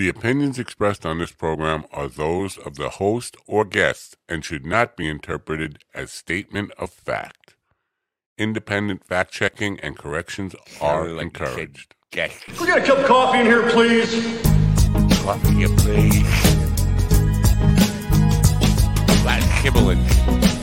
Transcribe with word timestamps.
The 0.00 0.08
opinions 0.08 0.58
expressed 0.58 1.04
on 1.04 1.18
this 1.18 1.30
program 1.30 1.84
are 1.92 2.08
those 2.08 2.56
of 2.56 2.76
the 2.76 2.88
host 2.88 3.36
or 3.46 3.66
guest 3.66 4.16
and 4.30 4.42
should 4.42 4.64
not 4.64 4.96
be 4.96 5.06
interpreted 5.06 5.84
as 5.94 6.10
statement 6.10 6.72
of 6.78 6.88
fact. 6.88 7.54
Independent 8.38 9.04
fact 9.04 9.30
checking 9.30 9.78
and 9.80 9.98
corrections 9.98 10.54
are 10.80 11.06
like 11.08 11.24
encouraged. 11.24 11.94
Guest. 12.12 12.48
We 12.58 12.66
got 12.66 12.78
a 12.78 12.82
cup 12.82 13.00
of 13.00 13.04
coffee 13.04 13.40
in 13.40 13.44
here, 13.44 13.68
please. 13.68 14.10
Coffee, 15.20 15.66
please. 15.76 16.24
Like 19.22 19.42
kibblin'. 19.60 20.59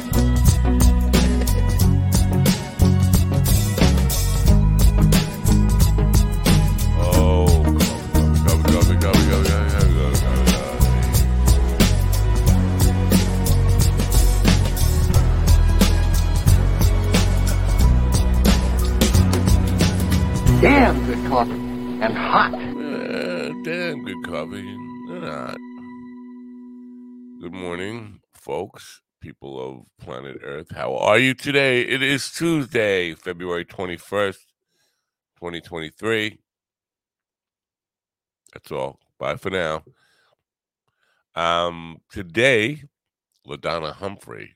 Coffee. 21.37 21.51
And 21.51 22.17
hot. 22.17 22.51
Uh, 22.55 23.53
damn 23.63 24.03
good 24.03 24.23
coffee. 24.25 24.77
They're 25.07 25.21
not. 25.21 25.57
Good 27.39 27.53
morning, 27.53 28.21
folks, 28.33 29.01
people 29.21 29.59
of 29.61 30.03
planet 30.03 30.39
Earth. 30.43 30.71
How 30.71 30.95
are 30.95 31.19
you 31.19 31.35
today? 31.35 31.81
It 31.81 32.01
is 32.01 32.31
Tuesday, 32.31 33.13
February 33.13 33.65
21st, 33.65 34.39
2023. 35.37 36.39
That's 38.53 38.71
all. 38.71 38.99
Bye 39.19 39.35
for 39.35 39.51
now. 39.51 39.83
Um, 41.35 41.97
today, 42.11 42.81
LaDonna 43.47 43.93
Humphrey 43.93 44.55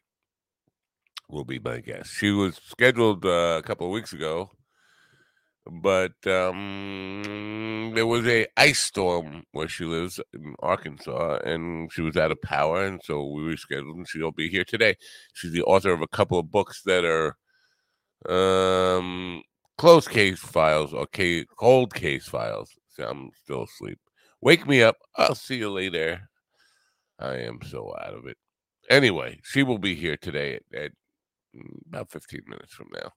will 1.29 1.45
be 1.45 1.59
my 1.59 1.79
guest. 1.79 2.09
She 2.11 2.31
was 2.31 2.55
scheduled 2.55 3.23
uh, 3.23 3.59
a 3.59 3.61
couple 3.61 3.85
of 3.85 3.93
weeks 3.93 4.13
ago 4.13 4.49
but 5.69 6.13
um, 6.25 7.91
there 7.93 8.07
was 8.07 8.25
a 8.27 8.47
ice 8.57 8.79
storm 8.79 9.43
where 9.51 9.67
she 9.67 9.85
lives 9.85 10.19
in 10.33 10.55
Arkansas, 10.59 11.39
and 11.45 11.91
she 11.91 12.01
was 12.01 12.17
out 12.17 12.31
of 12.31 12.41
power, 12.41 12.83
and 12.85 12.99
so 13.03 13.25
we 13.27 13.41
rescheduled, 13.41 13.95
and 13.95 14.07
she'll 14.07 14.31
be 14.31 14.49
here 14.49 14.63
today. 14.63 14.95
She's 15.33 15.51
the 15.51 15.63
author 15.63 15.91
of 15.91 16.01
a 16.01 16.07
couple 16.07 16.39
of 16.39 16.51
books 16.51 16.81
that 16.85 17.05
are 17.05 17.37
um, 18.27 19.43
closed 19.77 20.09
case 20.09 20.39
files 20.39 20.93
or 20.93 21.07
ca- 21.07 21.45
cold 21.59 21.93
case 21.93 22.27
files. 22.27 22.71
I'm 22.99 23.29
still 23.43 23.63
asleep. 23.63 23.99
Wake 24.41 24.67
me 24.67 24.81
up. 24.81 24.97
I'll 25.15 25.35
see 25.35 25.57
you 25.57 25.71
later. 25.71 26.29
I 27.19 27.35
am 27.37 27.59
so 27.67 27.93
out 28.03 28.15
of 28.15 28.25
it. 28.25 28.37
Anyway, 28.89 29.39
she 29.43 29.63
will 29.63 29.77
be 29.77 29.95
here 29.95 30.17
today 30.17 30.55
at, 30.55 30.63
at 30.75 30.91
mm, 31.55 31.87
about 31.87 32.09
15 32.11 32.41
minutes 32.47 32.73
from 32.73 32.87
now 32.93 33.11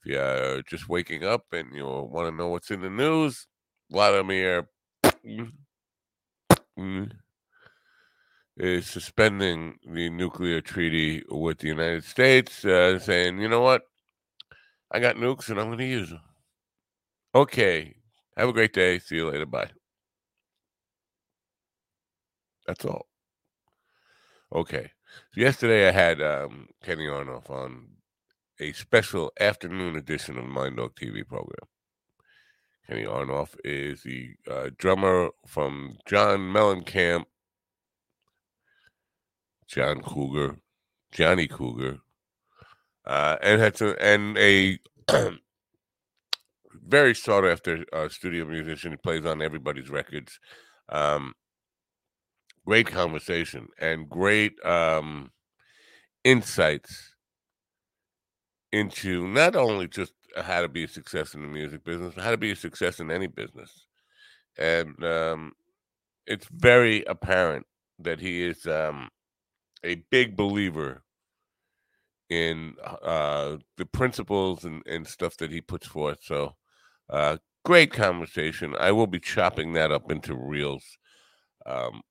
if 0.00 0.06
you're 0.06 0.62
just 0.62 0.88
waking 0.88 1.24
up 1.24 1.44
and 1.52 1.74
you 1.74 1.84
want 1.84 2.28
to 2.28 2.36
know 2.36 2.48
what's 2.48 2.70
in 2.70 2.80
the 2.80 2.90
news, 2.90 3.46
Vladimir 3.90 4.68
is 8.56 8.86
suspending 8.86 9.78
the 9.86 10.10
nuclear 10.10 10.60
treaty 10.60 11.22
with 11.30 11.58
the 11.58 11.68
United 11.68 12.04
States, 12.04 12.64
uh, 12.64 12.98
saying, 12.98 13.38
you 13.38 13.48
know 13.48 13.60
what? 13.60 13.82
I 14.90 15.00
got 15.00 15.16
nukes 15.16 15.48
and 15.50 15.58
I'm 15.58 15.66
going 15.66 15.78
to 15.78 15.84
use 15.84 16.10
them. 16.10 16.20
Okay. 17.34 17.96
Have 18.36 18.48
a 18.48 18.52
great 18.52 18.72
day. 18.72 18.98
See 18.98 19.16
you 19.16 19.30
later. 19.30 19.46
Bye. 19.46 19.70
That's 22.66 22.84
all. 22.84 23.06
Okay. 24.54 24.90
So 25.32 25.40
yesterday 25.40 25.88
I 25.88 25.92
had 25.92 26.22
um, 26.22 26.68
Kenny 26.82 27.06
Aronoff 27.06 27.50
on 27.50 27.88
a 28.60 28.72
special 28.72 29.32
afternoon 29.38 29.96
edition 29.96 30.38
of 30.38 30.44
Mind 30.46 30.76
Dog 30.76 30.94
TV 30.94 31.26
program. 31.26 31.68
Kenny 32.86 33.04
Aronoff 33.04 33.56
is 33.64 34.02
the 34.02 34.30
uh, 34.50 34.70
drummer 34.78 35.30
from 35.46 35.98
John 36.06 36.38
Mellencamp, 36.38 37.24
John 39.66 40.00
Cougar, 40.00 40.56
Johnny 41.12 41.48
Cougar, 41.48 41.98
uh, 43.04 43.36
and 43.42 43.60
had 43.60 43.80
and 44.00 44.38
a 44.38 44.78
very 46.72 47.14
sought 47.14 47.44
after 47.44 47.84
uh, 47.92 48.08
studio 48.08 48.46
musician. 48.46 48.92
He 48.92 48.96
plays 48.96 49.26
on 49.26 49.42
everybody's 49.42 49.90
records. 49.90 50.38
Um, 50.88 51.34
great 52.64 52.86
conversation 52.86 53.68
and 53.80 54.08
great 54.08 54.52
um, 54.64 55.32
insights 56.22 57.15
into 58.72 59.26
not 59.28 59.56
only 59.56 59.88
just 59.88 60.12
how 60.36 60.60
to 60.60 60.68
be 60.68 60.84
a 60.84 60.88
success 60.88 61.34
in 61.34 61.42
the 61.42 61.48
music 61.48 61.84
business, 61.84 62.14
how 62.14 62.30
to 62.30 62.36
be 62.36 62.50
a 62.50 62.56
success 62.56 63.00
in 63.00 63.10
any 63.10 63.26
business. 63.26 63.86
And 64.58 65.02
um, 65.04 65.52
it's 66.26 66.46
very 66.50 67.04
apparent 67.04 67.66
that 67.98 68.20
he 68.20 68.42
is 68.44 68.66
um, 68.66 69.08
a 69.84 69.96
big 70.10 70.36
believer 70.36 71.02
in 72.28 72.74
uh, 73.02 73.56
the 73.76 73.86
principles 73.86 74.64
and, 74.64 74.82
and 74.86 75.06
stuff 75.06 75.36
that 75.36 75.50
he 75.50 75.60
puts 75.60 75.86
forth. 75.86 76.18
So, 76.22 76.56
uh, 77.08 77.36
great 77.64 77.92
conversation. 77.92 78.74
I 78.78 78.92
will 78.92 79.06
be 79.06 79.20
chopping 79.20 79.72
that 79.74 79.92
up 79.92 80.10
into 80.10 80.34
reels. 80.34 80.84
Um, 81.64 82.02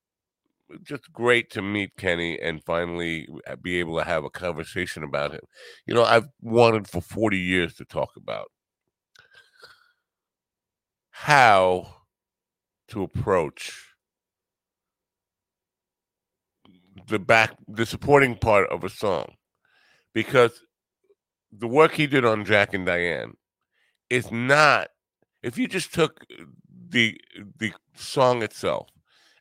just 0.84 1.12
great 1.14 1.50
to 1.52 1.62
meet 1.62 1.96
Kenny 1.98 2.40
and 2.40 2.64
finally 2.64 3.28
uh, 3.48 3.56
be 3.56 3.80
able 3.80 3.98
to 3.98 4.04
have 4.04 4.24
a 4.24 4.30
conversation 4.30 5.04
about 5.04 5.32
him. 5.32 5.42
You 5.86 5.94
know, 5.94 6.04
I've 6.04 6.30
wanted 6.42 6.88
for 6.88 7.02
40 7.02 7.38
years 7.38 7.76
to 7.76 7.86
talk 7.86 8.12
about 8.16 8.52
how 11.12 11.96
to 12.90 13.04
approach 13.04 13.96
the 17.08 17.20
back 17.20 17.56
the 17.68 17.86
supporting 17.86 18.36
part 18.36 18.70
of 18.70 18.84
a 18.84 18.90
song 18.90 19.34
because 20.14 20.62
the 21.52 21.68
work 21.68 21.94
he 21.94 22.08
did 22.08 22.26
on 22.26 22.46
Jack 22.46 22.74
and 22.74 22.86
Diane 22.86 23.34
is 24.10 24.32
not 24.32 24.90
if 25.44 25.58
you 25.58 25.68
just 25.68 25.94
took 25.94 26.26
the 26.90 27.20
the 27.60 27.74
song 27.96 28.44
itself 28.44 28.88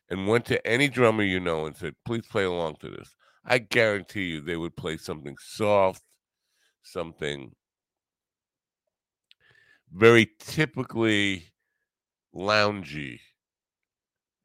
and 0.09 0.27
went 0.27 0.45
to 0.45 0.65
any 0.67 0.87
drummer 0.87 1.23
you 1.23 1.39
know 1.39 1.65
and 1.65 1.75
said, 1.75 1.95
please 2.05 2.25
play 2.27 2.43
along 2.43 2.77
to 2.77 2.89
this, 2.89 3.15
I 3.43 3.59
guarantee 3.59 4.25
you 4.25 4.41
they 4.41 4.57
would 4.57 4.75
play 4.75 4.97
something 4.97 5.37
soft, 5.39 6.03
something 6.83 7.55
very 9.91 10.27
typically 10.39 11.53
loungy, 12.35 13.19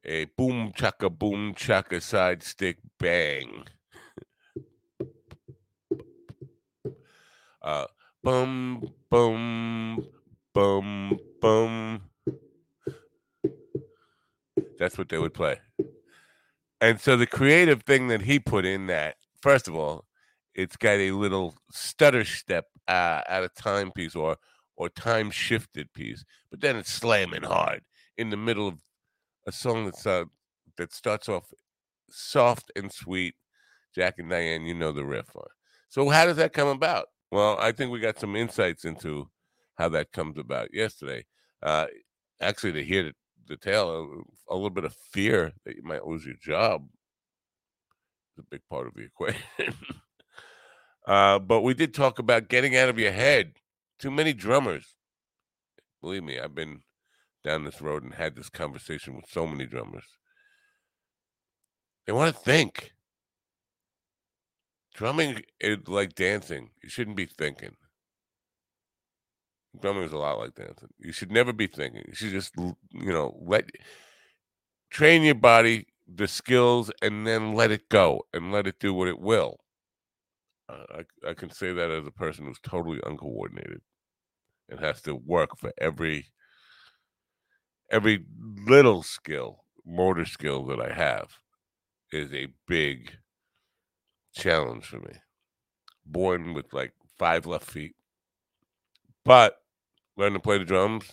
a 0.05 0.25
boom 0.25 0.71
chaka 0.75 1.09
boom 1.09 1.53
chaka 1.55 2.01
side 2.01 2.43
stick 2.43 2.77
bang. 2.99 3.65
uh, 7.61 7.87
bum 8.23 8.93
bum 9.09 10.07
bum 10.53 11.19
bum. 11.41 12.10
That's 14.81 14.97
what 14.97 15.09
they 15.09 15.19
would 15.19 15.35
play. 15.35 15.59
And 16.81 16.99
so 16.99 17.15
the 17.15 17.27
creative 17.27 17.83
thing 17.83 18.07
that 18.07 18.23
he 18.23 18.39
put 18.39 18.65
in 18.65 18.87
that, 18.87 19.17
first 19.39 19.67
of 19.67 19.75
all, 19.75 20.05
it's 20.55 20.75
got 20.75 20.97
a 20.97 21.11
little 21.11 21.55
stutter 21.71 22.25
step 22.25 22.65
uh, 22.87 23.21
at 23.29 23.43
a 23.43 23.49
timepiece 23.49 24.15
or 24.15 24.37
or 24.77 24.89
time 24.89 25.29
shifted 25.29 25.93
piece, 25.93 26.25
but 26.49 26.61
then 26.61 26.77
it's 26.77 26.91
slamming 26.91 27.43
hard 27.43 27.81
in 28.17 28.31
the 28.31 28.37
middle 28.37 28.67
of 28.67 28.77
a 29.45 29.51
song 29.51 29.85
that's 29.85 30.07
uh, 30.07 30.23
that 30.77 30.91
starts 30.91 31.29
off 31.29 31.53
soft 32.09 32.71
and 32.75 32.91
sweet. 32.91 33.35
Jack 33.93 34.15
and 34.17 34.31
Diane, 34.31 34.65
you 34.65 34.73
know 34.73 34.91
the 34.91 35.05
riff 35.05 35.29
on. 35.35 35.45
So 35.89 36.09
how 36.09 36.25
does 36.25 36.37
that 36.37 36.53
come 36.53 36.69
about? 36.69 37.05
Well, 37.29 37.55
I 37.59 37.71
think 37.71 37.91
we 37.91 37.99
got 37.99 38.19
some 38.19 38.35
insights 38.35 38.83
into 38.83 39.29
how 39.75 39.89
that 39.89 40.11
comes 40.11 40.39
about 40.39 40.73
yesterday. 40.73 41.25
Uh, 41.61 41.85
actually, 42.41 42.71
to 42.71 42.83
hear 42.83 43.03
the, 43.03 43.13
the 43.59 43.79
a, 43.79 44.53
a 44.53 44.55
little 44.55 44.69
bit 44.69 44.85
of 44.85 44.95
fear 45.11 45.53
that 45.65 45.75
you 45.75 45.83
might 45.83 46.05
lose 46.05 46.25
your 46.25 46.35
job 46.41 46.87
is 48.37 48.43
a 48.43 48.49
big 48.49 48.61
part 48.69 48.87
of 48.87 48.93
the 48.93 49.01
equation. 49.05 49.41
uh, 51.07 51.39
but 51.39 51.61
we 51.61 51.73
did 51.73 51.93
talk 51.93 52.19
about 52.19 52.49
getting 52.49 52.75
out 52.75 52.89
of 52.89 52.99
your 52.99 53.11
head. 53.11 53.53
Too 53.99 54.11
many 54.11 54.33
drummers. 54.33 54.95
Believe 56.01 56.23
me, 56.23 56.39
I've 56.39 56.55
been 56.55 56.81
down 57.43 57.63
this 57.63 57.81
road 57.81 58.03
and 58.03 58.13
had 58.13 58.35
this 58.35 58.49
conversation 58.49 59.15
with 59.15 59.25
so 59.29 59.45
many 59.45 59.65
drummers. 59.65 60.05
They 62.05 62.13
want 62.13 62.35
to 62.35 62.41
think. 62.41 62.93
Drumming 64.93 65.43
is 65.59 65.87
like 65.87 66.15
dancing. 66.15 66.71
You 66.83 66.89
shouldn't 66.89 67.15
be 67.15 67.25
thinking. 67.25 67.75
Drumming 69.79 70.03
is 70.03 70.11
a 70.11 70.17
lot 70.17 70.39
like 70.39 70.55
dancing. 70.55 70.89
You 70.99 71.11
should 71.11 71.31
never 71.31 71.53
be 71.53 71.67
thinking. 71.67 72.03
You 72.07 72.13
should 72.13 72.31
just, 72.31 72.53
you 72.57 72.75
know, 72.91 73.37
let 73.41 73.69
train 74.89 75.23
your 75.23 75.35
body, 75.35 75.87
the 76.07 76.27
skills, 76.27 76.91
and 77.01 77.25
then 77.25 77.53
let 77.53 77.71
it 77.71 77.87
go 77.89 78.23
and 78.33 78.51
let 78.51 78.67
it 78.67 78.79
do 78.79 78.93
what 78.93 79.07
it 79.07 79.19
will. 79.19 79.57
I, 80.69 81.05
I 81.27 81.33
can 81.33 81.49
say 81.51 81.73
that 81.73 81.91
as 81.91 82.07
a 82.07 82.11
person 82.11 82.45
who's 82.45 82.59
totally 82.61 82.99
uncoordinated 83.05 83.81
and 84.69 84.79
has 84.79 85.01
to 85.03 85.15
work 85.15 85.57
for 85.57 85.73
every 85.77 86.27
every 87.89 88.23
little 88.67 89.03
skill, 89.03 89.65
motor 89.85 90.25
skill 90.25 90.65
that 90.65 90.79
I 90.79 90.93
have 90.93 91.39
is 92.11 92.33
a 92.33 92.47
big 92.67 93.11
challenge 94.33 94.85
for 94.85 94.99
me. 94.99 95.13
Born 96.05 96.53
with 96.53 96.73
like 96.73 96.93
five 97.19 97.45
left 97.45 97.69
feet, 97.69 97.95
but 99.25 99.60
learn 100.21 100.33
to 100.33 100.39
play 100.39 100.57
the 100.57 100.65
drums. 100.65 101.05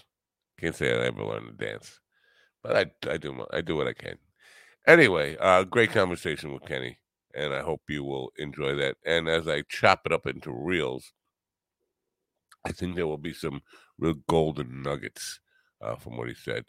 Can't 0.61 0.75
say 0.75 0.93
I 0.93 1.07
ever 1.07 1.25
learned 1.25 1.59
to 1.59 1.67
dance, 1.67 2.01
but 2.63 2.77
I 2.77 3.11
I 3.11 3.17
do 3.17 3.47
I 3.53 3.61
do 3.63 3.77
what 3.77 3.89
I 3.89 3.95
can. 3.95 4.19
Anyway, 4.87 5.37
uh, 5.41 5.65
great 5.65 5.93
conversation 5.93 6.53
with 6.53 6.65
Kenny, 6.67 6.99
and 7.35 7.55
I 7.55 7.63
hope 7.63 7.83
you 7.89 8.05
will 8.05 8.31
enjoy 8.39 8.75
that. 8.77 8.97
And 9.05 9.29
as 9.29 9.49
I 9.49 9.63
chop 9.69 10.03
it 10.07 10.13
up 10.13 10.27
into 10.27 10.53
reels, 10.53 11.13
I 12.65 12.73
think 12.73 12.97
there 12.97 13.07
will 13.07 13.19
be 13.19 13.33
some 13.33 13.63
real 13.99 14.15
golden 14.29 14.83
nuggets 14.83 15.41
uh, 15.81 15.97
from 15.97 16.17
what 16.17 16.29
he 16.29 16.35
said. 16.35 16.65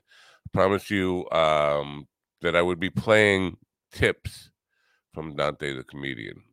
I 0.46 0.50
promise 0.54 0.90
you 0.90 1.30
um, 1.32 2.08
that 2.42 2.56
I 2.56 2.62
would 2.62 2.80
be 2.80 2.90
playing 2.90 3.58
tips 3.92 4.52
from 5.14 5.36
Dante 5.36 5.74
the 5.76 5.84
comedian. 5.84 6.44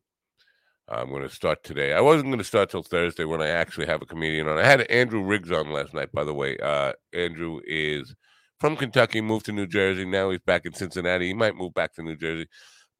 I'm 0.89 1.09
going 1.09 1.23
to 1.23 1.29
start 1.29 1.63
today. 1.63 1.93
I 1.93 1.99
wasn't 1.99 2.27
going 2.27 2.37
to 2.37 2.45
start 2.45 2.69
till 2.69 2.83
Thursday 2.83 3.25
when 3.25 3.41
I 3.41 3.49
actually 3.49 3.87
have 3.87 4.01
a 4.01 4.05
comedian 4.05 4.47
on. 4.47 4.57
I 4.57 4.65
had 4.65 4.81
Andrew 4.83 5.21
Riggs 5.21 5.51
on 5.51 5.71
last 5.71 5.93
night, 5.93 6.13
by 6.13 6.23
the 6.23 6.33
way. 6.33 6.57
Uh, 6.57 6.93
Andrew 7.13 7.59
is 7.65 8.15
from 8.57 8.77
Kentucky, 8.77 9.19
moved 9.19 9.47
to 9.47 9.51
New 9.51 9.67
Jersey. 9.67 10.05
Now 10.05 10.29
he's 10.29 10.39
back 10.39 10.65
in 10.65 10.73
Cincinnati. 10.73 11.27
He 11.27 11.33
might 11.33 11.57
move 11.57 11.73
back 11.73 11.93
to 11.95 12.03
New 12.03 12.15
Jersey, 12.15 12.47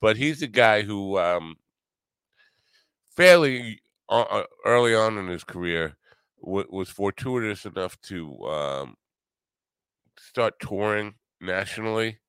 but 0.02 0.18
he's 0.18 0.42
a 0.42 0.48
guy 0.48 0.82
who, 0.82 1.18
um, 1.18 1.56
fairly 3.16 3.80
uh, 4.10 4.22
uh 4.22 4.44
early 4.66 4.94
on 4.94 5.18
in 5.18 5.28
his 5.28 5.46
career, 5.46 5.96
w- 6.44 6.68
was 6.70 6.90
fortuitous 6.90 7.66
enough 7.66 8.00
to 8.02 8.44
um, 8.48 8.96
start 10.20 10.60
touring 10.60 11.16
nationally. 11.40 12.20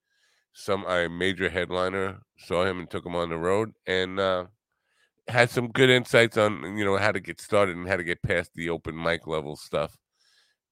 Some 0.53 0.85
a 0.87 1.09
major 1.09 1.51
headliner 1.51 2.21
saw 2.39 2.65
him 2.65 2.79
and 2.79 2.89
took 2.89 3.05
him 3.05 3.17
on 3.17 3.29
the 3.29 3.39
road, 3.39 3.73
and 3.87 4.19
uh, 4.19 4.45
had 5.29 5.51
some 5.51 5.69
good 5.69 5.91
insights 5.91 6.37
on 6.37 6.77
you 6.77 6.85
know 6.85 6.97
how 6.97 7.13
to 7.13 7.21
get 7.21 7.41
started 7.41 7.77
and 7.77 7.89
how 7.89 7.97
to 7.97 8.05
get 8.05 8.23
past 8.23 8.51
the 8.55 8.71
open 8.71 9.01
mic 9.01 9.27
level 9.27 9.57
stuff, 9.57 9.97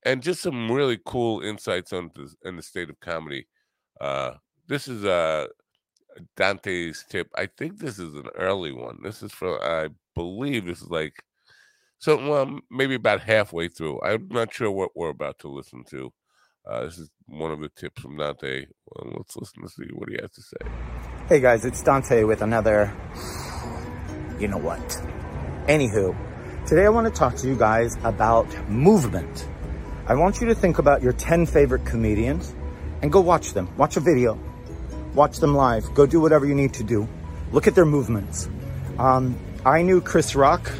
and 0.04 0.22
just 0.22 0.40
some 0.40 0.70
really 0.70 0.98
cool 1.04 1.40
insights 1.40 1.92
on 1.92 2.10
the, 2.14 2.32
in 2.48 2.56
the 2.56 2.62
state 2.62 2.90
of 2.90 2.98
comedy. 3.00 3.46
Uh, 4.00 4.32
this 4.66 4.88
is 4.88 5.04
uh, 5.04 5.46
Dante's 6.36 7.04
tip. 7.08 7.28
I 7.36 7.46
think 7.46 7.78
this 7.78 7.98
is 7.98 8.14
an 8.14 8.28
early 8.36 8.72
one. 8.72 8.98
This 9.02 9.22
is 9.22 9.32
from 9.32 9.58
I 9.62 9.88
believe 10.14 10.66
this 10.66 10.82
is 10.82 10.90
like 10.90 11.22
so 11.98 12.16
well 12.28 12.58
maybe 12.70 12.94
about 12.94 13.20
halfway 13.20 13.68
through. 13.68 14.00
I'm 14.02 14.28
not 14.30 14.52
sure 14.52 14.70
what 14.70 14.90
we're 14.94 15.10
about 15.10 15.38
to 15.40 15.48
listen 15.48 15.84
to. 15.90 16.12
Uh, 16.68 16.84
this 16.84 16.98
is 16.98 17.10
one 17.26 17.52
of 17.52 17.60
the 17.60 17.68
tips 17.68 18.02
from 18.02 18.16
Dante. 18.16 18.66
Well, 18.86 19.14
let's 19.18 19.36
listen 19.36 19.62
to 19.62 19.68
see 19.68 19.88
what 19.92 20.08
he 20.08 20.16
has 20.20 20.32
to 20.32 20.42
say. 20.42 20.70
Hey 21.28 21.40
guys, 21.40 21.64
it's 21.64 21.82
Dante 21.82 22.24
with 22.24 22.42
another 22.42 22.92
you 24.38 24.48
know 24.48 24.58
what. 24.58 24.80
Anywho, 25.66 26.14
today 26.66 26.84
I 26.84 26.88
want 26.90 27.12
to 27.12 27.18
talk 27.18 27.36
to 27.36 27.48
you 27.48 27.56
guys 27.56 27.96
about 28.04 28.46
movement. 28.68 29.48
I 30.06 30.14
want 30.14 30.40
you 30.40 30.46
to 30.48 30.54
think 30.54 30.78
about 30.78 31.02
your 31.02 31.12
10 31.12 31.46
favorite 31.46 31.84
comedians 31.84 32.54
and 33.02 33.10
go 33.10 33.20
watch 33.20 33.54
them. 33.54 33.68
Watch 33.76 33.96
a 33.96 34.00
video, 34.00 34.38
watch 35.14 35.38
them 35.38 35.54
live, 35.54 35.92
go 35.94 36.06
do 36.06 36.20
whatever 36.20 36.46
you 36.46 36.54
need 36.54 36.74
to 36.74 36.84
do. 36.84 37.08
Look 37.52 37.66
at 37.66 37.74
their 37.74 37.86
movements. 37.86 38.48
Um, 38.98 39.38
I 39.64 39.82
knew 39.82 40.00
Chris 40.00 40.34
Rock 40.34 40.70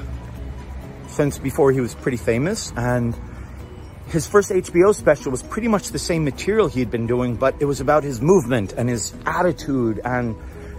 since 1.08 1.38
before 1.38 1.72
he 1.72 1.80
was 1.80 1.94
pretty 1.94 2.18
famous 2.18 2.72
and 2.76 3.16
his 4.08 4.26
first 4.26 4.50
HBO 4.50 4.94
special 4.94 5.32
was 5.32 5.42
pretty 5.42 5.68
much 5.68 5.88
the 5.88 5.98
same 5.98 6.24
material 6.24 6.68
he 6.68 6.78
had 6.78 6.90
been 6.90 7.06
doing, 7.06 7.34
but 7.34 7.56
it 7.58 7.64
was 7.64 7.80
about 7.80 8.04
his 8.04 8.20
movement 8.20 8.72
and 8.72 8.88
his 8.88 9.12
attitude 9.24 10.00
and 10.04 10.36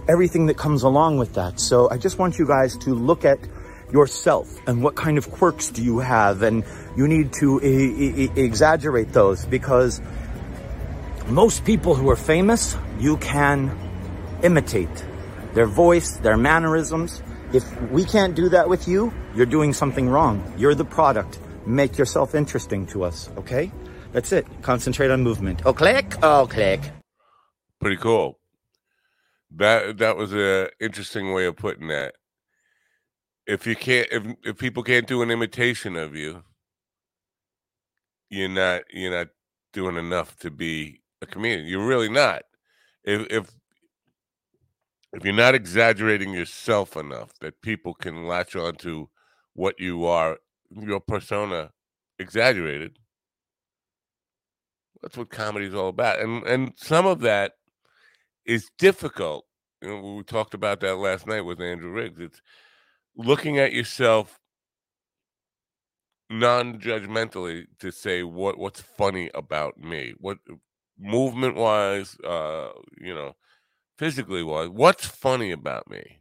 everything 0.08 0.46
that 0.46 0.56
comes 0.56 0.82
along 0.82 1.18
with 1.18 1.34
that. 1.34 1.60
So 1.60 1.88
I 1.90 1.98
just 1.98 2.18
want 2.18 2.38
you 2.38 2.46
guys 2.46 2.76
to 2.78 2.94
look 2.94 3.24
at 3.24 3.38
yourself 3.92 4.48
and 4.66 4.82
what 4.82 4.94
kind 4.96 5.18
of 5.18 5.30
quirks 5.30 5.70
do 5.70 5.82
you 5.82 5.98
have 5.98 6.42
and 6.42 6.64
you 6.96 7.08
need 7.08 7.32
to 7.32 7.60
e- 7.62 8.24
e- 8.24 8.30
exaggerate 8.36 9.12
those 9.12 9.46
because 9.46 10.00
most 11.28 11.64
people 11.64 11.94
who 11.94 12.10
are 12.10 12.16
famous 12.16 12.76
you 12.98 13.16
can 13.16 13.70
imitate 14.42 15.04
their 15.54 15.66
voice 15.66 16.18
their 16.18 16.36
mannerisms. 16.36 17.22
If 17.52 17.64
we 17.90 18.04
can't 18.04 18.34
do 18.34 18.50
that 18.50 18.68
with 18.68 18.88
you 18.88 19.12
you're 19.34 19.46
doing 19.46 19.72
something 19.72 20.08
wrong. 20.08 20.42
You're 20.58 20.74
the 20.74 20.84
product. 20.84 21.38
Make 21.64 21.96
yourself 21.96 22.34
interesting 22.34 22.86
to 22.88 23.04
us 23.04 23.30
okay? 23.38 23.72
That's 24.12 24.32
it. 24.32 24.46
Concentrate 24.60 25.10
on 25.10 25.22
movement. 25.22 25.62
Oh 25.64 25.72
click? 25.72 26.14
Oh 26.22 26.46
click. 26.50 26.80
Pretty 27.80 27.96
cool. 27.96 28.38
That 29.56 29.98
that 29.98 30.16
was 30.16 30.32
a 30.34 30.70
interesting 30.80 31.32
way 31.32 31.46
of 31.46 31.56
putting 31.56 31.88
that. 31.88 32.14
If 33.46 33.66
you 33.66 33.74
can't, 33.76 34.08
if 34.10 34.24
if 34.44 34.58
people 34.58 34.82
can't 34.82 35.06
do 35.06 35.22
an 35.22 35.30
imitation 35.30 35.96
of 35.96 36.14
you, 36.14 36.42
you're 38.30 38.48
not 38.48 38.82
you're 38.92 39.10
not 39.10 39.28
doing 39.72 39.96
enough 39.96 40.36
to 40.40 40.50
be 40.50 41.00
a 41.22 41.26
comedian. 41.26 41.66
You're 41.66 41.86
really 41.86 42.10
not. 42.10 42.42
If 43.04 43.26
if 43.30 43.50
if 45.14 45.24
you're 45.24 45.32
not 45.32 45.54
exaggerating 45.54 46.34
yourself 46.34 46.96
enough 46.96 47.30
that 47.40 47.62
people 47.62 47.94
can 47.94 48.26
latch 48.26 48.54
on 48.54 48.76
to 48.76 49.08
what 49.54 49.80
you 49.80 50.04
are, 50.04 50.38
your 50.70 51.00
persona 51.00 51.70
exaggerated. 52.18 52.98
That's 55.00 55.16
what 55.16 55.30
comedy 55.30 55.66
is 55.66 55.74
all 55.74 55.88
about. 55.88 56.20
And 56.20 56.42
and 56.44 56.72
some 56.76 57.06
of 57.06 57.20
that 57.20 57.52
is 58.48 58.68
difficult. 58.78 59.44
You 59.80 59.88
know, 59.90 60.14
we 60.16 60.22
talked 60.24 60.54
about 60.54 60.80
that 60.80 60.96
last 60.96 61.28
night 61.28 61.42
with 61.42 61.60
Andrew 61.60 61.92
Riggs. 61.92 62.18
It's 62.20 62.42
looking 63.16 63.58
at 63.58 63.72
yourself 63.72 64.40
non-judgmentally 66.30 67.66
to 67.78 67.90
say 67.90 68.22
what 68.22 68.58
what's 68.58 68.80
funny 68.80 69.30
about 69.34 69.78
me, 69.78 70.14
what 70.18 70.38
movement 70.98 71.56
wise, 71.56 72.16
uh, 72.24 72.70
you 73.00 73.14
know, 73.14 73.36
physically 73.98 74.42
wise, 74.42 74.68
what's 74.68 75.06
funny 75.06 75.52
about 75.52 75.88
me? 75.88 76.20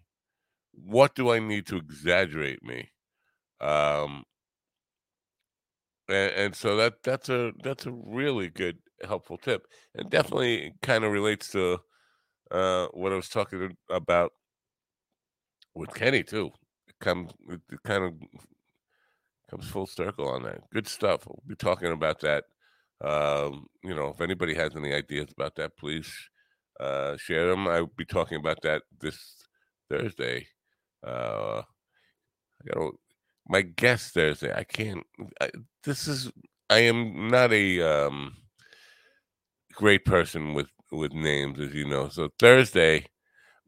What 0.74 1.16
do 1.16 1.32
I 1.32 1.40
need 1.40 1.66
to 1.68 1.78
exaggerate 1.78 2.64
me? 2.64 2.92
Um, 3.62 4.24
and, 6.10 6.32
and 6.34 6.56
so 6.56 6.76
that 6.78 7.04
that's 7.04 7.30
a 7.30 7.54
that's 7.64 7.86
a 7.86 7.92
really 7.92 8.50
good 8.50 8.78
helpful 9.06 9.38
tip, 9.38 9.68
and 9.96 10.10
definitely 10.10 10.74
kind 10.82 11.04
of 11.04 11.12
relates 11.12 11.52
to 11.52 11.80
uh, 12.52 12.88
what 12.94 13.12
I 13.12 13.16
was 13.16 13.30
talking 13.30 13.76
about 13.90 14.32
with 15.74 15.94
Kenny 15.94 16.24
too. 16.24 16.52
It 16.88 16.96
comes 17.00 17.32
it 17.50 17.84
kind 17.84 18.04
of 18.04 18.14
comes 19.50 19.68
full 19.70 19.88
circle 19.88 20.28
on 20.28 20.44
that. 20.44 20.62
Good 20.74 20.88
stuff. 20.88 21.26
We'll 21.28 21.44
be 21.48 21.56
talking 21.56 21.92
about 21.92 22.20
that. 22.22 22.44
Um, 23.04 23.68
you 23.84 23.96
know, 23.96 24.08
if 24.08 24.22
anybody 24.22 24.56
has 24.56 24.76
any 24.76 24.94
ideas 24.94 25.30
about 25.32 25.56
that, 25.56 25.78
please 25.78 26.12
uh, 26.80 27.18
share 27.18 27.48
them. 27.48 27.68
I'll 27.68 27.92
be 27.98 28.06
talking 28.06 28.40
about 28.40 28.62
that 28.64 28.84
this 29.00 29.18
Thursday. 29.90 30.48
Uh, 31.06 31.62
I 31.62 32.74
got 32.74 32.94
my 33.48 33.62
guest 33.62 34.14
Thursday. 34.14 34.54
I 34.54 34.64
can't. 34.64 35.06
I, 35.40 35.50
this 35.84 36.08
is. 36.08 36.32
I 36.70 36.80
am 36.80 37.30
not 37.30 37.54
a 37.54 37.82
um, 37.82 38.36
great 39.74 40.04
person 40.04 40.54
with 40.54 40.68
with 40.92 41.14
names, 41.14 41.60
as 41.60 41.74
you 41.74 41.86
know. 41.86 42.10
So 42.10 42.30
Thursday, 42.40 43.06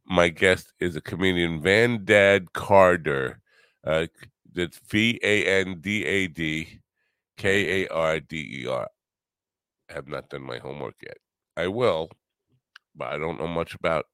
my 0.06 0.30
guest 0.30 0.74
is 0.80 0.96
a 0.96 1.02
comedian, 1.02 1.62
Vandad 1.62 2.52
Karder. 2.52 3.36
Uh, 3.84 4.08
that's 4.54 4.80
V 4.90 5.20
A 5.24 5.46
N 5.62 5.80
D 5.80 6.06
A 6.06 6.28
D 6.28 6.80
K 7.38 7.84
A 7.84 7.88
R 7.90 8.20
D 8.20 8.64
E 8.64 8.68
R. 8.68 8.88
I 9.90 9.94
have 9.94 10.08
not 10.08 10.30
done 10.30 10.44
my 10.44 10.58
homework 10.58 10.96
yet. 11.02 11.18
I 11.56 11.68
will, 11.68 12.10
but 12.96 13.14
I 13.14 13.18
don't 13.18 13.40
know 13.40 13.48
much 13.48 13.76
about. 13.76 14.06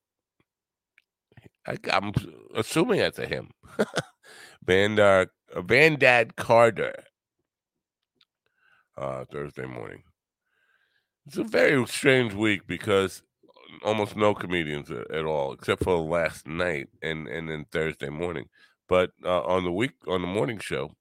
I, 1.68 1.78
am 1.90 2.12
assuming 2.56 3.00
that's 3.00 3.20
a 3.20 3.26
him. 3.26 3.52
Vandar 4.66 5.28
Vandad 5.56 6.36
Karder. 6.36 6.94
Uh, 8.98 9.26
Thursday 9.26 9.66
morning. 9.66 10.04
It's 11.25 11.38
a 11.38 11.44
very 11.44 11.86
strange 11.88 12.34
week 12.34 12.67
because 12.67 13.24
almost 13.84 14.15
no 14.15 14.34
comedians 14.36 14.91
at 14.91 15.25
all, 15.25 15.53
except 15.53 15.84
for 15.84 15.98
last 15.98 16.48
night 16.48 16.88
and 17.01 17.27
and 17.27 17.50
then 17.50 17.65
Thursday 17.72 18.10
morning. 18.10 18.46
But 18.88 19.12
uh, 19.24 19.41
on 19.44 19.63
the 19.63 19.72
week 19.72 19.94
on 20.08 20.22
the 20.22 20.27
morning 20.27 20.60
show, 20.60 20.96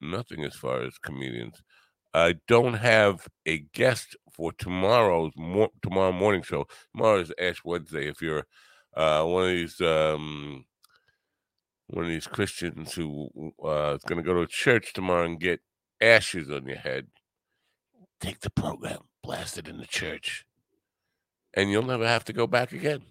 nothing 0.00 0.44
as 0.44 0.56
far 0.56 0.82
as 0.82 0.98
comedians. 0.98 1.62
I 2.12 2.36
don't 2.48 2.74
have 2.74 3.28
a 3.46 3.58
guest 3.72 4.16
for 4.32 4.52
tomorrow's 4.52 5.32
mo- 5.36 5.72
tomorrow 5.82 6.12
morning 6.12 6.42
show. 6.42 6.66
Tomorrow 6.94 7.20
is 7.20 7.32
Ash 7.38 7.62
Wednesday. 7.64 8.08
If 8.08 8.20
you're 8.20 8.46
uh, 8.96 9.24
one 9.24 9.44
of 9.44 9.50
these 9.50 9.80
um, 9.80 10.64
one 11.88 12.04
of 12.04 12.10
these 12.10 12.26
Christians 12.26 12.94
who 12.94 13.28
uh, 13.64 13.94
is 13.94 14.02
going 14.04 14.22
to 14.22 14.26
go 14.26 14.34
to 14.34 14.46
church 14.46 14.92
tomorrow 14.92 15.24
and 15.24 15.38
get 15.38 15.60
ashes 16.00 16.50
on 16.50 16.66
your 16.66 16.78
head, 16.78 17.06
take 18.20 18.40
the 18.40 18.50
program, 18.50 19.00
blast 19.22 19.58
it 19.58 19.68
in 19.68 19.78
the 19.78 19.86
church, 19.86 20.44
and 21.54 21.70
you'll 21.70 21.82
never 21.82 22.06
have 22.06 22.24
to 22.24 22.32
go 22.32 22.46
back 22.46 22.72
again. 22.72 23.02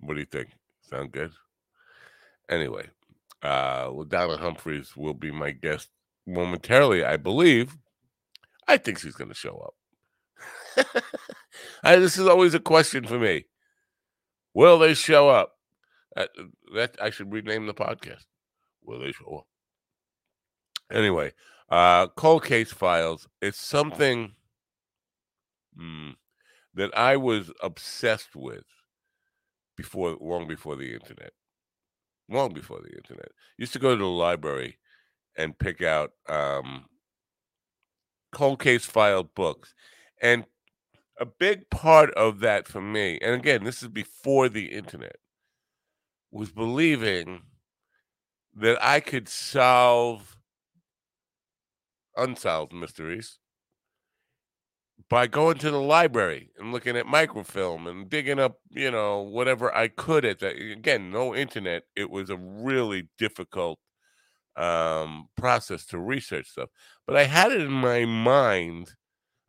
What 0.00 0.14
do 0.14 0.20
you 0.20 0.26
think? 0.26 0.48
Sound 0.82 1.12
good? 1.12 1.32
Anyway, 2.48 2.88
uh, 3.42 3.86
LaDonna 3.86 4.38
Humphreys 4.38 4.96
will 4.96 5.14
be 5.14 5.30
my 5.30 5.50
guest 5.50 5.88
momentarily, 6.26 7.04
I 7.04 7.16
believe. 7.16 7.76
I 8.68 8.76
think 8.76 8.98
she's 8.98 9.14
going 9.14 9.30
to 9.30 9.34
show 9.34 9.72
up. 10.76 10.94
I, 11.82 11.96
this 11.96 12.18
is 12.18 12.26
always 12.26 12.54
a 12.54 12.60
question 12.60 13.06
for 13.06 13.18
me. 13.18 13.46
Will 14.54 14.78
they 14.78 14.94
show 14.94 15.28
up? 15.28 15.52
Uh, 16.16 16.26
that 16.74 16.96
I 17.00 17.10
should 17.10 17.32
rename 17.32 17.66
the 17.66 17.74
podcast. 17.74 18.24
Will 18.84 19.00
they 19.00 19.12
show 19.12 19.38
up? 19.38 19.46
Anyway, 20.90 21.32
uh, 21.68 22.08
cold 22.08 22.44
case 22.44 22.72
files. 22.72 23.26
It's 23.42 23.58
something 23.58 24.32
mm, 25.78 26.14
that 26.74 26.96
I 26.96 27.16
was 27.16 27.50
obsessed 27.62 28.36
with 28.36 28.64
before, 29.76 30.16
long 30.20 30.46
before 30.46 30.76
the 30.76 30.92
internet. 30.92 31.32
Long 32.28 32.52
before 32.52 32.80
the 32.80 32.96
internet, 32.96 33.28
used 33.56 33.72
to 33.74 33.78
go 33.78 33.94
to 33.94 34.02
the 34.02 34.04
library 34.04 34.78
and 35.36 35.56
pick 35.56 35.80
out 35.80 36.10
um, 36.28 36.86
cold 38.32 38.58
case 38.58 38.84
filed 38.84 39.32
books, 39.34 39.74
and 40.20 40.44
a 41.18 41.26
big 41.26 41.70
part 41.70 42.10
of 42.14 42.40
that 42.40 42.66
for 42.66 42.80
me, 42.80 43.18
and 43.22 43.34
again, 43.34 43.62
this 43.62 43.80
is 43.80 43.88
before 43.88 44.48
the 44.48 44.66
internet, 44.66 45.16
was 46.32 46.50
believing 46.50 47.42
that 48.56 48.82
I 48.84 49.00
could 49.00 49.28
solve 49.28 50.35
unsolved 52.16 52.72
mysteries 52.72 53.38
by 55.08 55.26
going 55.26 55.58
to 55.58 55.70
the 55.70 55.80
library 55.80 56.50
and 56.58 56.72
looking 56.72 56.96
at 56.96 57.06
microfilm 57.06 57.86
and 57.86 58.08
digging 58.08 58.38
up, 58.38 58.58
you 58.70 58.90
know, 58.90 59.20
whatever 59.20 59.74
I 59.74 59.88
could 59.88 60.24
at 60.24 60.40
that. 60.40 60.56
Again, 60.56 61.10
no 61.10 61.34
internet. 61.34 61.84
It 61.94 62.10
was 62.10 62.30
a 62.30 62.36
really 62.36 63.08
difficult 63.18 63.78
um, 64.56 65.28
process 65.36 65.84
to 65.86 65.98
research 65.98 66.48
stuff. 66.48 66.70
But 67.06 67.16
I 67.16 67.24
had 67.24 67.52
it 67.52 67.60
in 67.60 67.72
my 67.72 68.04
mind, 68.04 68.94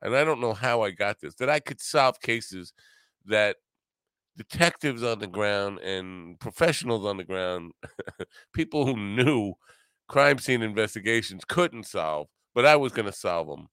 and 0.01 0.15
I 0.15 0.23
don't 0.23 0.41
know 0.41 0.53
how 0.53 0.81
I 0.81 0.91
got 0.91 1.19
this, 1.21 1.35
that 1.35 1.49
I 1.49 1.59
could 1.59 1.81
solve 1.81 2.19
cases 2.19 2.73
that 3.25 3.57
detectives 4.35 5.01
on 5.03 5.19
the 5.19 5.27
ground 5.27 5.79
and 5.79 6.39
professionals 6.39 7.05
on 7.05 7.17
the 7.17 7.23
ground, 7.23 7.71
people 8.53 8.85
who 8.85 8.95
knew 8.95 9.53
crime 10.07 10.37
scene 10.37 10.61
investigations 10.61 11.43
couldn't 11.45 11.85
solve, 11.85 12.27
but 12.57 12.65
I 12.65 12.75
was 12.75 12.91
going 12.91 13.05
to 13.05 13.11
solve 13.11 13.47
them 13.47 13.67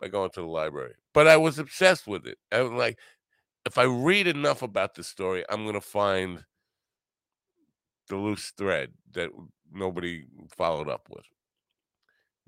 by 0.00 0.08
going 0.08 0.30
to 0.30 0.40
the 0.40 0.46
library. 0.48 0.94
But 1.14 1.28
I 1.28 1.36
was 1.36 1.56
obsessed 1.56 2.04
with 2.04 2.26
it. 2.26 2.36
I 2.50 2.62
was 2.62 2.72
like, 2.72 2.98
if 3.64 3.78
I 3.78 3.84
read 3.84 4.26
enough 4.26 4.62
about 4.62 4.96
the 4.96 5.04
story, 5.04 5.44
I'm 5.48 5.62
going 5.62 5.74
to 5.74 5.80
find 5.80 6.42
the 8.08 8.16
loose 8.16 8.52
thread 8.58 8.90
that 9.12 9.30
nobody 9.72 10.24
followed 10.56 10.88
up 10.88 11.06
with. 11.10 11.22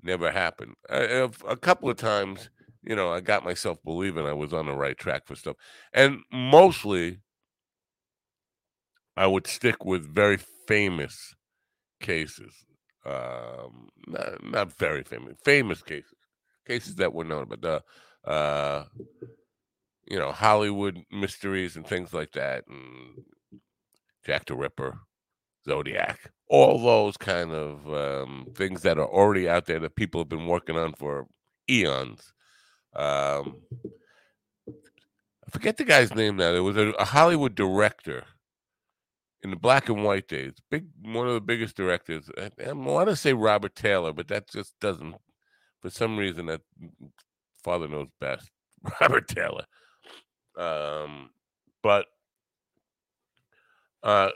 Never 0.01 0.29
happened. 0.29 0.73
A, 0.89 1.29
a 1.47 1.55
couple 1.55 1.89
of 1.89 1.95
times, 1.95 2.49
you 2.83 2.93
know, 2.93 3.09
I 3.13 3.21
got 3.21 3.45
myself 3.45 3.77
believing 3.85 4.25
I 4.25 4.33
was 4.33 4.51
on 4.51 4.65
the 4.65 4.75
right 4.75 4.97
track 4.97 5.25
for 5.25 5.35
stuff. 5.35 5.55
And 5.93 6.17
mostly, 6.33 7.19
I 9.15 9.27
would 9.27 9.47
stick 9.47 9.85
with 9.85 10.03
very 10.13 10.39
famous 10.67 11.33
cases. 12.01 12.65
Um, 13.05 13.89
not, 14.07 14.43
not 14.43 14.73
very 14.77 15.03
famous, 15.03 15.35
famous 15.43 15.81
cases 15.81 16.13
cases 16.65 16.95
that 16.95 17.13
were 17.13 17.23
known, 17.23 17.47
but 17.49 17.61
the 17.61 17.83
uh, 18.29 18.85
you 20.09 20.17
know 20.17 20.31
Hollywood 20.31 20.99
mysteries 21.11 21.75
and 21.75 21.85
things 21.85 22.13
like 22.13 22.31
that, 22.33 22.65
and 22.67 23.23
Jack 24.25 24.45
the 24.45 24.55
Ripper, 24.55 24.99
Zodiac, 25.65 26.31
all 26.49 26.81
those 26.81 27.17
kind 27.17 27.51
of 27.51 27.93
um, 27.93 28.47
things 28.55 28.81
that 28.83 28.97
are 28.97 29.07
already 29.07 29.49
out 29.49 29.65
there 29.65 29.79
that 29.79 29.95
people 29.95 30.21
have 30.21 30.29
been 30.29 30.47
working 30.47 30.77
on 30.77 30.93
for 30.93 31.27
eons. 31.69 32.33
Um, 32.95 33.57
I 35.45 35.51
forget 35.51 35.77
the 35.77 35.83
guy's 35.83 36.13
name 36.15 36.37
now. 36.37 36.51
There 36.51 36.63
was 36.63 36.77
a, 36.77 36.89
a 36.91 37.05
Hollywood 37.05 37.55
director 37.55 38.23
in 39.43 39.49
the 39.49 39.55
black 39.57 39.89
and 39.89 40.03
white 40.03 40.27
days, 40.27 40.53
big 40.71 40.85
one 41.01 41.27
of 41.27 41.33
the 41.33 41.41
biggest 41.41 41.75
directors. 41.75 42.29
I, 42.37 42.49
I 42.67 42.73
want 42.73 43.09
to 43.09 43.15
say 43.15 43.33
Robert 43.33 43.75
Taylor, 43.75 44.13
but 44.13 44.27
that 44.29 44.49
just 44.49 44.79
doesn't 44.79 45.15
for 45.83 45.89
some 45.89 46.17
reason 46.17 46.45
that 46.47 46.61
father 47.61 47.87
knows 47.87 48.07
best 48.19 48.49
robert 49.01 49.27
taylor 49.27 49.65
um 50.57 51.29
but 51.83 52.05
uh 54.01 54.29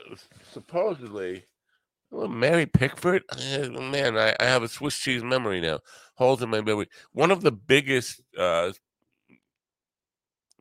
supposedly 0.51 1.45
mary 2.11 2.65
pickford 2.65 3.23
man 3.37 4.17
I, 4.17 4.35
I 4.39 4.45
have 4.45 4.63
a 4.63 4.67
swiss 4.67 4.97
cheese 4.97 5.23
memory 5.23 5.61
now 5.61 5.79
holes 6.15 6.41
in 6.41 6.49
my 6.49 6.61
memory 6.61 6.87
one 7.13 7.31
of 7.31 7.41
the 7.41 7.51
biggest 7.51 8.21
uh 8.37 8.73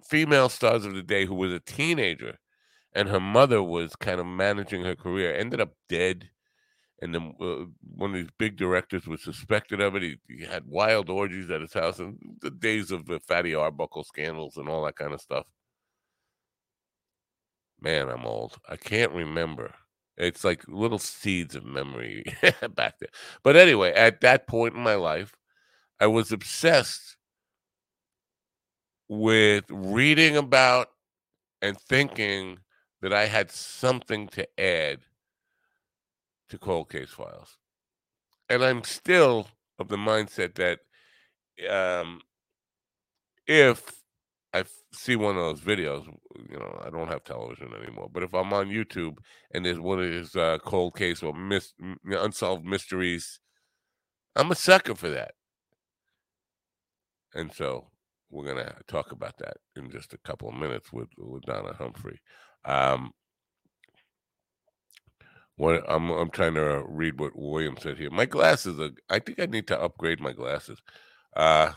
female 0.04 0.48
stars 0.48 0.84
of 0.84 0.94
the 0.94 1.02
day 1.02 1.26
who 1.26 1.34
was 1.34 1.52
a 1.52 1.60
teenager 1.60 2.38
and 2.96 3.08
her 3.08 3.20
mother 3.20 3.62
was 3.62 3.94
kind 3.96 4.20
of 4.20 4.26
managing 4.26 4.82
her 4.84 4.96
career 4.96 5.34
ended 5.34 5.60
up 5.60 5.74
dead 5.88 6.30
and 7.02 7.14
then 7.14 7.34
uh, 7.40 7.66
one 7.94 8.10
of 8.10 8.16
these 8.16 8.30
big 8.38 8.56
directors 8.56 9.06
was 9.06 9.22
suspected 9.22 9.80
of 9.80 9.96
it. 9.96 10.02
He, 10.02 10.16
he, 10.28 10.44
had 10.44 10.64
wild 10.66 11.10
orgies 11.10 11.50
at 11.50 11.60
his 11.60 11.74
house, 11.74 11.98
and 11.98 12.18
the 12.40 12.50
days 12.50 12.90
of 12.90 13.06
the 13.06 13.20
Fatty 13.20 13.54
Arbuckle 13.54 14.04
scandals 14.04 14.56
and 14.56 14.68
all 14.68 14.84
that 14.84 14.96
kind 14.96 15.12
of 15.12 15.20
stuff. 15.20 15.46
Man, 17.80 18.08
I'm 18.08 18.24
old. 18.24 18.56
I 18.68 18.76
can't 18.76 19.12
remember. 19.12 19.74
It's 20.16 20.44
like 20.44 20.66
little 20.66 20.98
seeds 20.98 21.54
of 21.54 21.66
memory 21.66 22.24
back 22.74 22.98
there. 22.98 23.10
But 23.42 23.56
anyway, 23.56 23.92
at 23.92 24.22
that 24.22 24.46
point 24.46 24.74
in 24.74 24.80
my 24.80 24.94
life, 24.94 25.34
I 26.00 26.06
was 26.06 26.32
obsessed 26.32 27.16
with 29.08 29.64
reading 29.68 30.38
about 30.38 30.88
and 31.60 31.78
thinking 31.78 32.58
that 33.06 33.12
I 33.12 33.26
had 33.26 33.52
something 33.52 34.26
to 34.30 34.48
add 34.60 34.98
to 36.48 36.58
cold 36.58 36.90
case 36.90 37.10
files. 37.10 37.56
And 38.48 38.64
I'm 38.64 38.82
still 38.82 39.46
of 39.78 39.86
the 39.86 39.96
mindset 39.96 40.56
that 40.56 40.80
um, 41.70 42.20
if 43.46 44.02
I 44.52 44.64
see 44.92 45.14
one 45.14 45.36
of 45.36 45.44
those 45.44 45.60
videos, 45.60 46.04
you 46.50 46.58
know, 46.58 46.82
I 46.84 46.90
don't 46.90 47.06
have 47.06 47.22
television 47.22 47.72
anymore, 47.80 48.08
but 48.12 48.24
if 48.24 48.34
I'm 48.34 48.52
on 48.52 48.70
YouTube 48.70 49.18
and 49.52 49.64
there's 49.64 49.78
one 49.78 50.00
of 50.00 50.12
his 50.12 50.34
uh, 50.34 50.58
cold 50.64 50.96
case 50.96 51.22
or 51.22 51.32
mis- 51.32 51.74
unsolved 52.04 52.66
mysteries, 52.66 53.38
I'm 54.34 54.50
a 54.50 54.56
sucker 54.56 54.96
for 54.96 55.10
that. 55.10 55.34
And 57.36 57.52
so 57.52 57.86
we're 58.30 58.52
going 58.52 58.66
to 58.66 58.74
talk 58.88 59.12
about 59.12 59.38
that 59.38 59.58
in 59.76 59.92
just 59.92 60.12
a 60.12 60.18
couple 60.18 60.48
of 60.48 60.56
minutes 60.56 60.92
with, 60.92 61.10
with 61.16 61.44
Donna 61.44 61.72
Humphrey. 61.72 62.20
Um, 62.66 63.12
what 65.56 65.84
I'm 65.88 66.10
I'm 66.10 66.30
trying 66.30 66.54
to 66.54 66.84
read 66.86 67.18
what 67.18 67.32
William 67.36 67.76
said 67.80 67.98
here. 67.98 68.10
My 68.10 68.26
glasses 68.26 68.78
are 68.78 68.90
I 69.08 69.18
think 69.18 69.40
I 69.40 69.46
need 69.46 69.66
to 69.68 69.80
upgrade 69.80 70.20
my 70.20 70.32
glasses. 70.32 70.80
Uh 71.34 71.72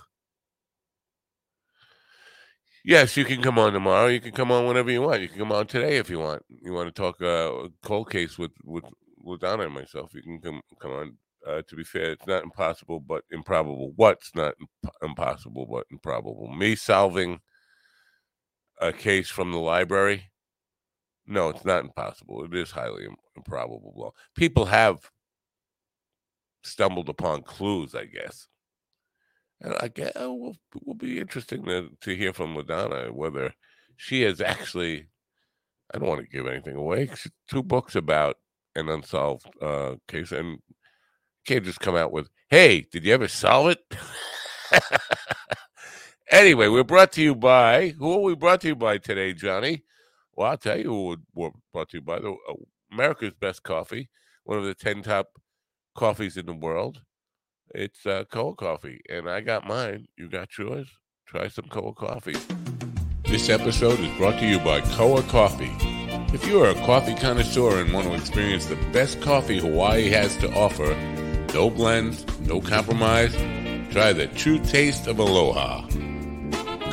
Yes, 2.86 3.18
you 3.18 3.26
can 3.26 3.42
come 3.42 3.60
on 3.60 3.74
tomorrow. 3.74 4.08
You 4.08 4.22
can 4.22 4.32
come 4.32 4.52
on 4.52 4.66
whenever 4.66 4.90
you 4.90 5.02
want. 5.02 5.22
You 5.22 5.28
can 5.28 5.38
come 5.38 5.52
on 5.52 5.68
today 5.68 5.98
if 5.98 6.10
you 6.10 6.20
want. 6.20 6.44
You 6.50 6.74
want 6.74 6.94
to 6.94 7.02
talk 7.02 7.22
uh 7.22 7.68
cold 7.84 8.10
case 8.10 8.38
with 8.38 8.52
with 8.64 8.86
with 9.22 9.42
Donna 9.42 9.64
and 9.66 9.74
myself. 9.74 10.14
You 10.14 10.22
can 10.22 10.40
come 10.42 10.62
come 10.82 10.92
on. 10.92 11.18
Uh, 11.48 11.62
to 11.70 11.76
be 11.76 11.86
fair, 11.86 12.12
it's 12.12 12.28
not 12.28 12.44
impossible, 12.44 13.00
but 13.00 13.24
improbable. 13.32 13.94
What's 13.96 14.36
not 14.36 14.56
imp- 14.60 14.96
impossible, 15.02 15.66
but 15.72 15.86
improbable? 15.90 16.50
Me 16.50 16.76
solving 16.76 17.40
a 18.82 18.92
case 18.94 19.30
from 19.30 19.52
the 19.52 19.58
library 19.58 20.32
no, 21.30 21.50
it's 21.50 21.66
not 21.66 21.84
impossible. 21.86 22.44
It 22.44 22.54
is 22.56 22.72
highly 22.72 23.08
improbable. 23.38 24.16
People 24.36 24.66
have 24.66 25.00
stumbled 26.64 27.10
upon 27.10 27.44
clues, 27.44 27.96
I 27.96 28.06
guess. 28.06 28.48
And 29.62 29.76
I 29.80 29.90
guess 29.90 30.12
it 30.16 30.26
will, 30.26 30.56
will 30.84 30.96
be 30.96 31.20
interesting 31.20 31.66
to, 31.66 31.90
to 32.02 32.16
hear 32.16 32.34
from 32.34 32.56
LaDonna 32.56 33.12
whether 33.12 33.54
she 33.98 34.22
has 34.24 34.42
actually, 34.42 35.08
I 35.94 36.00
don't 36.00 36.08
want 36.10 36.22
to 36.22 36.28
give 36.28 36.48
anything 36.48 36.76
away, 36.76 37.12
two 37.50 37.64
books 37.64 37.96
about 37.96 38.38
an 38.76 38.90
unsolved 38.90 39.48
uh, 39.62 39.96
case. 40.08 40.32
And 40.32 40.60
can't 41.46 41.66
just 41.66 41.80
come 41.80 41.96
out 41.96 42.12
with, 42.12 42.30
hey, 42.50 42.88
did 42.92 43.06
you 43.06 43.14
ever 43.14 43.28
solve 43.28 43.70
it? 43.70 43.80
anyway, 46.32 46.70
we're 46.70 46.84
brought 46.84 47.12
to 47.14 47.22
you 47.22 47.36
by 47.36 47.90
who 47.90 48.14
are 48.14 48.22
we 48.22 48.36
brought 48.36 48.62
to 48.62 48.70
you 48.70 48.76
by 48.76 48.98
today, 48.98 49.34
Johnny? 49.34 49.84
Well, 50.40 50.52
I'll 50.52 50.58
tell 50.58 50.78
you 50.78 50.86
who 50.86 51.18
we're 51.36 51.50
brought 51.74 51.90
to 51.90 51.98
you 51.98 52.02
by 52.02 52.20
the 52.20 52.30
uh, 52.30 52.54
America's 52.94 53.34
best 53.34 53.62
coffee, 53.64 54.08
one 54.46 54.58
of 54.58 54.64
the 54.64 54.74
ten 54.74 55.02
top 55.02 55.28
coffees 55.98 56.38
in 56.38 56.46
the 56.46 56.54
world. 56.54 57.02
It's 57.76 58.06
uh, 58.06 58.24
Koa 58.32 58.56
Coffee, 58.56 59.02
and 59.10 59.30
I 59.30 59.42
got 59.42 59.68
mine. 59.68 60.08
You 60.16 60.30
got 60.30 60.58
yours. 60.58 60.88
Try 61.28 61.50
some 61.50 61.66
Koa 61.66 61.94
Coffee. 61.94 62.38
This 63.26 63.50
episode 63.50 64.00
is 64.00 64.18
brought 64.18 64.40
to 64.40 64.48
you 64.48 64.60
by 64.60 64.80
Koa 64.80 65.24
Coffee. 65.24 65.76
If 66.34 66.48
you 66.48 66.64
are 66.64 66.70
a 66.70 66.86
coffee 66.86 67.16
connoisseur 67.16 67.82
and 67.82 67.92
want 67.92 68.08
to 68.08 68.14
experience 68.14 68.68
the 68.68 68.78
best 68.94 69.20
coffee 69.20 69.60
Hawaii 69.60 70.08
has 70.08 70.38
to 70.38 70.50
offer, 70.54 70.96
no 71.54 71.70
blends, 71.70 72.26
no 72.48 72.62
compromise, 72.62 73.36
try 73.92 74.14
the 74.14 74.28
true 74.28 74.60
taste 74.60 75.06
of 75.08 75.20
aloha. 75.20 75.86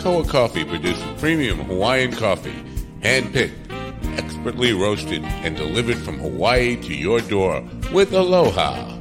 Koa 0.00 0.26
Coffee 0.26 0.64
produces 0.64 1.04
premium 1.20 1.60
Hawaiian 1.60 2.10
coffee, 2.10 2.60
hand-picked, 3.06 3.70
expertly 4.18 4.72
roasted, 4.72 5.22
and 5.22 5.56
delivered 5.56 5.96
from 5.96 6.18
Hawaii 6.18 6.74
to 6.82 6.92
your 6.92 7.20
door 7.20 7.62
with 7.92 8.12
aloha. 8.12 8.98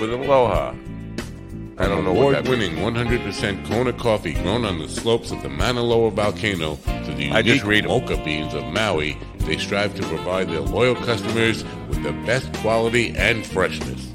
With 0.00 0.12
aloha. 0.12 0.74
I 1.76 1.86
don't 1.86 2.04
know 2.04 2.12
what 2.14 2.32
that 2.32 2.48
Award-winning 2.48 2.76
100% 2.76 3.68
Kona 3.68 3.92
coffee 3.92 4.32
grown 4.32 4.64
on 4.64 4.78
the 4.78 4.88
slopes 4.88 5.30
of 5.30 5.42
the 5.42 5.50
Mauna 5.50 5.82
Loa 5.82 6.10
volcano 6.10 6.76
to 7.04 7.14
the 7.14 7.30
I 7.30 7.42
just 7.42 7.64
unique 7.64 7.64
read 7.66 7.84
'em. 7.84 7.90
mocha 7.90 8.16
beans 8.24 8.54
of 8.54 8.64
Maui, 8.64 9.18
they 9.40 9.58
strive 9.58 9.94
to 9.96 10.02
provide 10.04 10.48
their 10.48 10.60
loyal 10.60 10.94
customers 10.94 11.64
with 11.88 12.02
the 12.02 12.12
best 12.24 12.50
quality 12.54 13.14
and 13.14 13.44
freshness. 13.46 14.08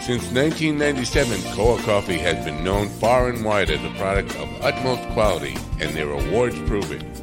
Since 0.00 0.32
1997, 0.32 1.42
Koa 1.54 1.78
Coffee 1.82 2.18
has 2.18 2.42
been 2.44 2.64
known 2.64 2.88
far 2.88 3.28
and 3.28 3.44
wide 3.44 3.70
as 3.70 3.84
a 3.84 3.90
product 3.98 4.34
of 4.36 4.48
utmost 4.62 5.02
quality, 5.10 5.56
and 5.80 5.94
their 5.94 6.10
awards 6.10 6.58
prove 6.66 6.90
it. 6.90 7.13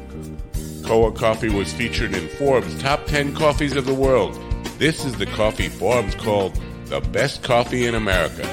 Koa 0.84 1.12
Coffee 1.12 1.48
was 1.48 1.72
featured 1.72 2.14
in 2.14 2.28
Forbes' 2.28 2.80
top 2.80 3.06
10 3.06 3.34
coffees 3.34 3.76
of 3.76 3.86
the 3.86 3.94
world. 3.94 4.34
This 4.78 5.04
is 5.04 5.16
the 5.16 5.26
coffee 5.26 5.68
Forbes 5.68 6.14
called 6.14 6.58
the 6.86 7.00
best 7.00 7.42
coffee 7.42 7.86
in 7.86 7.94
America. 7.94 8.44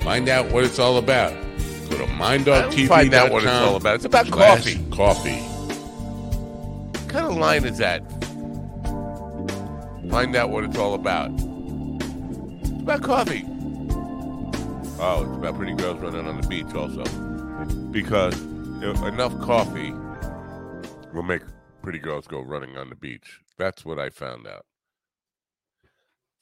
Find 0.00 0.28
out 0.28 0.50
what 0.52 0.64
it's 0.64 0.78
all 0.78 0.96
about. 0.96 1.32
Go 1.90 1.98
to 1.98 2.06
mind.tv.com. 2.06 2.86
Find 2.88 3.14
out 3.14 3.30
what 3.30 3.44
it's 3.44 3.52
all 3.52 3.76
about. 3.76 3.94
It's 3.96 4.04
about 4.04 4.30
coffee. 4.30 4.84
Coffee. 4.90 5.38
What 6.92 7.08
kind 7.08 7.26
of 7.26 7.36
line 7.36 7.64
is 7.64 7.78
that? 7.78 8.00
Find 10.10 10.34
out 10.34 10.50
what 10.50 10.64
it's 10.64 10.78
all 10.78 10.94
about. 10.94 11.30
It's 11.32 12.80
about 12.80 13.02
coffee. 13.02 13.44
Oh, 14.98 15.26
it's 15.28 15.36
about 15.36 15.56
pretty 15.56 15.74
girls 15.74 16.00
running 16.00 16.26
on 16.26 16.40
the 16.40 16.48
beach 16.48 16.74
also. 16.74 17.04
Because 17.90 18.40
enough 18.40 19.38
coffee 19.40 19.92
will 21.12 21.22
make 21.22 21.42
pretty 21.86 21.98
girls 22.00 22.26
go 22.26 22.40
running 22.40 22.76
on 22.76 22.90
the 22.90 22.96
beach. 22.96 23.38
That's 23.58 23.84
what 23.84 23.96
I 23.96 24.10
found 24.10 24.44
out. 24.44 24.66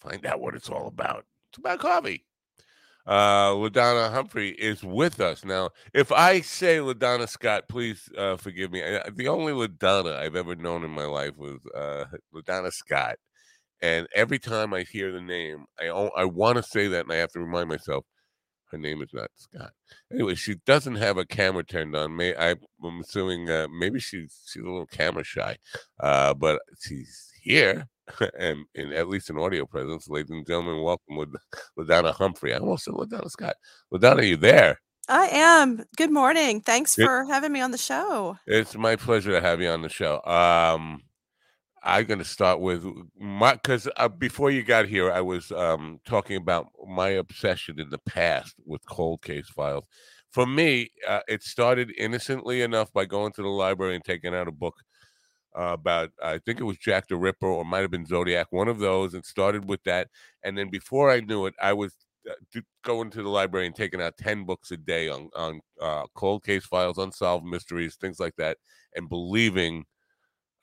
Find 0.00 0.24
out 0.24 0.40
what 0.40 0.54
it's 0.54 0.70
all 0.70 0.86
about. 0.86 1.26
It's 1.50 1.58
about 1.58 1.80
coffee. 1.80 2.24
Uh, 3.06 3.50
LaDonna 3.50 4.10
Humphrey 4.10 4.52
is 4.52 4.82
with 4.82 5.20
us 5.20 5.44
now. 5.44 5.68
If 5.92 6.10
I 6.12 6.40
say 6.40 6.78
LaDonna 6.78 7.28
Scott, 7.28 7.64
please 7.68 8.08
uh, 8.16 8.36
forgive 8.38 8.72
me. 8.72 8.82
I- 8.82 9.10
The 9.14 9.28
only 9.28 9.52
LaDonna 9.52 10.16
I've 10.16 10.34
ever 10.34 10.54
known 10.56 10.82
in 10.82 10.90
my 10.90 11.04
life 11.04 11.36
was 11.36 11.58
uh, 11.74 12.06
LaDonna 12.34 12.72
Scott, 12.72 13.16
and 13.82 14.08
every 14.14 14.38
time 14.38 14.72
I 14.72 14.84
hear 14.90 15.12
the 15.12 15.20
name, 15.20 15.66
I 15.78 15.88
I 15.88 16.24
want 16.24 16.56
to 16.56 16.62
say 16.62 16.88
that, 16.88 17.02
and 17.04 17.12
I 17.12 17.16
have 17.16 17.32
to 17.32 17.40
remind 17.40 17.68
myself 17.68 18.06
her 18.74 18.78
name 18.78 19.02
is 19.02 19.10
not 19.12 19.30
Scott. 19.36 19.70
Anyway, 20.12 20.34
she 20.34 20.56
doesn't 20.66 20.96
have 20.96 21.16
a 21.16 21.24
camera 21.24 21.62
turned 21.62 21.94
on. 21.94 22.16
May 22.16 22.34
I, 22.34 22.56
I'm 22.82 23.00
assuming 23.00 23.48
uh, 23.48 23.68
maybe 23.72 24.00
she's 24.00 24.42
she's 24.46 24.62
a 24.62 24.66
little 24.66 24.86
camera 24.86 25.22
shy, 25.22 25.56
uh, 26.00 26.34
but 26.34 26.60
she's 26.80 27.30
here. 27.40 27.86
and 28.38 28.64
in 28.74 28.92
at 28.92 29.08
least 29.08 29.30
an 29.30 29.38
audio 29.38 29.64
presence, 29.64 30.08
ladies 30.08 30.30
and 30.30 30.46
gentlemen, 30.46 30.82
welcome 30.82 31.16
with 31.16 31.34
LaDonna 31.78 32.12
Humphrey. 32.12 32.52
I 32.52 32.58
almost 32.58 32.84
said 32.84 32.94
LaDonna 32.94 33.30
Scott. 33.30 33.54
LaDonna, 33.92 34.18
are 34.18 34.24
you 34.24 34.36
there? 34.36 34.80
I 35.08 35.28
am. 35.28 35.84
Good 35.96 36.10
morning. 36.10 36.60
Thanks 36.60 36.96
Good- 36.96 37.06
for 37.06 37.24
having 37.24 37.52
me 37.52 37.60
on 37.60 37.70
the 37.70 37.78
show. 37.78 38.36
It's 38.46 38.74
my 38.74 38.96
pleasure 38.96 39.30
to 39.30 39.40
have 39.40 39.62
you 39.62 39.68
on 39.68 39.82
the 39.82 39.88
show. 39.88 40.20
Um, 40.24 41.02
I'm 41.84 42.06
going 42.06 42.18
to 42.18 42.24
start 42.24 42.60
with 42.60 42.84
my 43.18 43.52
because 43.52 43.88
uh, 43.96 44.08
before 44.08 44.50
you 44.50 44.62
got 44.62 44.86
here, 44.86 45.12
I 45.12 45.20
was 45.20 45.52
um, 45.52 46.00
talking 46.06 46.36
about 46.36 46.68
my 46.88 47.10
obsession 47.10 47.78
in 47.78 47.90
the 47.90 47.98
past 47.98 48.54
with 48.64 48.84
cold 48.86 49.20
case 49.20 49.50
files. 49.50 49.84
For 50.30 50.46
me, 50.46 50.90
uh, 51.06 51.20
it 51.28 51.42
started 51.42 51.92
innocently 51.98 52.62
enough 52.62 52.90
by 52.92 53.04
going 53.04 53.32
to 53.32 53.42
the 53.42 53.48
library 53.48 53.94
and 53.96 54.04
taking 54.04 54.34
out 54.34 54.48
a 54.48 54.52
book 54.52 54.74
uh, 55.56 55.74
about 55.74 56.10
I 56.22 56.38
think 56.38 56.58
it 56.58 56.64
was 56.64 56.78
Jack 56.78 57.06
the 57.08 57.16
Ripper 57.16 57.46
or 57.46 57.64
might 57.66 57.82
have 57.82 57.90
been 57.90 58.06
Zodiac, 58.06 58.46
one 58.50 58.68
of 58.68 58.78
those, 58.78 59.12
and 59.12 59.24
started 59.24 59.68
with 59.68 59.82
that. 59.84 60.08
And 60.42 60.56
then 60.56 60.70
before 60.70 61.10
I 61.10 61.20
knew 61.20 61.44
it, 61.46 61.54
I 61.60 61.74
was 61.74 61.94
uh, 62.28 62.60
going 62.82 63.10
to 63.10 63.22
the 63.22 63.28
library 63.28 63.66
and 63.66 63.76
taking 63.76 64.00
out 64.00 64.16
ten 64.16 64.44
books 64.44 64.70
a 64.70 64.78
day 64.78 65.10
on 65.10 65.28
on 65.36 65.60
uh, 65.82 66.04
cold 66.14 66.44
case 66.44 66.64
files, 66.64 66.96
unsolved 66.96 67.44
mysteries, 67.44 67.96
things 67.96 68.18
like 68.18 68.36
that, 68.36 68.56
and 68.96 69.08
believing 69.08 69.84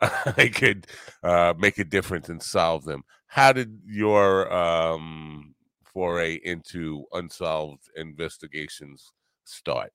I 0.37 0.51
could 0.53 0.87
uh, 1.23 1.53
make 1.57 1.77
a 1.77 1.83
difference 1.83 2.29
and 2.29 2.41
solve 2.41 2.85
them. 2.85 3.03
How 3.27 3.53
did 3.53 3.81
your 3.85 4.51
um, 4.51 5.55
foray 5.83 6.39
into 6.43 7.05
unsolved 7.13 7.89
investigations 7.95 9.11
start? 9.45 9.93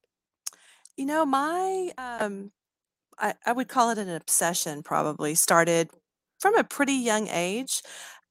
You 0.97 1.07
know, 1.07 1.27
my 1.27 1.93
um 1.99 2.53
I, 3.19 3.35
I 3.47 3.53
would 3.53 3.69
call 3.69 3.91
it 3.91 3.99
an 3.99 4.09
obsession 4.11 4.83
probably 4.83 5.35
started 5.35 5.91
from 6.41 6.57
a 6.57 6.65
pretty 6.65 6.95
young 6.95 7.29
age. 7.29 7.83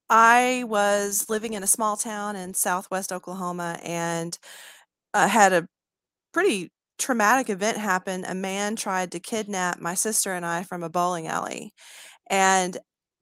I 0.09 0.65
was 0.67 1.29
living 1.29 1.53
in 1.53 1.63
a 1.63 1.67
small 1.67 1.97
town 1.97 2.35
in 2.35 2.53
southwest 2.55 3.11
Oklahoma 3.13 3.79
and 3.83 4.37
uh, 5.13 5.27
had 5.27 5.53
a 5.53 5.67
pretty 6.33 6.71
traumatic 6.97 7.49
event 7.49 7.77
happened. 7.77 8.25
A 8.27 8.35
man 8.35 8.75
tried 8.75 9.11
to 9.11 9.19
kidnap 9.19 9.79
my 9.79 9.93
sister 9.93 10.33
and 10.33 10.45
I 10.45 10.63
from 10.63 10.83
a 10.83 10.89
bowling 10.89 11.27
alley. 11.27 11.73
And 12.29 12.77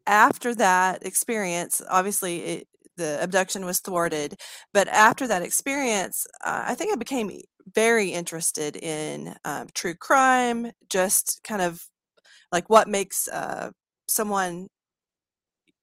after 0.07 0.55
that 0.55 1.05
experience, 1.05 1.81
obviously 1.89 2.39
it, 2.43 2.67
the 2.97 3.21
abduction 3.21 3.65
was 3.65 3.79
thwarted. 3.79 4.36
But 4.73 4.88
after 4.89 5.27
that 5.27 5.41
experience, 5.41 6.27
uh, 6.45 6.65
I 6.67 6.75
think 6.75 6.93
I 6.93 6.97
became 6.97 7.31
very 7.73 8.09
interested 8.09 8.75
in 8.75 9.36
um, 9.45 9.67
true 9.73 9.95
crime, 9.95 10.71
just 10.89 11.41
kind 11.43 11.62
of 11.62 11.81
like 12.51 12.69
what 12.69 12.88
makes 12.88 13.27
uh, 13.29 13.71
someone, 14.07 14.67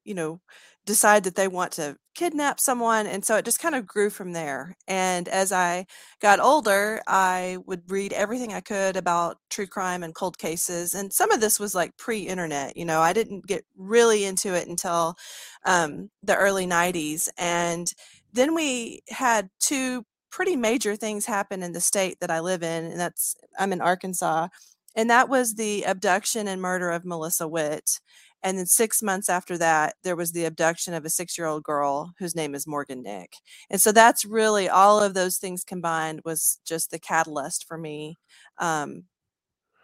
you 0.04 0.14
know, 0.14 0.40
decide 0.86 1.24
that 1.24 1.34
they 1.34 1.48
want 1.48 1.72
to 1.72 1.96
kidnap 2.20 2.60
someone. 2.60 3.06
And 3.06 3.24
so 3.24 3.36
it 3.36 3.46
just 3.46 3.60
kind 3.60 3.74
of 3.74 3.86
grew 3.86 4.10
from 4.10 4.34
there. 4.34 4.76
And 4.86 5.26
as 5.26 5.52
I 5.52 5.86
got 6.20 6.38
older, 6.38 7.00
I 7.06 7.56
would 7.64 7.90
read 7.90 8.12
everything 8.12 8.52
I 8.52 8.60
could 8.60 8.98
about 8.98 9.38
true 9.48 9.66
crime 9.66 10.02
and 10.02 10.14
cold 10.14 10.36
cases. 10.36 10.94
And 10.94 11.10
some 11.14 11.30
of 11.30 11.40
this 11.40 11.58
was 11.58 11.74
like 11.74 11.96
pre 11.96 12.20
internet, 12.20 12.76
you 12.76 12.84
know, 12.84 13.00
I 13.00 13.14
didn't 13.14 13.46
get 13.46 13.64
really 13.74 14.26
into 14.26 14.54
it 14.54 14.68
until 14.68 15.16
um, 15.64 16.10
the 16.22 16.36
early 16.36 16.66
90s. 16.66 17.30
And 17.38 17.90
then 18.34 18.54
we 18.54 19.00
had 19.08 19.48
two 19.58 20.04
pretty 20.30 20.56
major 20.56 20.96
things 20.96 21.24
happen 21.24 21.62
in 21.62 21.72
the 21.72 21.80
state 21.80 22.18
that 22.20 22.30
I 22.30 22.40
live 22.40 22.62
in, 22.62 22.84
and 22.84 23.00
that's 23.00 23.34
I'm 23.58 23.72
in 23.72 23.80
Arkansas. 23.80 24.48
And 24.94 25.08
that 25.08 25.30
was 25.30 25.54
the 25.54 25.84
abduction 25.84 26.48
and 26.48 26.60
murder 26.60 26.90
of 26.90 27.06
Melissa 27.06 27.48
Witt. 27.48 28.00
And 28.42 28.58
then 28.58 28.66
six 28.66 29.02
months 29.02 29.28
after 29.28 29.58
that, 29.58 29.94
there 30.02 30.16
was 30.16 30.32
the 30.32 30.44
abduction 30.44 30.94
of 30.94 31.04
a 31.04 31.10
six 31.10 31.36
year 31.36 31.46
old 31.46 31.62
girl 31.62 32.12
whose 32.18 32.34
name 32.34 32.54
is 32.54 32.66
Morgan 32.66 33.02
Nick. 33.02 33.34
And 33.68 33.80
so 33.80 33.92
that's 33.92 34.24
really 34.24 34.68
all 34.68 35.02
of 35.02 35.14
those 35.14 35.36
things 35.36 35.64
combined 35.64 36.22
was 36.24 36.58
just 36.66 36.90
the 36.90 36.98
catalyst 36.98 37.66
for 37.66 37.76
me 37.76 38.16
um, 38.58 39.04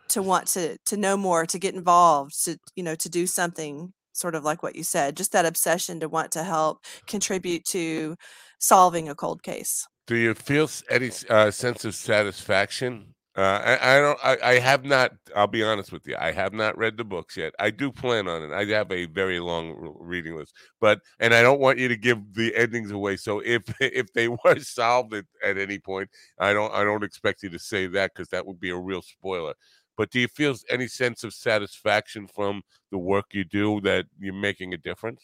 to 0.09 0.23
want 0.23 0.47
to 0.49 0.79
to 0.87 0.97
know 0.97 1.17
more, 1.17 1.47
to 1.47 1.59
get 1.59 1.75
involved, 1.75 2.45
to 2.45 2.59
you 2.75 2.83
know, 2.83 2.95
to 2.95 3.09
do 3.09 3.27
something 3.27 3.93
sort 4.13 4.35
of 4.35 4.45
like 4.45 4.63
what 4.63 4.77
you 4.77 4.83
said, 4.83 5.17
just 5.17 5.33
that 5.33 5.45
obsession 5.45 6.01
to 6.01 6.09
want 6.09 6.33
to 6.33 6.43
help 6.43 6.85
contribute 7.07 7.65
to 7.67 8.17
solving 8.59 9.09
a 9.09 9.15
cold 9.15 9.43
case. 9.43 9.87
Do 10.07 10.17
you 10.17 10.35
feel 10.35 10.71
any 10.89 11.11
uh, 11.29 11.51
sense 11.51 11.85
of 11.85 11.95
satisfaction? 11.95 13.15
Uh, 13.37 13.61
I, 13.81 13.97
I 13.97 14.01
don't. 14.01 14.19
I, 14.25 14.39
I 14.43 14.59
have 14.61 14.85
not. 14.87 15.13
I'll 15.35 15.47
be 15.47 15.63
honest 15.63 15.93
with 15.93 16.07
you. 16.07 16.17
I 16.19 16.33
have 16.33 16.55
not 16.55 16.77
read 16.79 16.97
the 16.97 17.05
books 17.05 17.37
yet. 17.37 17.53
I 17.59 17.69
do 17.71 17.93
plan 17.93 18.29
on 18.29 18.43
it. 18.43 18.51
I 18.51 18.65
have 18.75 18.91
a 18.91 19.05
very 19.07 19.41
long 19.41 19.95
reading 20.01 20.37
list, 20.37 20.55
but 20.81 21.01
and 21.21 21.35
I 21.35 21.43
don't 21.43 21.61
want 21.61 21.79
you 21.79 21.87
to 21.89 21.97
give 21.97 22.19
the 22.33 22.57
endings 22.57 22.93
away. 22.93 23.19
So 23.19 23.41
if 23.41 23.63
if 23.81 24.11
they 24.15 24.29
were 24.29 24.59
solved 24.61 25.13
at, 25.13 25.27
at 25.45 25.59
any 25.59 25.79
point, 25.79 26.09
I 26.39 26.55
don't. 26.55 26.73
I 26.73 26.83
don't 26.83 27.05
expect 27.05 27.43
you 27.43 27.51
to 27.51 27.59
say 27.59 27.87
that 27.89 28.13
because 28.15 28.29
that 28.31 28.47
would 28.47 28.59
be 28.59 28.71
a 28.71 28.77
real 28.77 29.03
spoiler. 29.03 29.53
But 29.99 30.11
do 30.11 30.21
you 30.21 30.29
feel 30.29 30.55
any 30.71 30.89
sense 30.89 31.23
of 31.23 31.35
satisfaction 31.35 32.27
from 32.29 32.63
the 32.91 32.99
work 32.99 33.27
you 33.33 33.45
do 33.45 33.81
that 33.83 34.07
you're 34.19 34.33
making 34.35 34.73
a 34.73 34.79
difference? 34.79 35.21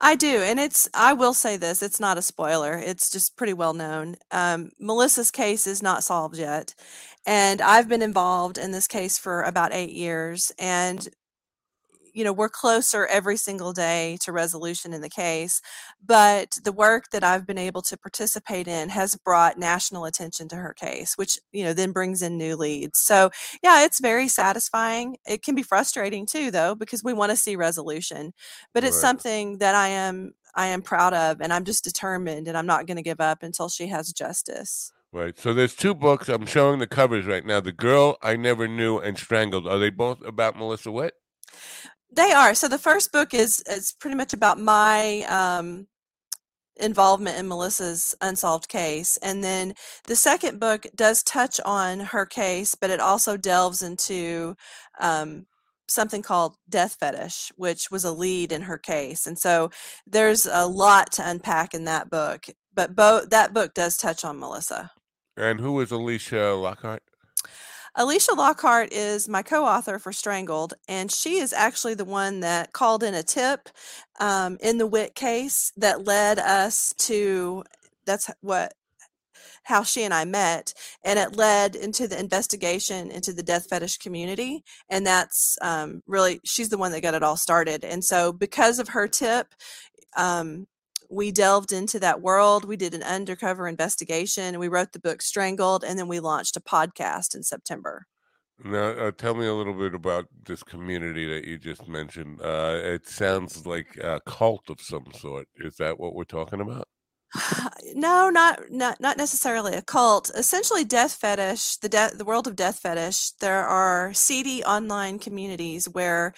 I 0.00 0.16
do, 0.16 0.42
and 0.42 0.58
it's 0.58 0.88
I 0.94 1.12
will 1.12 1.34
say 1.34 1.56
this, 1.56 1.82
it's 1.82 2.00
not 2.00 2.18
a 2.18 2.22
spoiler. 2.22 2.76
It's 2.78 3.10
just 3.10 3.36
pretty 3.36 3.52
well 3.52 3.74
known. 3.74 4.16
Um, 4.30 4.70
Melissa's 4.80 5.30
case 5.30 5.66
is 5.66 5.82
not 5.82 6.04
solved 6.04 6.36
yet, 6.36 6.74
and 7.26 7.60
I've 7.60 7.88
been 7.88 8.02
involved 8.02 8.58
in 8.58 8.72
this 8.72 8.88
case 8.88 9.18
for 9.18 9.42
about 9.42 9.72
8 9.72 9.90
years 9.90 10.52
and 10.58 11.08
you 12.12 12.24
know, 12.24 12.32
we're 12.32 12.48
closer 12.48 13.06
every 13.06 13.36
single 13.36 13.72
day 13.72 14.18
to 14.22 14.32
resolution 14.32 14.92
in 14.92 15.00
the 15.00 15.08
case. 15.08 15.60
But 16.04 16.58
the 16.64 16.72
work 16.72 17.10
that 17.10 17.24
I've 17.24 17.46
been 17.46 17.58
able 17.58 17.82
to 17.82 17.96
participate 17.96 18.68
in 18.68 18.88
has 18.90 19.16
brought 19.16 19.58
national 19.58 20.04
attention 20.04 20.48
to 20.48 20.56
her 20.56 20.74
case, 20.74 21.14
which, 21.16 21.38
you 21.52 21.64
know, 21.64 21.72
then 21.72 21.92
brings 21.92 22.22
in 22.22 22.36
new 22.36 22.56
leads. 22.56 22.98
So, 22.98 23.30
yeah, 23.62 23.84
it's 23.84 24.00
very 24.00 24.28
satisfying. 24.28 25.16
It 25.26 25.42
can 25.42 25.54
be 25.54 25.62
frustrating 25.62 26.26
too, 26.26 26.50
though, 26.50 26.74
because 26.74 27.02
we 27.02 27.12
want 27.12 27.30
to 27.30 27.36
see 27.36 27.56
resolution. 27.56 28.32
But 28.74 28.84
it's 28.84 28.96
Right. 28.96 29.00
something 29.00 29.58
that 29.58 29.74
I 29.74 29.88
am. 29.88 30.34
I 30.54 30.66
am 30.66 30.82
proud 30.82 31.14
of, 31.14 31.40
and 31.40 31.50
I'm 31.50 31.64
just 31.64 31.82
determined, 31.82 32.46
and 32.46 32.58
I'm 32.58 32.66
not 32.66 32.86
going 32.86 32.98
to 32.98 33.02
give 33.02 33.22
up 33.22 33.42
until 33.42 33.70
she 33.70 33.86
has 33.86 34.12
justice. 34.12 34.92
Right. 35.10 35.38
So 35.38 35.54
there's 35.54 35.74
two 35.74 35.94
books. 35.94 36.28
I'm 36.28 36.44
showing 36.44 36.78
the 36.78 36.86
covers 36.86 37.24
right 37.26 37.44
now. 37.44 37.60
The 37.60 37.72
Girl 37.72 38.18
I 38.22 38.36
Never 38.36 38.68
Knew 38.68 38.98
and 38.98 39.16
Strangled. 39.16 39.66
Are 39.66 39.78
they 39.78 39.88
both 39.90 40.22
about 40.22 40.58
Melissa 40.58 40.90
Witt? 40.92 41.14
They 42.14 42.32
are. 42.32 42.54
So 42.54 42.68
the 42.68 42.78
first 42.78 43.10
book 43.12 43.32
is 43.32 43.62
is 43.66 43.94
pretty 43.98 44.16
much 44.16 44.34
about 44.34 44.60
my 44.60 45.22
um, 45.22 45.86
involvement 46.76 47.38
in 47.38 47.48
Melissa's 47.48 48.14
unsolved 48.20 48.68
case, 48.68 49.16
and 49.22 49.42
then 49.42 49.74
the 50.06 50.16
second 50.16 50.60
book 50.60 50.86
does 50.94 51.22
touch 51.22 51.58
on 51.64 52.00
her 52.00 52.26
case, 52.26 52.74
but 52.74 52.90
it 52.90 53.00
also 53.00 53.36
delves 53.38 53.82
into 53.82 54.54
um, 55.00 55.46
something 55.88 56.22
called 56.22 56.56
death 56.68 56.96
fetish, 57.00 57.50
which 57.56 57.90
was 57.90 58.04
a 58.04 58.12
lead 58.12 58.52
in 58.52 58.62
her 58.62 58.78
case, 58.78 59.26
and 59.26 59.38
so 59.38 59.70
there's 60.06 60.46
a 60.46 60.66
lot 60.66 61.12
to 61.12 61.28
unpack 61.28 61.72
in 61.72 61.84
that 61.84 62.10
book. 62.10 62.44
But 62.74 62.94
both 62.94 63.30
that 63.30 63.54
book 63.54 63.74
does 63.74 63.96
touch 63.96 64.24
on 64.24 64.38
Melissa. 64.38 64.90
And 65.36 65.60
who 65.60 65.80
is 65.80 65.90
Alicia 65.90 66.54
Lockhart? 66.54 67.02
Alicia 67.94 68.32
Lockhart 68.34 68.90
is 68.92 69.28
my 69.28 69.42
co-author 69.42 69.98
for 69.98 70.12
Strangled, 70.12 70.72
and 70.88 71.12
she 71.12 71.38
is 71.38 71.52
actually 71.52 71.92
the 71.94 72.06
one 72.06 72.40
that 72.40 72.72
called 72.72 73.02
in 73.02 73.14
a 73.14 73.22
tip 73.22 73.68
um, 74.18 74.56
in 74.60 74.78
the 74.78 74.86
Witt 74.86 75.14
case 75.14 75.72
that 75.76 76.04
led 76.06 76.38
us 76.38 76.94
to. 76.98 77.64
That's 78.06 78.30
what 78.40 78.72
how 79.64 79.82
she 79.82 80.04
and 80.04 80.14
I 80.14 80.24
met, 80.24 80.72
and 81.04 81.18
it 81.18 81.36
led 81.36 81.76
into 81.76 82.08
the 82.08 82.18
investigation 82.18 83.10
into 83.10 83.32
the 83.32 83.42
death 83.42 83.68
fetish 83.68 83.98
community, 83.98 84.64
and 84.88 85.06
that's 85.06 85.58
um, 85.60 86.02
really 86.06 86.40
she's 86.44 86.70
the 86.70 86.78
one 86.78 86.92
that 86.92 87.02
got 87.02 87.14
it 87.14 87.22
all 87.22 87.36
started. 87.36 87.84
And 87.84 88.02
so, 88.02 88.32
because 88.32 88.78
of 88.78 88.88
her 88.88 89.06
tip, 89.06 89.54
um, 90.16 90.66
we 91.12 91.30
delved 91.30 91.72
into 91.72 92.00
that 92.00 92.22
world. 92.22 92.64
We 92.64 92.76
did 92.76 92.94
an 92.94 93.02
undercover 93.02 93.68
investigation. 93.68 94.58
We 94.58 94.68
wrote 94.68 94.92
the 94.92 94.98
book 94.98 95.20
Strangled, 95.20 95.84
and 95.84 95.98
then 95.98 96.08
we 96.08 96.20
launched 96.20 96.56
a 96.56 96.60
podcast 96.60 97.34
in 97.34 97.42
September. 97.42 98.06
Now, 98.64 98.90
uh, 98.90 99.10
tell 99.10 99.34
me 99.34 99.46
a 99.46 99.54
little 99.54 99.74
bit 99.74 99.94
about 99.94 100.26
this 100.46 100.62
community 100.62 101.26
that 101.26 101.44
you 101.44 101.58
just 101.58 101.86
mentioned. 101.86 102.40
Uh, 102.40 102.80
it 102.82 103.06
sounds 103.06 103.66
like 103.66 103.98
a 104.02 104.20
cult 104.24 104.70
of 104.70 104.80
some 104.80 105.06
sort. 105.14 105.48
Is 105.56 105.76
that 105.76 106.00
what 106.00 106.14
we're 106.14 106.24
talking 106.24 106.60
about? 106.60 106.88
no, 107.94 108.30
not 108.30 108.60
not 108.70 109.00
not 109.00 109.16
necessarily 109.16 109.74
a 109.74 109.82
cult. 109.82 110.30
Essentially, 110.34 110.84
death 110.84 111.12
fetish, 111.14 111.76
the 111.78 111.88
de- 111.88 112.12
the 112.16 112.24
world 112.24 112.46
of 112.46 112.56
death 112.56 112.78
fetish. 112.78 113.32
There 113.32 113.66
are 113.66 114.14
seedy 114.14 114.64
online 114.64 115.18
communities 115.18 115.88
where 115.88 116.32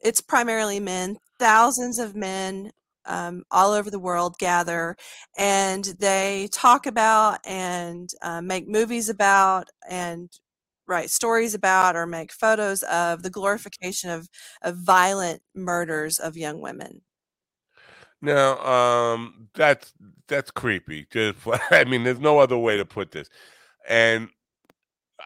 it's 0.00 0.20
primarily 0.20 0.78
men. 0.78 1.16
Thousands 1.38 1.98
of 1.98 2.14
men 2.14 2.70
um, 3.06 3.44
all 3.50 3.72
over 3.72 3.90
the 3.90 3.98
world 3.98 4.36
gather, 4.38 4.96
and 5.36 5.84
they 5.98 6.48
talk 6.52 6.86
about 6.86 7.38
and 7.46 8.10
uh, 8.22 8.40
make 8.40 8.68
movies 8.68 9.08
about 9.08 9.68
and 9.88 10.30
write 10.86 11.10
stories 11.10 11.54
about 11.54 11.96
or 11.96 12.06
make 12.06 12.32
photos 12.32 12.82
of 12.84 13.22
the 13.22 13.30
glorification 13.30 14.10
of 14.10 14.28
of 14.62 14.76
violent 14.76 15.42
murders 15.54 16.18
of 16.18 16.36
young 16.36 16.60
women. 16.60 17.02
Now, 18.20 18.58
um, 18.64 19.48
that's 19.54 19.92
that's 20.28 20.50
creepy. 20.52 21.06
Just, 21.10 21.38
I 21.70 21.84
mean, 21.84 22.04
there's 22.04 22.20
no 22.20 22.38
other 22.38 22.56
way 22.56 22.76
to 22.76 22.84
put 22.84 23.10
this. 23.10 23.28
And 23.88 24.28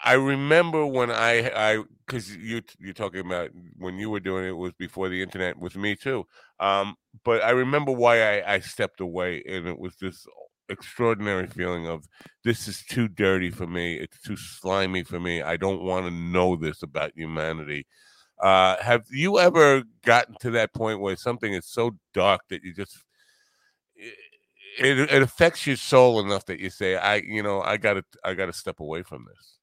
I 0.06 0.14
remember 0.14 0.86
when 0.86 1.10
I, 1.10 1.50
I, 1.54 1.84
because 2.06 2.36
you 2.36 2.62
you're 2.78 2.94
talking 2.94 3.20
about 3.20 3.50
when 3.78 3.98
you 3.98 4.10
were 4.10 4.20
doing 4.20 4.46
it, 4.46 4.50
it 4.50 4.52
was 4.52 4.72
before 4.74 5.08
the 5.08 5.22
internet 5.22 5.58
with 5.58 5.76
me 5.76 5.96
too. 5.96 6.26
Um, 6.60 6.96
but 7.24 7.42
I 7.44 7.50
remember 7.50 7.92
why 7.92 8.40
I, 8.40 8.54
I 8.54 8.60
stepped 8.60 9.00
away, 9.00 9.42
and 9.48 9.68
it 9.68 9.78
was 9.80 9.96
this 9.96 10.26
extraordinary 10.68 11.48
feeling 11.48 11.88
of 11.88 12.08
this 12.44 12.68
is 12.68 12.84
too 12.84 13.08
dirty 13.08 13.50
for 13.50 13.66
me. 13.66 13.96
It's 13.96 14.20
too 14.22 14.36
slimy 14.36 15.04
for 15.04 15.20
me. 15.20 15.42
I 15.42 15.56
don't 15.58 15.82
want 15.82 16.06
to 16.06 16.12
know 16.12 16.56
this 16.56 16.82
about 16.84 17.12
humanity. 17.16 17.86
Uh, 18.42 18.76
have 18.82 19.04
you 19.12 19.38
ever 19.40 19.84
gotten 20.04 20.36
to 20.40 20.50
that 20.52 20.74
point 20.74 21.00
where 21.00 21.16
something 21.16 21.54
is 21.54 21.66
so 21.66 21.92
dark 22.14 22.42
that 22.50 22.64
you 22.64 22.74
just 22.74 23.04
it, 24.78 25.10
it 25.10 25.22
affects 25.22 25.66
your 25.66 25.76
soul 25.76 26.20
enough 26.20 26.44
that 26.46 26.60
you 26.60 26.70
say, 26.70 26.96
I, 26.96 27.16
you 27.16 27.42
know, 27.42 27.62
I 27.62 27.76
gotta, 27.76 28.04
I 28.24 28.34
gotta 28.34 28.52
step 28.52 28.80
away 28.80 29.02
from 29.02 29.24
this. 29.26 29.55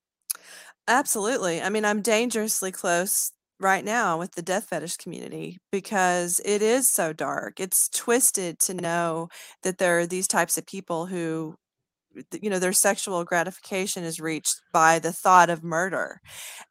Absolutely. 0.88 1.62
I 1.62 1.70
mean, 1.70 1.86
I'm 1.86 2.02
dangerously 2.02 2.72
close 2.72 3.32
right 3.60 3.86
now 3.86 4.18
with 4.20 4.34
the 4.34 4.42
death 4.42 4.66
fetish 4.70 4.98
community 4.98 5.58
because 5.72 6.42
it 6.44 6.62
is 6.62 6.90
so 6.90 7.14
dark. 7.14 7.60
It's 7.60 7.88
twisted 7.90 8.60
to 8.62 8.74
know 8.74 9.30
that 9.64 9.78
there 9.78 10.00
are 10.00 10.06
these 10.08 10.28
types 10.28 10.58
of 10.58 10.66
people 10.66 11.06
who, 11.06 11.56
you 12.42 12.50
know, 12.50 12.60
their 12.60 12.74
sexual 12.74 13.24
gratification 13.26 14.04
is 14.04 14.20
reached 14.22 14.62
by 14.74 15.00
the 15.00 15.14
thought 15.14 15.50
of 15.50 15.64
murder. 15.64 16.20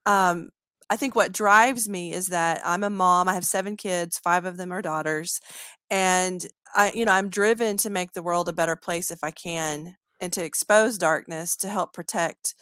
Um, 0.06 0.50
I 0.90 0.96
think 0.96 1.16
what 1.16 1.32
drives 1.32 1.88
me 1.88 2.12
is 2.14 2.28
that 2.28 2.62
I'm 2.64 2.84
a 2.84 2.90
mom. 2.90 3.28
I 3.28 3.34
have 3.34 3.46
seven 3.46 3.76
kids, 3.76 4.18
five 4.18 4.44
of 4.46 4.56
them 4.58 4.72
are 4.72 4.82
daughters. 4.82 5.40
And 5.90 6.46
I, 6.74 6.92
you 6.94 7.04
know, 7.06 7.12
I'm 7.12 7.30
driven 7.30 7.76
to 7.78 7.90
make 7.90 8.12
the 8.12 8.22
world 8.22 8.48
a 8.48 8.52
better 8.54 8.76
place 8.76 9.10
if 9.10 9.20
I 9.24 9.30
can 9.32 9.96
and 10.20 10.32
to 10.34 10.44
expose 10.44 10.98
darkness 10.98 11.56
to 11.58 11.68
help 11.68 11.92
protect 11.94 12.54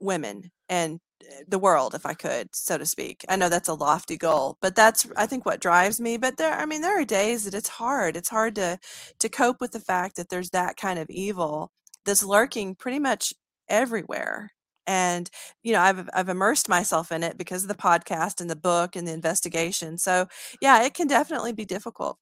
women 0.00 0.50
and 0.68 1.00
uh, 1.22 1.42
the 1.48 1.58
world 1.58 1.94
if 1.94 2.06
i 2.06 2.14
could 2.14 2.48
so 2.54 2.78
to 2.78 2.86
speak. 2.86 3.24
I 3.28 3.36
know 3.36 3.48
that's 3.48 3.68
a 3.68 3.74
lofty 3.74 4.16
goal 4.16 4.56
but 4.60 4.74
that's 4.76 5.06
i 5.16 5.26
think 5.26 5.44
what 5.46 5.60
drives 5.60 6.00
me 6.00 6.16
but 6.16 6.36
there 6.36 6.54
i 6.54 6.66
mean 6.66 6.80
there 6.82 7.00
are 7.00 7.04
days 7.04 7.44
that 7.44 7.54
it's 7.54 7.68
hard. 7.68 8.16
It's 8.16 8.28
hard 8.30 8.54
to 8.56 8.78
to 9.18 9.28
cope 9.28 9.60
with 9.60 9.72
the 9.72 9.80
fact 9.80 10.16
that 10.16 10.28
there's 10.30 10.50
that 10.50 10.76
kind 10.76 10.98
of 10.98 11.08
evil 11.10 11.70
that's 12.06 12.22
lurking 12.24 12.74
pretty 12.74 12.98
much 12.98 13.32
everywhere. 13.68 14.50
And 14.86 15.30
you 15.62 15.72
know 15.72 15.80
i've 15.80 16.08
i've 16.14 16.28
immersed 16.28 16.68
myself 16.68 17.10
in 17.12 17.22
it 17.22 17.38
because 17.38 17.62
of 17.64 17.68
the 17.68 17.74
podcast 17.74 18.40
and 18.40 18.50
the 18.50 18.56
book 18.56 18.96
and 18.96 19.06
the 19.08 19.12
investigation. 19.12 19.98
So 19.98 20.26
yeah 20.60 20.82
it 20.84 20.94
can 20.94 21.06
definitely 21.08 21.52
be 21.52 21.64
difficult 21.64 22.18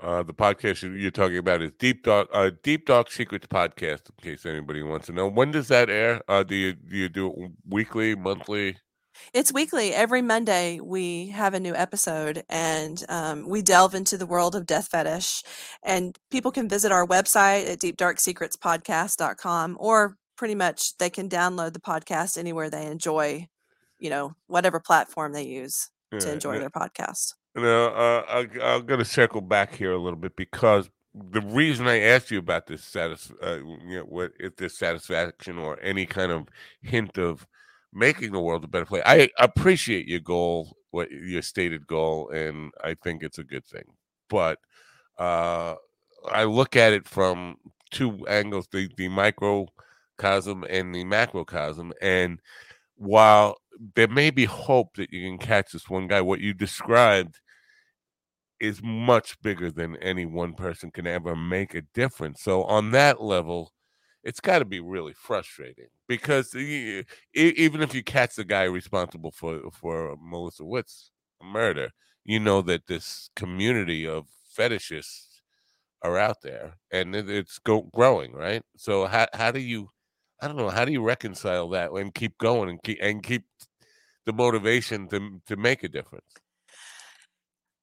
Uh, 0.00 0.22
the 0.22 0.34
podcast 0.34 0.82
you- 0.82 0.92
you're 0.92 1.10
talking 1.10 1.38
about 1.38 1.60
is 1.60 1.72
Deep 1.78 2.04
Dark, 2.04 2.28
uh, 2.32 2.50
Deep 2.62 2.86
Dark 2.86 3.10
Secrets 3.10 3.46
podcast. 3.46 4.02
In 4.10 4.22
case 4.22 4.46
anybody 4.46 4.82
wants 4.82 5.06
to 5.06 5.12
know, 5.12 5.26
when 5.26 5.50
does 5.50 5.68
that 5.68 5.90
air? 5.90 6.22
Uh, 6.28 6.42
do 6.42 6.54
you 6.54 6.74
do 6.74 6.96
you 6.96 7.08
do 7.08 7.32
it 7.32 7.50
weekly, 7.66 8.14
monthly? 8.14 8.76
It's 9.32 9.52
weekly. 9.52 9.92
Every 9.92 10.22
Monday, 10.22 10.80
we 10.80 11.28
have 11.28 11.54
a 11.54 11.60
new 11.60 11.74
episode 11.74 12.44
and 12.48 13.04
um, 13.08 13.48
we 13.48 13.62
delve 13.62 13.94
into 13.94 14.16
the 14.16 14.26
world 14.26 14.54
of 14.54 14.66
death 14.66 14.88
fetish. 14.88 15.42
And 15.82 16.16
people 16.30 16.52
can 16.52 16.68
visit 16.68 16.92
our 16.92 17.06
website 17.06 17.68
at 17.68 17.80
deepdarksecretspodcast.com 17.80 19.76
or 19.80 20.16
pretty 20.36 20.54
much 20.54 20.96
they 20.98 21.10
can 21.10 21.28
download 21.28 21.72
the 21.72 21.80
podcast 21.80 22.38
anywhere 22.38 22.70
they 22.70 22.86
enjoy, 22.86 23.48
you 23.98 24.10
know, 24.10 24.34
whatever 24.46 24.78
platform 24.80 25.32
they 25.32 25.46
use 25.46 25.90
to 26.18 26.32
enjoy 26.32 26.54
yeah. 26.54 26.60
their 26.60 26.70
podcast. 26.70 27.34
No, 27.54 27.86
uh, 27.88 28.22
I, 28.28 28.38
I'm 28.62 28.86
going 28.86 28.98
to 29.00 29.04
circle 29.04 29.40
back 29.40 29.74
here 29.74 29.92
a 29.92 29.98
little 29.98 30.18
bit 30.18 30.36
because 30.36 30.88
the 31.14 31.40
reason 31.40 31.88
I 31.88 32.00
asked 32.00 32.30
you 32.30 32.38
about 32.38 32.66
this 32.66 32.84
satis, 32.84 33.32
uh, 33.42 33.56
you 33.86 33.98
know, 33.98 34.02
what 34.02 34.32
if 34.38 34.56
this 34.56 34.78
satisfaction 34.78 35.58
or 35.58 35.78
any 35.82 36.06
kind 36.06 36.30
of 36.30 36.48
hint 36.82 37.18
of 37.18 37.46
making 37.92 38.32
the 38.32 38.40
world 38.40 38.64
a 38.64 38.68
better 38.68 38.84
place. 38.84 39.02
I 39.06 39.30
appreciate 39.38 40.06
your 40.06 40.20
goal, 40.20 40.76
what 40.90 41.10
your 41.10 41.42
stated 41.42 41.86
goal, 41.86 42.30
and 42.30 42.70
I 42.84 42.94
think 42.94 43.22
it's 43.22 43.38
a 43.38 43.44
good 43.44 43.64
thing. 43.64 43.84
But 44.28 44.58
uh, 45.18 45.76
I 46.30 46.44
look 46.44 46.76
at 46.76 46.92
it 46.92 47.08
from 47.08 47.56
two 47.90 48.26
angles: 48.28 48.68
the 48.72 48.88
the 48.96 49.08
microcosm 49.08 50.64
and 50.68 50.94
the 50.94 51.04
macrocosm, 51.04 51.92
and 52.02 52.40
while 52.98 53.56
there 53.94 54.08
may 54.08 54.30
be 54.30 54.44
hope 54.44 54.96
that 54.96 55.12
you 55.12 55.26
can 55.26 55.38
catch 55.38 55.72
this 55.72 55.88
one 55.88 56.08
guy, 56.08 56.20
what 56.20 56.40
you 56.40 56.52
described 56.52 57.40
is 58.60 58.80
much 58.82 59.40
bigger 59.40 59.70
than 59.70 59.96
any 59.98 60.26
one 60.26 60.52
person 60.52 60.90
can 60.90 61.06
ever 61.06 61.36
make 61.36 61.74
a 61.74 61.82
difference. 61.94 62.42
So 62.42 62.64
on 62.64 62.90
that 62.90 63.22
level, 63.22 63.72
it's 64.24 64.40
got 64.40 64.58
to 64.58 64.64
be 64.64 64.80
really 64.80 65.14
frustrating 65.14 65.86
because 66.08 66.54
even 66.54 67.04
if 67.34 67.94
you 67.94 68.02
catch 68.02 68.34
the 68.34 68.44
guy 68.44 68.64
responsible 68.64 69.30
for 69.30 69.60
for 69.72 70.16
Melissa 70.20 70.64
Witt's 70.64 71.12
murder, 71.42 71.90
you 72.24 72.40
know 72.40 72.60
that 72.62 72.88
this 72.88 73.30
community 73.36 74.06
of 74.06 74.26
fetishists 74.58 75.40
are 76.02 76.18
out 76.18 76.42
there, 76.42 76.74
and 76.90 77.14
it's 77.14 77.58
go, 77.60 77.82
growing, 77.94 78.32
right? 78.32 78.62
So 78.76 79.06
how 79.06 79.28
how 79.34 79.52
do 79.52 79.60
you, 79.60 79.90
I 80.40 80.46
don't 80.46 80.56
know, 80.56 80.70
how 80.70 80.84
do 80.84 80.92
you 80.92 81.02
reconcile 81.02 81.68
that 81.70 81.90
and 81.92 82.14
keep 82.14 82.38
going 82.38 82.68
and 82.70 82.82
keep 82.82 82.98
and 83.00 83.22
keep 83.22 83.44
the 84.26 84.32
motivation 84.32 85.08
to 85.08 85.40
to 85.46 85.56
make 85.56 85.82
a 85.84 85.88
difference? 85.88 86.26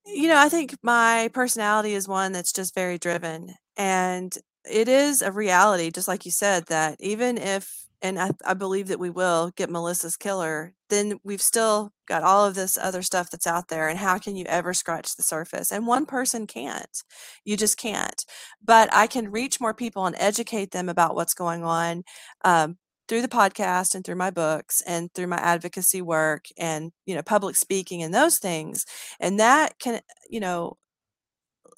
You 0.05 0.27
know, 0.27 0.37
I 0.37 0.49
think 0.49 0.75
my 0.83 1.29
personality 1.33 1.93
is 1.93 2.07
one 2.07 2.31
that's 2.31 2.53
just 2.53 2.75
very 2.75 2.97
driven. 2.97 3.55
And 3.75 4.35
it 4.69 4.87
is 4.87 5.21
a 5.21 5.31
reality, 5.31 5.91
just 5.91 6.07
like 6.07 6.25
you 6.25 6.31
said, 6.31 6.67
that 6.67 6.97
even 6.99 7.37
if 7.37 7.84
and 8.05 8.19
I, 8.19 8.29
I 8.45 8.53
believe 8.53 8.87
that 8.89 8.99
we 8.99 9.09
will 9.09 9.51
get 9.55 9.71
Melissa's 9.71 10.15
killer, 10.15 10.75
then 10.89 11.19
we've 11.23 11.41
still 11.41 11.91
got 12.07 12.21
all 12.21 12.45
of 12.45 12.53
this 12.53 12.77
other 12.77 13.01
stuff 13.01 13.31
that's 13.31 13.47
out 13.47 13.67
there. 13.67 13.89
And 13.89 13.97
how 13.97 14.19
can 14.19 14.35
you 14.35 14.45
ever 14.45 14.75
scratch 14.75 15.15
the 15.15 15.23
surface? 15.23 15.71
And 15.71 15.87
one 15.87 16.05
person 16.05 16.45
can't. 16.45 17.01
You 17.45 17.57
just 17.57 17.79
can't. 17.79 18.23
But 18.63 18.93
I 18.93 19.07
can 19.07 19.31
reach 19.31 19.59
more 19.59 19.73
people 19.73 20.05
and 20.05 20.15
educate 20.19 20.69
them 20.69 20.87
about 20.87 21.15
what's 21.15 21.33
going 21.33 21.63
on 21.63 22.03
um, 22.43 22.77
through 23.07 23.23
the 23.23 23.27
podcast 23.27 23.95
and 23.95 24.05
through 24.05 24.17
my 24.17 24.29
books 24.29 24.81
and 24.85 25.11
through 25.15 25.27
my 25.27 25.37
advocacy 25.37 26.03
work 26.03 26.45
and 26.59 26.91
you 27.07 27.15
know 27.15 27.23
public 27.23 27.55
speaking 27.55 28.01
and 28.01 28.13
those 28.13 28.39
things 28.39 28.85
and 29.19 29.39
that 29.39 29.77
can 29.77 30.01
you 30.27 30.39
know 30.39 30.75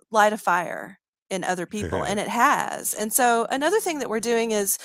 light 0.10 0.32
a 0.32 0.38
fire 0.38 1.00
in 1.30 1.44
other 1.44 1.66
people 1.66 2.02
and 2.08 2.18
it 2.18 2.30
has 2.30 2.94
and 2.94 3.12
so 3.12 3.46
another 3.50 3.82
thing 3.82 4.00
that 4.00 4.10
we're 4.10 4.22
doing 4.22 4.52
is 4.52 4.78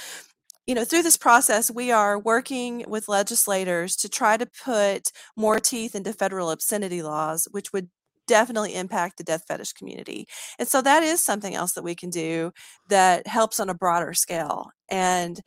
you 0.67 0.75
know 0.75 0.85
through 0.85 1.03
this 1.03 1.17
process 1.17 1.71
we 1.71 1.91
are 1.91 2.19
working 2.19 2.85
with 2.89 3.09
legislators 3.09 3.97
to 3.97 4.09
try 4.09 4.37
to 4.37 4.47
put 4.65 5.11
more 5.37 5.59
teeth 5.59 5.95
into 5.95 6.13
federal 6.13 6.51
obscenity 6.51 7.03
laws 7.03 7.49
which 7.51 7.73
would 7.73 7.89
definitely 8.29 8.75
impact 8.75 9.19
the 9.19 9.25
death 9.25 9.43
fetish 9.49 9.73
community 9.73 10.27
and 10.59 10.69
so 10.69 10.81
that 10.81 11.03
is 11.03 11.25
something 11.25 11.55
else 11.55 11.73
that 11.73 11.83
we 11.83 11.95
can 11.95 12.11
do 12.11 12.53
that 12.89 13.27
helps 13.27 13.59
on 13.61 13.69
a 13.69 13.75
broader 13.75 14.15
scale 14.15 14.71
and 14.91 15.41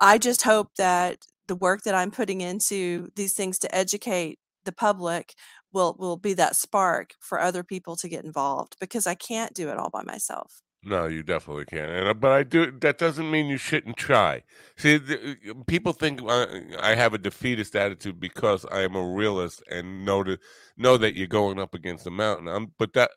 I 0.00 0.18
just 0.18 0.42
hope 0.42 0.68
that 0.76 1.18
the 1.48 1.56
work 1.56 1.82
that 1.84 1.94
I'm 1.94 2.10
putting 2.10 2.40
into 2.40 3.08
these 3.16 3.34
things 3.34 3.58
to 3.60 3.74
educate 3.74 4.38
the 4.64 4.72
public 4.72 5.34
will 5.72 5.96
will 5.98 6.16
be 6.16 6.34
that 6.34 6.56
spark 6.56 7.14
for 7.20 7.40
other 7.40 7.62
people 7.64 7.96
to 7.96 8.08
get 8.08 8.24
involved 8.24 8.76
because 8.80 9.06
I 9.06 9.14
can't 9.14 9.54
do 9.54 9.68
it 9.70 9.78
all 9.78 9.90
by 9.90 10.02
myself. 10.02 10.62
No, 10.86 11.06
you 11.06 11.22
definitely 11.22 11.64
can. 11.64 11.88
And 11.88 12.08
uh, 12.08 12.14
but 12.14 12.32
I 12.32 12.42
do. 12.42 12.70
That 12.70 12.98
doesn't 12.98 13.30
mean 13.30 13.46
you 13.46 13.56
shouldn't 13.56 13.96
try. 13.96 14.42
See, 14.76 14.98
the, 14.98 15.36
uh, 15.50 15.54
people 15.66 15.92
think 15.92 16.20
uh, 16.22 16.46
I 16.80 16.94
have 16.94 17.14
a 17.14 17.18
defeatist 17.18 17.74
attitude 17.74 18.20
because 18.20 18.66
I 18.70 18.82
am 18.82 18.94
a 18.94 19.02
realist 19.02 19.62
and 19.70 20.04
know 20.04 20.22
that 20.24 20.40
know 20.76 20.96
that 20.98 21.14
you're 21.14 21.26
going 21.26 21.58
up 21.58 21.74
against 21.74 22.06
a 22.06 22.10
mountain. 22.10 22.48
I'm, 22.48 22.72
but 22.78 22.92
that 22.94 23.10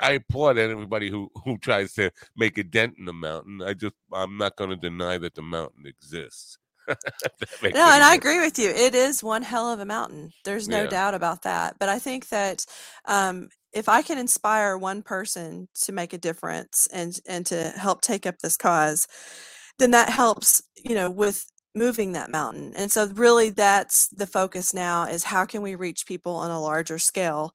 I 0.00 0.12
applaud 0.12 0.58
everybody 0.58 1.10
who 1.10 1.30
who 1.44 1.56
tries 1.58 1.94
to 1.94 2.10
make 2.36 2.58
a 2.58 2.64
dent 2.64 2.94
in 2.98 3.06
the 3.06 3.12
mountain. 3.12 3.62
I 3.62 3.74
just 3.74 3.94
I'm 4.12 4.36
not 4.36 4.56
going 4.56 4.70
to 4.70 4.76
deny 4.76 5.18
that 5.18 5.34
the 5.34 5.42
mountain 5.42 5.86
exists. 5.86 6.58
no, 6.88 6.94
and 7.62 7.74
I 7.74 8.14
agree 8.14 8.40
with 8.40 8.58
you. 8.58 8.70
It 8.70 8.94
is 8.94 9.22
one 9.22 9.42
hell 9.42 9.70
of 9.70 9.80
a 9.80 9.84
mountain. 9.84 10.32
There's 10.44 10.68
no 10.68 10.84
yeah. 10.84 10.88
doubt 10.88 11.14
about 11.14 11.42
that. 11.42 11.76
But 11.78 11.90
I 11.90 11.98
think 11.98 12.28
that 12.28 12.64
um, 13.04 13.50
if 13.72 13.88
I 13.88 14.02
can 14.02 14.18
inspire 14.18 14.76
one 14.76 15.02
person 15.02 15.68
to 15.82 15.92
make 15.92 16.12
a 16.12 16.18
difference 16.18 16.88
and 16.92 17.18
and 17.26 17.46
to 17.46 17.70
help 17.70 18.00
take 18.00 18.26
up 18.26 18.38
this 18.38 18.56
cause, 18.56 19.06
then 19.78 19.90
that 19.92 20.10
helps. 20.10 20.62
You 20.84 20.94
know, 20.94 21.10
with 21.10 21.44
moving 21.74 22.12
that 22.12 22.30
mountain. 22.30 22.72
And 22.76 22.90
so 22.90 23.06
really 23.06 23.50
that's 23.50 24.08
the 24.08 24.26
focus 24.26 24.74
now 24.74 25.04
is 25.04 25.24
how 25.24 25.44
can 25.44 25.62
we 25.62 25.74
reach 25.74 26.06
people 26.06 26.34
on 26.34 26.50
a 26.50 26.60
larger 26.60 26.98
scale 26.98 27.54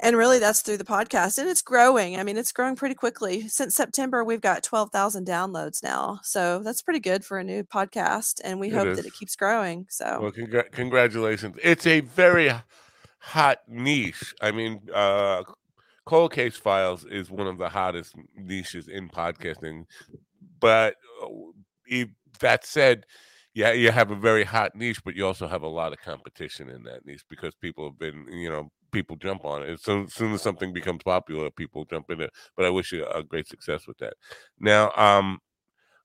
and 0.00 0.16
really 0.16 0.38
that's 0.38 0.62
through 0.62 0.76
the 0.76 0.84
podcast 0.84 1.38
and 1.38 1.48
it's 1.48 1.62
growing 1.62 2.18
i 2.18 2.22
mean 2.22 2.36
it's 2.36 2.52
growing 2.52 2.76
pretty 2.76 2.94
quickly 2.94 3.48
since 3.48 3.74
september 3.74 4.22
we've 4.24 4.40
got 4.40 4.62
12000 4.62 5.26
downloads 5.26 5.82
now 5.82 6.20
so 6.22 6.60
that's 6.60 6.82
pretty 6.82 7.00
good 7.00 7.24
for 7.24 7.38
a 7.38 7.44
new 7.44 7.62
podcast 7.64 8.40
and 8.44 8.60
we 8.60 8.68
it 8.68 8.74
hope 8.74 8.88
is. 8.88 8.96
that 8.96 9.06
it 9.06 9.14
keeps 9.14 9.34
growing 9.36 9.86
so 9.88 10.18
well 10.20 10.32
congr- 10.32 10.70
congratulations 10.70 11.56
it's 11.62 11.86
a 11.86 12.00
very 12.00 12.50
hot 13.28 13.58
niche 13.68 14.34
i 14.40 14.50
mean 14.50 14.80
uh 14.94 15.42
cold 16.06 16.32
case 16.32 16.56
files 16.56 17.04
is 17.04 17.30
one 17.30 17.46
of 17.46 17.58
the 17.58 17.68
hottest 17.68 18.14
niches 18.36 18.88
in 18.88 19.08
podcasting 19.08 19.84
but 20.60 20.94
uh, 21.22 22.04
that 22.40 22.64
said 22.64 23.04
yeah, 23.54 23.72
you 23.72 23.90
have 23.90 24.12
a 24.12 24.14
very 24.14 24.44
hot 24.44 24.76
niche, 24.76 25.02
but 25.04 25.16
you 25.16 25.26
also 25.26 25.48
have 25.48 25.62
a 25.62 25.68
lot 25.68 25.92
of 25.92 25.98
competition 25.98 26.68
in 26.68 26.84
that 26.84 27.04
niche 27.04 27.24
because 27.28 27.54
people 27.56 27.88
have 27.88 27.98
been, 27.98 28.24
you 28.30 28.48
know, 28.48 28.68
people 28.92 29.16
jump 29.16 29.44
on 29.44 29.62
it. 29.62 29.80
So 29.80 30.04
as 30.04 30.14
soon 30.14 30.32
as 30.32 30.42
something 30.42 30.72
becomes 30.72 31.02
popular, 31.02 31.50
people 31.50 31.84
jump 31.84 32.08
in 32.10 32.20
it. 32.20 32.30
But 32.56 32.66
I 32.66 32.70
wish 32.70 32.92
you 32.92 33.04
a 33.06 33.24
great 33.24 33.48
success 33.48 33.86
with 33.88 33.98
that. 33.98 34.14
Now, 34.60 34.92
um, 34.92 35.40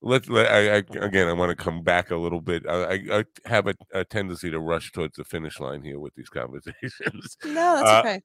let's 0.04 0.30
let 0.30 0.52
I, 0.52 0.76
I 0.76 0.84
again. 1.06 1.28
I 1.28 1.34
want 1.34 1.50
to 1.50 1.56
come 1.56 1.82
back 1.82 2.12
a 2.12 2.18
little 2.18 2.42
bit. 2.42 2.68
I, 2.68 3.02
I 3.12 3.26
have 3.46 3.68
a, 3.68 3.76
a, 3.94 4.04
tendency 4.04 4.52
to 4.52 4.60
rush 4.60 4.92
towards 4.92 5.16
the 5.16 5.24
finish 5.24 5.60
line 5.60 5.82
here 5.82 6.00
with 6.00 6.13
these 6.16 6.30
conversations. 6.42 7.38
No, 7.46 7.76
that's 7.76 7.89
uh, 7.89 8.00
okay. 8.00 8.22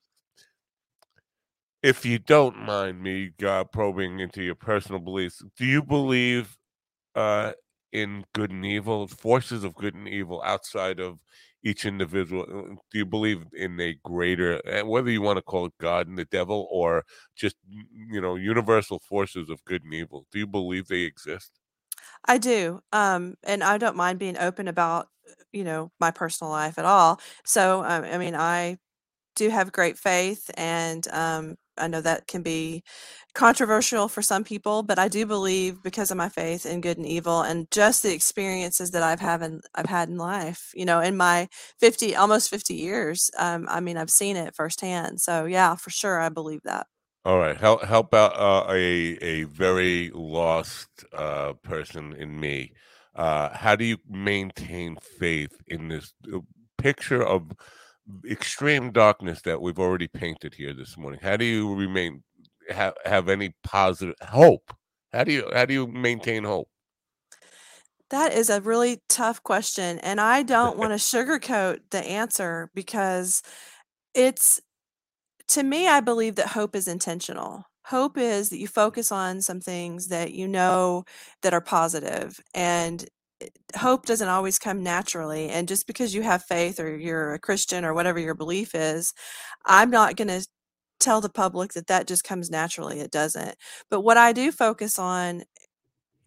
If 1.83 2.05
you 2.05 2.19
don't 2.19 2.59
mind 2.59 3.01
me 3.01 3.31
uh, 3.47 3.65
probing 3.65 4.19
into 4.19 4.43
your 4.43 4.57
personal 4.57 5.01
beliefs, 5.01 5.43
do 5.57 5.65
you 5.65 5.83
believe 5.83 6.57
uh, 7.15 7.53
in 7.93 8.25
good 8.35 8.51
and 8.51 8.67
evil, 8.67 9.07
forces 9.07 9.63
of 9.63 9.75
good 9.75 9.95
and 9.95 10.09
evil 10.09 10.43
outside 10.45 10.99
of 10.99 11.21
each 11.65 11.85
individual 11.85 12.43
uh, 12.43 12.75
do 12.91 12.99
you 12.99 13.07
believe 13.07 13.45
in 13.53 13.79
a 13.81 13.95
greater 14.05 14.61
eh, 14.67 14.83
whether 14.83 15.11
you 15.11 15.21
want 15.21 15.37
to 15.37 15.43
call 15.43 15.67
it 15.67 15.73
god 15.81 16.07
and 16.07 16.17
the 16.17 16.25
devil 16.27 16.69
or 16.71 17.05
just 17.37 17.57
you 17.69 18.21
know 18.21 18.37
universal 18.37 19.01
forces 19.01 19.51
of 19.51 19.65
good 19.65 19.83
and 19.83 19.93
evil 19.93 20.25
do 20.31 20.39
you 20.39 20.47
believe 20.47 20.87
they 20.87 21.01
exist 21.01 21.58
I 22.25 22.39
do. 22.39 22.81
Um, 22.93 23.35
and 23.45 23.63
I 23.65 23.79
don't 23.79 23.97
mind 23.97 24.19
being 24.19 24.39
open 24.39 24.69
about, 24.69 25.09
you 25.53 25.65
know, 25.65 25.91
my 26.01 26.11
personal 26.11 26.51
life 26.51 26.79
at 26.79 26.85
all. 26.85 27.21
So, 27.45 27.85
um, 27.85 28.05
I 28.05 28.19
mean, 28.19 28.35
I 28.35 28.79
do 29.37 29.51
have 29.51 29.73
great 29.73 29.99
faith 29.99 30.51
and 30.57 31.07
um, 31.09 31.57
I 31.79 31.89
know 31.89 32.01
that 32.03 32.27
can 32.27 32.43
be 32.43 32.83
controversial 33.35 34.09
for 34.09 34.23
some 34.23 34.45
people, 34.45 34.83
but 34.83 34.99
I 34.99 35.09
do 35.09 35.27
believe 35.27 35.83
because 35.83 36.11
of 36.11 36.17
my 36.17 36.29
faith 36.29 36.67
in 36.67 36.81
good 36.83 36.99
and 36.99 37.07
evil 37.07 37.43
and 37.43 37.71
just 37.71 38.03
the 38.03 38.13
experiences 38.15 38.93
that 38.93 39.03
I've 39.03 39.21
had 39.21 39.43
in, 39.43 39.61
I've 39.75 39.87
had 39.87 40.09
in 40.09 40.19
life, 40.19 40.73
you 40.75 40.85
know, 40.85 41.01
in 41.01 41.17
my 41.17 41.49
50 41.81 42.17
almost 42.17 42.51
50 42.51 42.75
years. 42.75 43.31
Um, 43.39 43.67
I 43.71 43.81
mean, 43.81 43.97
I've 43.97 44.11
seen 44.11 44.37
it 44.37 44.55
firsthand. 44.57 45.21
So 45.21 45.47
yeah, 45.47 45.77
for 45.77 45.91
sure 45.91 46.21
I 46.21 46.29
believe 46.31 46.63
that. 46.65 46.87
All 47.29 47.37
right, 47.37 47.59
help 47.59 47.85
help 47.85 48.15
out 48.15 48.33
uh, 48.39 48.73
a 48.73 49.19
a 49.21 49.43
very 49.45 50.11
lost 50.15 50.89
uh, 51.13 51.53
person 51.63 52.15
in 52.15 52.41
me. 52.41 52.73
Uh, 53.15 53.51
how 53.55 53.77
do 53.77 53.85
you 53.85 53.99
maintain 54.09 54.97
faith 55.19 55.53
in 55.67 55.89
this 55.89 56.15
uh, 56.33 56.39
picture 56.79 57.23
of 57.23 57.53
extreme 58.31 58.93
darkness 58.93 59.43
that 59.43 59.61
we've 59.61 59.79
already 59.79 60.09
painted 60.09 60.55
here 60.55 60.73
this 60.73 60.97
morning? 60.97 61.21
How 61.23 61.37
do 61.37 61.45
you 61.45 61.75
remain 61.75 62.23
have 62.71 62.95
have 63.05 63.29
any 63.29 63.55
positive 63.63 64.15
hope? 64.23 64.73
How 65.13 65.25
do 65.25 65.33
you 65.33 65.51
how 65.53 65.67
do 65.67 65.75
you 65.75 65.87
maintain 65.87 66.45
hope? 66.45 66.71
That 68.09 68.33
is 68.33 68.49
a 68.49 68.63
really 68.63 69.03
tough 69.11 69.43
question, 69.43 69.99
and 69.99 70.19
I 70.19 70.43
don't 70.43 70.79
want 70.79 70.93
to 70.93 70.97
sugarcoat 71.17 71.81
the 71.91 72.03
answer 72.03 72.71
because 72.75 73.43
it's 74.15 74.63
to 75.49 75.63
me. 75.63 75.89
I 75.89 76.01
believe 76.01 76.37
that 76.37 76.49
hope 76.49 76.77
is 76.77 76.89
intentional. 76.89 77.65
Hope 77.87 78.19
is 78.19 78.51
that 78.51 78.59
you 78.59 78.69
focus 78.69 79.11
on 79.13 79.41
some 79.41 79.61
things 79.61 80.09
that 80.09 80.33
you 80.33 80.47
know 80.47 81.05
that 81.43 81.55
are 81.55 81.61
positive, 81.61 82.39
and 82.55 83.07
eh, 83.41 83.49
hope 83.77 84.07
doesn't 84.07 84.29
always 84.29 84.59
come 84.59 84.83
naturally. 84.83 85.49
And 85.49 85.69
just 85.69 85.87
because 85.87 86.15
you 86.15 86.23
have 86.23 86.45
faith 86.45 86.81
or 86.81 86.97
you're 86.97 87.35
a 87.35 87.39
Christian 87.39 87.85
or 87.85 87.95
whatever 87.95 88.19
your 88.19 88.35
belief 88.35 88.75
is, 88.75 89.15
I'm 89.67 89.91
not 89.91 90.17
going 90.17 90.29
to 90.29 90.47
tell 91.01 91.21
the 91.21 91.31
public 91.31 91.73
that 91.75 91.87
that 91.89 92.07
just 92.07 92.25
comes 92.25 92.51
naturally. 92.51 93.01
It 93.01 93.11
doesn't. 93.11 93.57
But 93.91 94.03
what 94.03 94.17
I 94.19 94.33
do 94.33 94.53
focus 94.53 94.99
on 94.99 95.45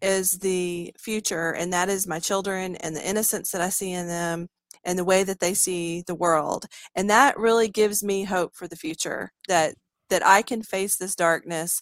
is 0.00 0.32
the 0.32 0.92
future, 0.98 1.52
and 1.52 1.72
that 1.72 1.88
is 1.88 2.06
my 2.06 2.18
children 2.18 2.76
and 2.76 2.96
the 2.96 3.08
innocence 3.08 3.52
that 3.52 3.60
I 3.60 3.68
see 3.68 3.92
in 3.92 4.08
them 4.08 4.48
and 4.84 4.98
the 4.98 5.04
way 5.04 5.24
that 5.24 5.40
they 5.40 5.54
see 5.54 6.02
the 6.06 6.14
world. 6.14 6.66
And 6.94 7.08
that 7.10 7.38
really 7.38 7.68
gives 7.68 8.02
me 8.02 8.24
hope 8.24 8.54
for 8.54 8.68
the 8.68 8.76
future 8.76 9.32
that 9.48 9.74
that 10.10 10.26
I 10.26 10.42
can 10.42 10.62
face 10.62 10.96
this 10.96 11.14
darkness 11.14 11.80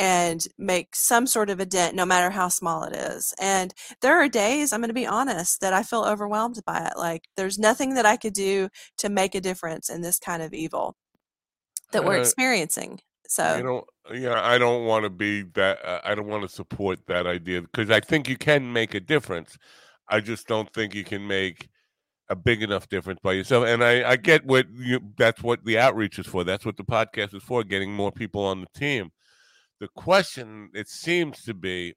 and 0.00 0.46
make 0.56 0.96
some 0.96 1.26
sort 1.26 1.50
of 1.50 1.60
a 1.60 1.66
dent, 1.66 1.94
no 1.94 2.06
matter 2.06 2.30
how 2.30 2.48
small 2.48 2.84
it 2.84 2.96
is. 2.96 3.34
And 3.38 3.74
there 4.00 4.18
are 4.18 4.28
days, 4.28 4.72
I'm 4.72 4.80
going 4.80 4.88
to 4.88 4.94
be 4.94 5.06
honest, 5.06 5.60
that 5.60 5.74
I 5.74 5.82
feel 5.82 6.04
overwhelmed 6.04 6.60
by 6.66 6.86
it. 6.86 6.96
Like 6.96 7.24
there's 7.36 7.58
nothing 7.58 7.94
that 7.94 8.06
I 8.06 8.16
could 8.16 8.32
do 8.32 8.70
to 8.98 9.10
make 9.10 9.34
a 9.34 9.42
difference 9.42 9.90
in 9.90 10.00
this 10.00 10.18
kind 10.18 10.42
of 10.42 10.54
evil 10.54 10.96
that 11.92 12.04
we're 12.04 12.16
uh, 12.16 12.20
experiencing. 12.20 13.00
So 13.28 13.56
you 13.56 13.62
know, 13.62 13.84
yeah, 14.12 14.40
I 14.42 14.58
don't 14.58 14.86
want 14.86 15.04
to 15.04 15.10
be 15.10 15.42
that. 15.54 15.84
Uh, 15.84 16.00
I 16.02 16.14
don't 16.14 16.26
want 16.26 16.42
to 16.42 16.48
support 16.48 17.00
that 17.06 17.26
idea 17.26 17.62
because 17.62 17.90
I 17.90 18.00
think 18.00 18.28
you 18.28 18.36
can 18.36 18.72
make 18.72 18.94
a 18.94 19.00
difference. 19.00 19.58
I 20.08 20.20
just 20.20 20.48
don't 20.48 20.72
think 20.72 20.94
you 20.94 21.04
can 21.04 21.26
make 21.26 21.68
a 22.30 22.36
big 22.36 22.62
enough 22.62 22.88
difference 22.88 23.18
by 23.22 23.32
yourself. 23.32 23.66
And 23.66 23.82
I, 23.84 24.10
I 24.10 24.16
get 24.16 24.46
what 24.46 24.66
you, 24.72 25.00
that's 25.18 25.42
what 25.42 25.64
the 25.64 25.78
outreach 25.78 26.18
is 26.18 26.26
for. 26.26 26.44
That's 26.44 26.64
what 26.64 26.76
the 26.76 26.84
podcast 26.84 27.34
is 27.34 27.42
for, 27.42 27.64
getting 27.64 27.92
more 27.92 28.12
people 28.12 28.44
on 28.44 28.60
the 28.60 28.78
team. 28.78 29.10
The 29.80 29.88
question, 29.88 30.70
it 30.72 30.88
seems 30.88 31.42
to 31.42 31.54
be, 31.54 31.94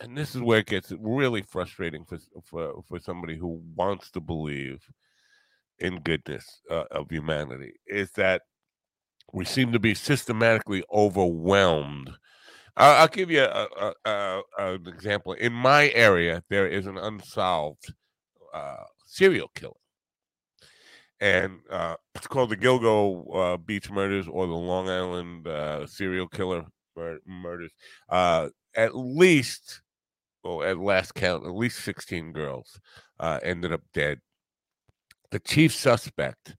and 0.00 0.18
this 0.18 0.34
is 0.34 0.42
where 0.42 0.58
it 0.58 0.66
gets 0.66 0.92
really 0.98 1.42
frustrating 1.42 2.04
for 2.04 2.18
for, 2.44 2.82
for 2.88 2.98
somebody 2.98 3.36
who 3.36 3.62
wants 3.76 4.10
to 4.12 4.20
believe 4.20 4.82
in 5.78 6.00
goodness 6.00 6.60
uh, 6.70 6.84
of 6.90 7.10
humanity, 7.10 7.74
is 7.86 8.10
that 8.12 8.42
we 9.32 9.44
seem 9.44 9.72
to 9.72 9.78
be 9.78 9.94
systematically 9.94 10.82
overwhelmed. 10.92 12.10
I'll, 12.76 13.08
give 13.08 13.30
you 13.30 13.42
a, 13.42 13.68
a, 13.78 13.94
a, 14.10 14.42
an 14.58 14.88
example. 14.88 15.34
In 15.34 15.52
my 15.52 15.90
area, 15.90 16.42
there 16.48 16.66
is 16.66 16.86
an 16.86 16.96
unsolved 16.96 17.92
uh, 18.54 18.84
serial 19.10 19.50
killer. 19.54 19.74
And 21.20 21.58
uh, 21.68 21.96
it's 22.14 22.26
called 22.26 22.50
the 22.50 22.56
Gilgo 22.56 23.36
uh, 23.36 23.56
Beach 23.58 23.90
murders 23.90 24.26
or 24.26 24.46
the 24.46 24.54
Long 24.54 24.88
Island 24.88 25.46
uh, 25.46 25.86
serial 25.86 26.28
killer 26.28 26.64
mur- 26.96 27.20
murders. 27.26 27.72
Uh, 28.08 28.48
at 28.74 28.96
least, 28.96 29.82
well, 30.42 30.62
at 30.62 30.78
last 30.78 31.14
count, 31.14 31.44
at 31.44 31.54
least 31.54 31.80
16 31.80 32.32
girls 32.32 32.80
uh, 33.18 33.38
ended 33.42 33.72
up 33.72 33.82
dead. 33.92 34.20
The 35.30 35.40
chief 35.40 35.74
suspect 35.74 36.56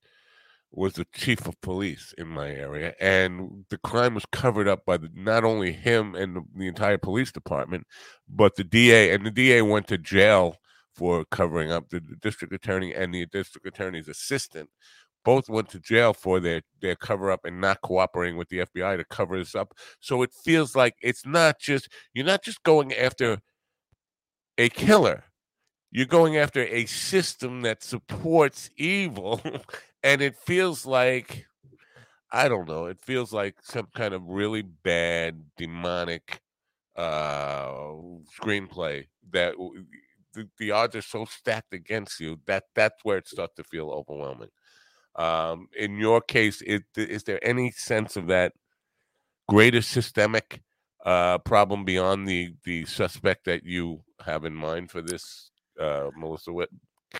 was 0.70 0.94
the 0.94 1.06
chief 1.12 1.46
of 1.46 1.60
police 1.60 2.14
in 2.16 2.28
my 2.28 2.48
area, 2.48 2.94
and 3.00 3.64
the 3.68 3.78
crime 3.78 4.14
was 4.14 4.24
covered 4.32 4.68
up 4.68 4.86
by 4.86 4.96
the, 4.96 5.10
not 5.14 5.44
only 5.44 5.72
him 5.72 6.14
and 6.14 6.36
the, 6.36 6.42
the 6.56 6.66
entire 6.66 6.98
police 6.98 7.32
department, 7.32 7.86
but 8.28 8.54
the 8.56 8.64
DA. 8.64 9.12
And 9.12 9.26
the 9.26 9.30
DA 9.30 9.62
went 9.62 9.88
to 9.88 9.98
jail 9.98 10.56
for 10.94 11.24
covering 11.26 11.72
up 11.72 11.88
the, 11.88 12.00
the 12.00 12.16
district 12.16 12.52
attorney 12.52 12.94
and 12.94 13.14
the 13.14 13.26
district 13.26 13.66
attorney's 13.66 14.08
assistant 14.08 14.68
both 15.24 15.48
went 15.48 15.68
to 15.70 15.78
jail 15.80 16.12
for 16.12 16.40
their 16.40 16.62
their 16.80 16.96
cover 16.96 17.30
up 17.30 17.44
and 17.44 17.60
not 17.60 17.80
cooperating 17.82 18.36
with 18.36 18.48
the 18.48 18.58
FBI 18.58 18.96
to 18.96 19.04
cover 19.04 19.38
this 19.38 19.54
up. 19.54 19.74
So 20.00 20.22
it 20.22 20.32
feels 20.44 20.74
like 20.74 20.94
it's 21.02 21.26
not 21.26 21.58
just 21.58 21.88
you're 22.14 22.26
not 22.26 22.42
just 22.42 22.62
going 22.62 22.92
after 22.94 23.38
a 24.58 24.68
killer. 24.68 25.24
You're 25.90 26.06
going 26.06 26.38
after 26.38 26.62
a 26.62 26.86
system 26.86 27.62
that 27.62 27.82
supports 27.82 28.70
evil 28.76 29.42
and 30.02 30.22
it 30.22 30.36
feels 30.36 30.86
like 30.86 31.46
I 32.30 32.48
don't 32.48 32.66
know, 32.66 32.86
it 32.86 32.98
feels 33.02 33.32
like 33.32 33.56
some 33.62 33.88
kind 33.94 34.14
of 34.14 34.26
really 34.26 34.62
bad 34.62 35.44
demonic 35.56 36.40
uh 36.96 37.70
screenplay 38.38 39.06
that 39.30 39.54
the, 40.34 40.48
the 40.58 40.70
odds 40.70 40.96
are 40.96 41.02
so 41.02 41.24
stacked 41.24 41.72
against 41.72 42.20
you 42.20 42.38
that 42.46 42.64
that's 42.74 43.04
where 43.04 43.18
it 43.18 43.28
starts 43.28 43.54
to 43.56 43.64
feel 43.64 43.90
overwhelming. 43.90 44.50
Um, 45.16 45.68
in 45.78 45.98
your 45.98 46.20
case, 46.20 46.62
is, 46.62 46.80
is 46.96 47.24
there 47.24 47.44
any 47.46 47.70
sense 47.70 48.16
of 48.16 48.28
that 48.28 48.52
greater 49.48 49.82
systemic 49.82 50.62
uh, 51.04 51.38
problem 51.38 51.84
beyond 51.84 52.28
the 52.28 52.54
the 52.64 52.84
suspect 52.86 53.44
that 53.44 53.64
you 53.64 54.00
have 54.24 54.44
in 54.44 54.54
mind 54.54 54.90
for 54.90 55.02
this 55.02 55.50
uh, 55.80 56.08
Melissa 56.16 56.52
Witt 56.52 56.70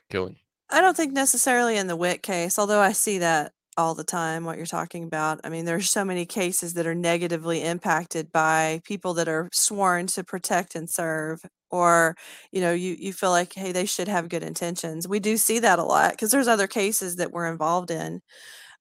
killing? 0.09 0.37
I 0.70 0.81
don't 0.81 0.96
think 0.96 1.12
necessarily 1.12 1.77
in 1.77 1.87
the 1.87 1.96
Witt 1.96 2.22
case, 2.22 2.59
although 2.59 2.81
I 2.81 2.92
see 2.92 3.18
that 3.18 3.53
all 3.77 3.95
the 3.95 4.05
time 4.05 4.45
what 4.45 4.57
you're 4.57 4.67
talking 4.67 5.05
about. 5.05 5.41
I 5.45 5.49
mean, 5.49 5.65
there's 5.65 5.91
so 5.91 6.05
many 6.05 6.27
cases 6.27 6.75
that 6.75 6.87
are 6.87 6.95
negatively 6.95 7.63
impacted 7.63 8.33
by 8.33 8.81
people 8.85 9.15
that 9.15 9.29
are 9.29 9.49
sworn 9.53 10.07
to 10.09 10.25
protect 10.25 10.75
and 10.75 10.89
serve 10.91 11.41
or 11.71 12.15
you 12.53 12.61
know 12.61 12.73
you 12.73 12.95
you 12.99 13.15
feel 13.15 13.31
like 13.31 13.55
hey 13.55 13.73
they 13.73 13.87
should 13.87 14.09
have 14.09 14.29
good 14.29 14.43
intentions. 14.43 15.09
We 15.09 15.21
do 15.21 15.37
see 15.39 15.59
that 15.61 15.79
a 15.79 15.85
lot 15.85 16.13
because 16.13 16.31
there's 16.31 16.49
other 16.49 16.67
cases 16.67 17.17
that 17.17 17.33
we're 17.33 17.51
involved 17.51 17.91
in. 17.91 18.21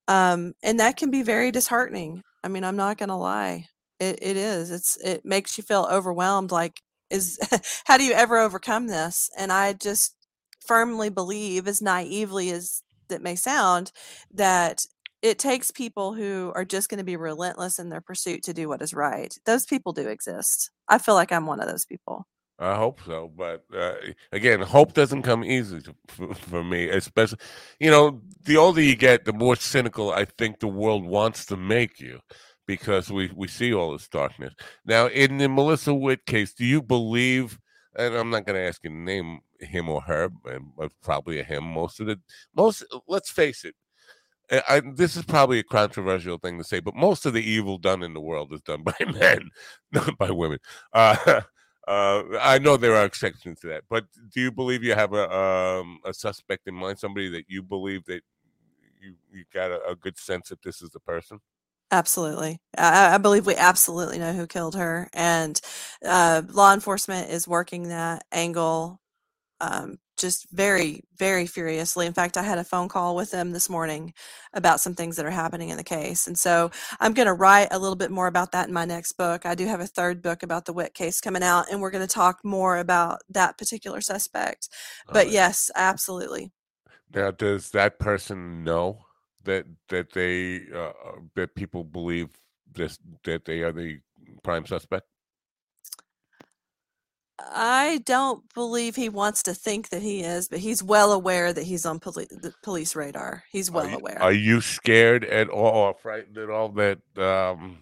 Um, 0.07 0.53
and 0.63 0.79
that 0.79 0.97
can 0.97 1.11
be 1.11 1.23
very 1.23 1.51
disheartening. 1.51 2.23
I 2.43 2.47
mean, 2.49 2.63
I'm 2.63 2.75
not 2.75 2.97
going 2.97 3.09
to 3.09 3.15
lie. 3.15 3.67
It 3.99 4.19
it 4.21 4.37
is. 4.37 4.71
It's 4.71 4.97
it 4.97 5.25
makes 5.25 5.57
you 5.57 5.63
feel 5.63 5.87
overwhelmed 5.91 6.51
like 6.51 6.81
is 7.09 7.39
how 7.85 7.97
do 7.97 8.03
you 8.03 8.13
ever 8.13 8.37
overcome 8.37 8.87
this? 8.87 9.29
And 9.37 9.51
I 9.51 9.73
just 9.73 10.15
firmly 10.65 11.09
believe 11.09 11.67
as 11.67 11.81
naively 11.81 12.51
as 12.51 12.81
that 13.11 13.21
may 13.21 13.35
sound 13.35 13.91
that 14.33 14.85
it 15.21 15.37
takes 15.37 15.71
people 15.71 16.13
who 16.13 16.51
are 16.55 16.65
just 16.65 16.89
going 16.89 16.97
to 16.97 17.03
be 17.03 17.15
relentless 17.15 17.77
in 17.77 17.89
their 17.89 18.01
pursuit 18.01 18.43
to 18.43 18.53
do 18.53 18.67
what 18.67 18.81
is 18.81 18.93
right. 18.93 19.37
Those 19.45 19.65
people 19.65 19.93
do 19.93 20.07
exist. 20.07 20.71
I 20.87 20.97
feel 20.97 21.13
like 21.13 21.31
I'm 21.31 21.45
one 21.45 21.59
of 21.59 21.67
those 21.67 21.85
people. 21.85 22.25
I 22.61 22.75
hope 22.75 23.01
so, 23.07 23.31
but 23.35 23.63
uh, 23.75 23.95
again, 24.31 24.61
hope 24.61 24.93
doesn't 24.93 25.23
come 25.23 25.43
easy 25.43 25.81
to, 25.81 25.95
for, 26.07 26.33
for, 26.35 26.63
me. 26.63 26.89
Especially, 26.89 27.39
you 27.79 27.89
know, 27.89 28.21
the 28.43 28.57
older 28.57 28.81
you 28.81 28.95
get, 28.95 29.25
the 29.25 29.33
more 29.33 29.55
cynical 29.55 30.11
I 30.11 30.25
think 30.25 30.59
the 30.59 30.67
world 30.67 31.03
wants 31.03 31.47
to 31.47 31.57
make 31.57 31.99
you, 31.99 32.19
because 32.67 33.11
we 33.11 33.31
we 33.35 33.47
see 33.47 33.73
all 33.73 33.93
this 33.93 34.07
darkness. 34.07 34.53
Now, 34.85 35.07
in 35.07 35.39
the 35.39 35.49
Melissa 35.49 35.91
Witt 35.93 36.27
case, 36.27 36.53
do 36.53 36.63
you 36.63 36.83
believe? 36.83 37.57
And 37.95 38.15
I'm 38.15 38.29
not 38.29 38.45
going 38.45 38.55
to 38.55 38.67
ask 38.67 38.83
you 38.83 38.89
to 38.89 38.95
name 38.95 39.41
him 39.59 39.89
or 39.89 40.01
her, 40.01 40.29
but 40.77 40.91
probably 41.03 41.39
a 41.39 41.43
him. 41.43 41.63
Most 41.65 41.99
of 41.99 42.07
the 42.07 42.19
most, 42.55 42.83
let's 43.07 43.29
face 43.29 43.65
it. 43.65 43.75
I, 44.67 44.81
this 44.95 45.15
is 45.15 45.23
probably 45.23 45.59
a 45.59 45.63
controversial 45.63 46.37
thing 46.37 46.57
to 46.57 46.63
say, 46.63 46.81
but 46.81 46.95
most 46.95 47.25
of 47.25 47.33
the 47.33 47.41
evil 47.41 47.77
done 47.77 48.03
in 48.03 48.13
the 48.13 48.19
world 48.19 48.51
is 48.51 48.61
done 48.61 48.83
by 48.83 48.93
men, 49.13 49.49
not 49.91 50.17
by 50.17 50.29
women. 50.29 50.59
Uh, 50.91 51.41
uh, 51.87 52.23
I 52.39 52.59
know 52.59 52.75
there 52.75 52.95
are 52.95 53.05
exceptions 53.05 53.61
to 53.61 53.67
that, 53.67 53.83
but 53.89 54.05
do 54.33 54.41
you 54.41 54.51
believe 54.51 54.83
you 54.83 54.93
have 54.93 55.13
a 55.13 55.33
um, 55.33 55.99
a 56.05 56.13
suspect 56.13 56.67
in 56.67 56.75
mind, 56.75 56.99
somebody 56.99 57.29
that 57.29 57.45
you 57.47 57.63
believe 57.63 58.03
that 58.05 58.21
you 59.01 59.15
you 59.31 59.45
got 59.53 59.71
a, 59.71 59.91
a 59.91 59.95
good 59.95 60.17
sense 60.17 60.49
that 60.49 60.61
this 60.63 60.81
is 60.81 60.89
the 60.89 60.99
person? 60.99 61.39
Absolutely. 61.91 62.59
I, 62.77 63.15
I, 63.15 63.17
believe 63.17 63.45
we 63.45 63.55
absolutely 63.55 64.17
know 64.17 64.31
who 64.31 64.47
killed 64.47 64.75
her. 64.75 65.09
And 65.13 65.59
uh, 66.05 66.41
law 66.49 66.73
enforcement 66.73 67.29
is 67.29 67.49
working 67.49 67.89
that 67.89 68.23
angle 68.31 69.01
um, 69.59 69.97
just 70.17 70.49
very, 70.51 71.03
very 71.17 71.45
furiously. 71.45 72.05
In 72.05 72.13
fact, 72.13 72.37
I 72.37 72.43
had 72.43 72.57
a 72.57 72.63
phone 72.63 72.87
call 72.87 73.15
with 73.15 73.31
them 73.31 73.51
this 73.51 73.69
morning 73.69 74.13
about 74.53 74.79
some 74.79 74.93
things 74.93 75.17
that 75.17 75.25
are 75.25 75.31
happening 75.31 75.69
in 75.69 75.77
the 75.77 75.83
case. 75.83 76.27
And 76.27 76.37
so 76.37 76.71
I'm 76.99 77.13
going 77.13 77.27
to 77.27 77.33
write 77.33 77.69
a 77.71 77.79
little 77.79 77.95
bit 77.97 78.11
more 78.11 78.27
about 78.27 78.53
that 78.53 78.67
in 78.67 78.73
my 78.73 78.85
next 78.85 79.13
book. 79.13 79.45
I 79.45 79.55
do 79.55 79.65
have 79.65 79.81
a 79.81 79.87
third 79.87 80.21
book 80.21 80.43
about 80.43 80.65
the 80.65 80.73
Witt 80.73 80.93
case 80.93 81.19
coming 81.19 81.43
out, 81.43 81.65
and 81.69 81.81
we're 81.81 81.91
going 81.91 82.07
to 82.07 82.13
talk 82.13 82.39
more 82.45 82.77
about 82.77 83.19
that 83.29 83.57
particular 83.57 83.99
suspect. 83.99 84.69
But 85.11 85.29
yes, 85.29 85.69
absolutely. 85.75 86.51
Now, 87.13 87.31
does 87.31 87.71
that 87.71 87.99
person 87.99 88.63
know 88.63 88.99
that 89.43 89.65
that 89.89 90.11
they 90.13 90.61
uh, 90.73 90.89
uh, 90.89 91.19
that 91.35 91.55
people 91.55 91.83
believe 91.83 92.29
this 92.73 92.97
that 93.23 93.45
they 93.45 93.61
are 93.61 93.71
the 93.71 93.99
prime 94.43 94.65
suspect? 94.65 95.05
I 97.39 98.01
don't 98.05 98.43
believe 98.53 98.95
he 98.95 99.09
wants 99.09 99.43
to 99.43 99.53
think 99.53 99.89
that 99.89 100.01
he 100.01 100.21
is, 100.21 100.47
but 100.47 100.59
he's 100.59 100.83
well 100.83 101.11
aware 101.11 101.51
that 101.51 101.63
he's 101.63 101.85
on 101.85 101.99
poli- 101.99 102.27
the 102.29 102.53
police 102.63 102.95
radar. 102.95 103.43
He's 103.51 103.71
well 103.71 103.85
are 103.85 103.89
you, 103.89 103.97
aware. 103.97 104.21
Are 104.21 104.31
you 104.33 104.61
scared 104.61 105.25
at 105.25 105.49
all 105.49 105.87
or 105.87 105.93
frightened 105.93 106.37
at 106.37 106.49
all 106.49 106.69
that 106.69 106.99
um, 107.17 107.79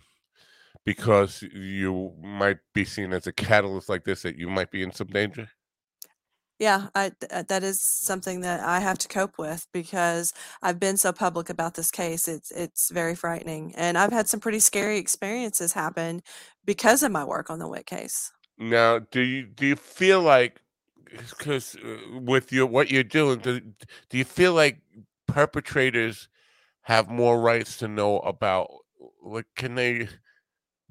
because 0.85 1.41
you 1.53 2.13
might 2.21 2.59
be 2.73 2.85
seen 2.85 3.13
as 3.13 3.27
a 3.27 3.33
catalyst 3.33 3.89
like 3.89 4.03
this 4.05 4.21
that 4.21 4.37
you 4.37 4.49
might 4.49 4.71
be 4.71 4.81
in 4.81 4.91
some 4.91 5.07
danger? 5.07 5.49
Yeah, 6.59 6.87
I, 6.93 7.11
th- 7.19 7.47
that 7.47 7.63
is 7.63 7.81
something 7.81 8.41
that 8.41 8.59
I 8.59 8.81
have 8.81 8.97
to 8.99 9.07
cope 9.07 9.37
with 9.37 9.65
because 9.71 10.33
I've 10.61 10.79
been 10.79 10.97
so 10.97 11.13
public 11.13 11.49
about 11.49 11.75
this 11.75 11.89
case. 11.89 12.27
It's 12.27 12.51
it's 12.51 12.91
very 12.91 13.15
frightening, 13.15 13.73
and 13.75 13.97
I've 13.97 14.11
had 14.11 14.27
some 14.27 14.41
pretty 14.41 14.59
scary 14.59 14.97
experiences 14.97 15.71
happen 15.71 16.21
because 16.65 17.01
of 17.01 17.13
my 17.13 17.23
work 17.23 17.49
on 17.49 17.59
the 17.59 17.67
Witt 17.67 17.85
case. 17.85 18.33
Now, 18.57 18.99
do 18.99 19.21
you 19.21 19.45
do 19.45 19.67
you 19.67 19.77
feel 19.77 20.21
like 20.21 20.61
because 21.29 21.77
uh, 21.77 22.19
with 22.19 22.51
your 22.51 22.65
what 22.65 22.91
you're 22.91 23.03
doing, 23.03 23.39
do, 23.39 23.61
do 24.09 24.17
you 24.17 24.25
feel 24.25 24.53
like 24.53 24.81
perpetrators 25.27 26.27
have 26.81 27.09
more 27.09 27.39
rights 27.39 27.77
to 27.77 27.87
know 27.87 28.19
about 28.19 28.69
what 29.21 29.45
can 29.55 29.75
they 29.75 30.09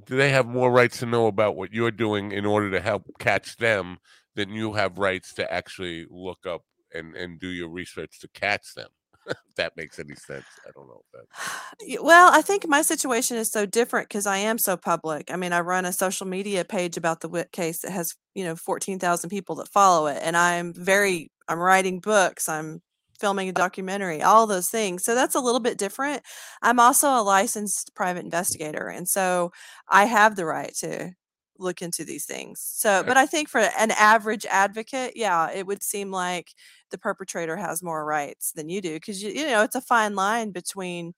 do 0.06 0.16
they 0.16 0.30
have 0.30 0.46
more 0.46 0.70
rights 0.70 0.98
to 0.98 1.06
know 1.06 1.26
about 1.26 1.56
what 1.56 1.72
you're 1.72 1.90
doing 1.90 2.32
in 2.32 2.46
order 2.46 2.70
to 2.70 2.80
help 2.80 3.10
catch 3.18 3.56
them 3.56 3.98
than 4.38 4.50
you 4.50 4.72
have 4.72 4.98
rights 4.98 5.34
to 5.34 5.52
actually 5.52 6.06
look 6.10 6.46
up 6.46 6.62
and 6.94 7.16
and 7.16 7.40
do 7.40 7.48
your 7.48 7.68
research 7.68 8.20
to 8.20 8.28
catch 8.28 8.74
them 8.74 8.88
if 9.26 9.36
that 9.56 9.76
makes 9.76 9.98
any 9.98 10.14
sense. 10.14 10.46
I 10.66 10.70
don't 10.74 10.86
know 10.88 11.02
that. 11.12 11.24
Well, 12.00 12.30
I 12.32 12.42
think 12.42 12.66
my 12.66 12.82
situation 12.82 13.36
is 13.36 13.50
so 13.50 13.64
different 13.66 14.08
because 14.08 14.26
I 14.26 14.38
am 14.38 14.58
so 14.58 14.76
public. 14.76 15.30
I 15.30 15.36
mean, 15.36 15.52
I 15.52 15.60
run 15.60 15.84
a 15.84 15.92
social 15.92 16.26
media 16.26 16.64
page 16.64 16.96
about 16.96 17.20
the 17.20 17.28
Witt 17.28 17.52
case 17.52 17.80
that 17.80 17.92
has, 17.92 18.14
you 18.34 18.44
know, 18.44 18.56
14,000 18.56 19.30
people 19.30 19.54
that 19.56 19.68
follow 19.68 20.06
it. 20.06 20.18
And 20.22 20.36
I'm 20.36 20.72
very, 20.74 21.30
I'm 21.48 21.60
writing 21.60 22.00
books, 22.00 22.48
I'm 22.48 22.80
filming 23.20 23.48
a 23.48 23.52
documentary, 23.52 24.22
all 24.22 24.46
those 24.46 24.68
things. 24.68 25.04
So 25.04 25.14
that's 25.14 25.34
a 25.34 25.40
little 25.40 25.60
bit 25.60 25.78
different. 25.78 26.22
I'm 26.62 26.80
also 26.80 27.08
a 27.08 27.22
licensed 27.22 27.94
private 27.94 28.24
investigator. 28.24 28.88
And 28.88 29.08
so 29.08 29.52
I 29.88 30.04
have 30.06 30.36
the 30.36 30.46
right 30.46 30.74
to 30.80 31.12
look 31.58 31.82
into 31.82 32.04
these 32.04 32.24
things. 32.24 32.60
So, 32.60 33.02
but 33.02 33.16
I 33.16 33.26
think 33.26 33.48
for 33.48 33.60
an 33.60 33.90
average 33.92 34.46
advocate, 34.46 35.12
yeah, 35.16 35.50
it 35.50 35.66
would 35.66 35.82
seem 35.82 36.10
like 36.10 36.54
the 36.90 36.98
perpetrator 36.98 37.56
has 37.56 37.82
more 37.82 38.04
rights 38.04 38.52
than 38.52 38.68
you 38.68 38.80
do 38.80 38.94
because 38.94 39.22
you, 39.22 39.30
you 39.30 39.46
know 39.46 39.62
it's 39.62 39.74
a 39.74 39.80
fine 39.80 40.14
line 40.14 40.50
between 40.50 41.14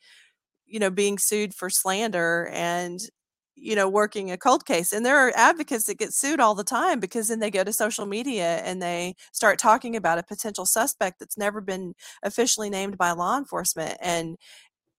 you 0.67 0.79
know 0.79 0.91
being 0.91 1.19
sued 1.19 1.55
for 1.55 1.71
slander 1.71 2.51
and 2.53 3.01
you 3.57 3.75
know 3.77 3.89
working 3.89 4.31
a 4.31 4.39
cold 4.39 4.65
case 4.65 4.93
and 4.93 5.05
there 5.05 5.19
are 5.19 5.33
advocates 5.37 5.85
that 5.85 5.99
get 5.99 6.15
sued 6.15 6.41
all 6.41 6.55
the 6.55 6.65
time 6.65 6.99
because 7.01 7.29
then 7.29 7.41
they 7.41 7.51
go 7.51 7.63
to 7.65 7.73
social 7.73 8.07
media 8.07 8.59
and 8.65 8.81
they 8.81 9.15
start 9.33 9.59
talking 9.59 9.97
about 9.97 10.19
a 10.19 10.23
potential 10.23 10.65
suspect 10.65 11.19
that's 11.19 11.37
never 11.37 11.61
been 11.61 11.95
officially 12.23 12.71
named 12.71 12.97
by 12.97 13.11
law 13.13 13.37
enforcement 13.37 13.97
and 14.01 14.37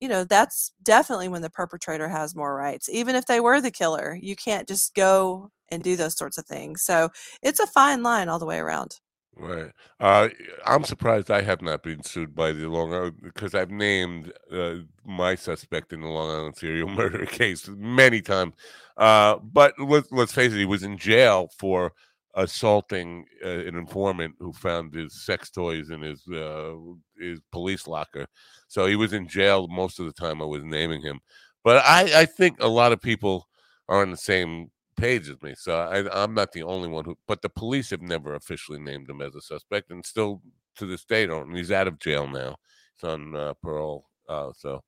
you 0.01 0.09
know 0.09 0.23
that's 0.25 0.73
definitely 0.83 1.29
when 1.29 1.41
the 1.41 1.49
perpetrator 1.49 2.09
has 2.09 2.35
more 2.35 2.55
rights 2.55 2.89
even 2.89 3.15
if 3.15 3.25
they 3.27 3.39
were 3.39 3.61
the 3.61 3.71
killer 3.71 4.17
you 4.21 4.35
can't 4.35 4.67
just 4.67 4.93
go 4.95 5.49
and 5.69 5.83
do 5.83 5.95
those 5.95 6.17
sorts 6.17 6.37
of 6.37 6.45
things 6.45 6.81
so 6.81 7.09
it's 7.41 7.59
a 7.59 7.67
fine 7.67 8.03
line 8.03 8.27
all 8.27 8.39
the 8.39 8.45
way 8.45 8.57
around 8.57 8.99
Right. 9.35 9.71
Uh, 9.99 10.27
I'm 10.65 10.83
surprised 10.83 11.31
I 11.31 11.41
have 11.41 11.61
not 11.61 11.83
been 11.83 12.03
sued 12.03 12.35
by 12.35 12.51
the 12.51 12.67
Long 12.67 12.93
Island 12.93 13.15
because 13.23 13.55
I've 13.55 13.71
named 13.71 14.31
uh, 14.51 14.75
my 15.05 15.35
suspect 15.35 15.93
in 15.93 16.01
the 16.01 16.07
Long 16.09 16.29
Island 16.29 16.57
serial 16.57 16.89
murder 16.89 17.25
case 17.25 17.67
many 17.69 18.21
times. 18.21 18.53
Uh, 18.97 19.37
but 19.37 19.73
let's, 19.79 20.11
let's 20.11 20.33
face 20.33 20.51
it, 20.51 20.57
he 20.57 20.65
was 20.65 20.83
in 20.83 20.97
jail 20.97 21.49
for 21.57 21.93
assaulting 22.35 23.25
uh, 23.43 23.49
an 23.49 23.75
informant 23.75 24.35
who 24.39 24.53
found 24.53 24.93
his 24.93 25.25
sex 25.25 25.49
toys 25.49 25.89
in 25.89 26.01
his 26.01 26.25
uh, 26.27 26.73
his 27.19 27.39
police 27.51 27.87
locker. 27.87 28.27
So 28.67 28.85
he 28.85 28.95
was 28.95 29.13
in 29.13 29.27
jail 29.27 29.67
most 29.67 29.99
of 29.99 30.05
the 30.05 30.13
time 30.13 30.41
I 30.41 30.45
was 30.45 30.63
naming 30.63 31.01
him. 31.01 31.19
But 31.63 31.83
I, 31.85 32.21
I 32.21 32.25
think 32.25 32.57
a 32.59 32.67
lot 32.67 32.91
of 32.91 33.01
people 33.01 33.47
are 33.87 34.01
on 34.01 34.11
the 34.11 34.17
same 34.17 34.71
page 34.97 35.29
as 35.29 35.41
me. 35.41 35.53
So 35.57 35.75
I, 35.75 36.23
I'm 36.23 36.33
not 36.33 36.51
the 36.51 36.63
only 36.63 36.87
one 36.87 37.05
who, 37.05 37.17
but 37.27 37.41
the 37.41 37.49
police 37.49 37.89
have 37.89 38.01
never 38.01 38.35
officially 38.35 38.79
named 38.79 39.09
him 39.09 39.21
as 39.21 39.35
a 39.35 39.41
suspect, 39.41 39.91
and 39.91 40.05
still 40.05 40.41
to 40.77 40.85
this 40.85 41.05
day 41.05 41.25
don't. 41.25 41.49
And 41.49 41.57
he's 41.57 41.71
out 41.71 41.87
of 41.87 41.99
jail 41.99 42.27
now. 42.27 42.55
He's 42.95 43.09
on 43.09 43.35
uh, 43.35 43.53
parole. 43.61 44.05
Uh, 44.27 44.51
so, 44.57 44.83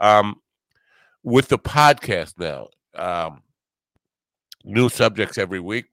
um, 0.00 0.36
with 1.22 1.48
the 1.48 1.58
podcast 1.58 2.34
now, 2.38 2.68
um, 2.94 3.42
new 4.64 4.88
subjects 4.88 5.38
every 5.38 5.60
week. 5.60 5.86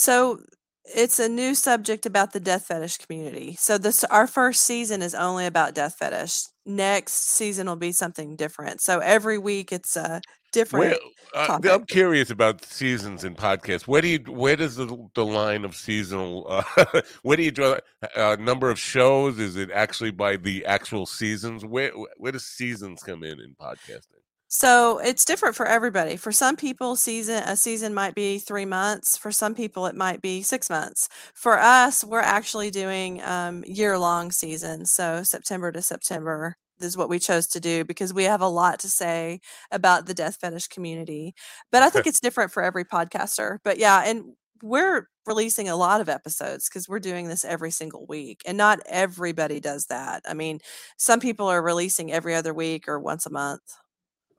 So 0.00 0.40
it's 0.84 1.18
a 1.18 1.28
new 1.28 1.54
subject 1.54 2.06
about 2.06 2.32
the 2.32 2.40
death 2.40 2.64
fetish 2.64 2.96
community. 2.96 3.54
So 3.58 3.76
this 3.76 4.02
our 4.04 4.26
first 4.26 4.62
season 4.62 5.02
is 5.02 5.14
only 5.14 5.44
about 5.44 5.74
death 5.74 5.96
fetish. 5.98 6.44
Next 6.64 7.12
season 7.12 7.66
will 7.66 7.76
be 7.76 7.92
something 7.92 8.34
different. 8.34 8.80
So 8.80 9.00
every 9.00 9.36
week 9.36 9.72
it's 9.72 9.96
a 9.96 10.22
different. 10.52 10.92
Where, 10.92 10.98
uh, 11.34 11.46
topic. 11.48 11.70
I'm 11.70 11.84
curious 11.84 12.30
about 12.30 12.64
seasons 12.64 13.24
and 13.24 13.36
podcasts. 13.36 13.82
Where 13.82 14.00
do 14.00 14.08
you 14.08 14.20
where 14.26 14.56
does 14.56 14.76
the 14.76 14.86
the 15.14 15.26
line 15.26 15.66
of 15.66 15.76
seasonal? 15.76 16.46
Uh, 16.48 17.02
where 17.22 17.36
do 17.36 17.42
you 17.42 17.50
draw 17.50 17.76
uh, 18.16 18.36
number 18.40 18.70
of 18.70 18.78
shows? 18.78 19.38
Is 19.38 19.56
it 19.56 19.70
actually 19.70 20.12
by 20.12 20.38
the 20.38 20.64
actual 20.64 21.04
seasons? 21.04 21.62
Where 21.62 21.92
where 22.16 22.32
does 22.32 22.46
seasons 22.46 23.02
come 23.02 23.22
in 23.22 23.38
in 23.38 23.54
podcasting? 23.60 24.19
So 24.52 24.98
it's 24.98 25.24
different 25.24 25.54
for 25.54 25.64
everybody. 25.66 26.16
For 26.16 26.32
some 26.32 26.56
people, 26.56 26.96
season 26.96 27.42
a 27.44 27.56
season 27.56 27.94
might 27.94 28.16
be 28.16 28.38
three 28.40 28.64
months. 28.64 29.16
For 29.16 29.30
some 29.30 29.54
people, 29.54 29.86
it 29.86 29.94
might 29.94 30.20
be 30.22 30.42
six 30.42 30.68
months. 30.68 31.08
For 31.34 31.56
us, 31.58 32.02
we're 32.02 32.18
actually 32.20 32.70
doing 32.72 33.22
um, 33.22 33.62
year 33.66 33.96
long 33.96 34.32
seasons. 34.32 34.90
So 34.90 35.22
September 35.22 35.70
to 35.70 35.80
September 35.82 36.56
is 36.80 36.96
what 36.96 37.08
we 37.08 37.20
chose 37.20 37.46
to 37.48 37.60
do 37.60 37.84
because 37.84 38.12
we 38.12 38.24
have 38.24 38.40
a 38.40 38.48
lot 38.48 38.80
to 38.80 38.88
say 38.88 39.40
about 39.70 40.06
the 40.06 40.14
death 40.14 40.38
fetish 40.40 40.66
community. 40.68 41.32
But 41.70 41.82
I 41.84 41.90
think 41.90 42.06
it's 42.08 42.20
different 42.20 42.50
for 42.52 42.62
every 42.62 42.84
podcaster. 42.84 43.58
But 43.62 43.78
yeah, 43.78 44.02
and 44.04 44.32
we're 44.62 45.06
releasing 45.26 45.68
a 45.68 45.76
lot 45.76 46.00
of 46.00 46.08
episodes 46.08 46.68
because 46.68 46.88
we're 46.88 46.98
doing 46.98 47.28
this 47.28 47.44
every 47.44 47.70
single 47.70 48.04
week 48.06 48.42
and 48.46 48.58
not 48.58 48.80
everybody 48.86 49.60
does 49.60 49.86
that. 49.86 50.22
I 50.28 50.34
mean, 50.34 50.58
some 50.96 51.20
people 51.20 51.46
are 51.46 51.62
releasing 51.62 52.10
every 52.12 52.34
other 52.34 52.52
week 52.52 52.88
or 52.88 52.98
once 52.98 53.26
a 53.26 53.30
month. 53.30 53.60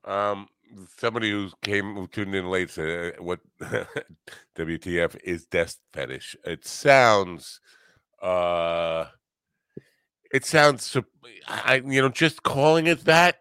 Um, 0.04 0.48
somebody 0.98 1.30
who 1.30 1.50
came 1.62 1.94
who 1.94 2.06
tuned 2.08 2.34
in 2.34 2.48
late 2.50 2.70
said, 2.70 3.14
uh, 3.18 3.22
"What 3.22 3.40
WTF 4.56 5.16
is 5.24 5.46
death 5.46 5.76
fetish?" 5.92 6.36
It 6.44 6.66
sounds, 6.66 7.60
uh, 8.22 9.06
it 10.32 10.44
sounds, 10.44 10.96
I 11.46 11.82
you 11.86 12.02
know, 12.02 12.08
just 12.08 12.42
calling 12.42 12.86
it 12.86 13.04
that. 13.04 13.36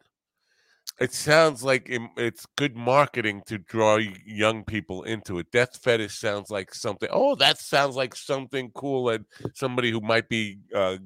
It 0.99 1.13
sounds 1.13 1.63
like 1.63 1.89
im- 1.89 2.11
it's 2.17 2.45
good 2.57 2.75
marketing 2.75 3.41
to 3.47 3.57
draw 3.57 3.97
young 4.25 4.63
people 4.63 5.03
into 5.03 5.39
it. 5.39 5.51
Death 5.51 5.77
fetish 5.81 6.19
sounds 6.19 6.49
like 6.51 6.75
something. 6.75 7.09
Oh, 7.11 7.35
that 7.35 7.57
sounds 7.59 7.95
like 7.95 8.15
something 8.15 8.71
cool 8.75 9.05
that 9.05 9.21
somebody 9.55 9.89
who 9.91 10.01
might 10.01 10.29
be 10.29 10.59
uh, 10.75 10.97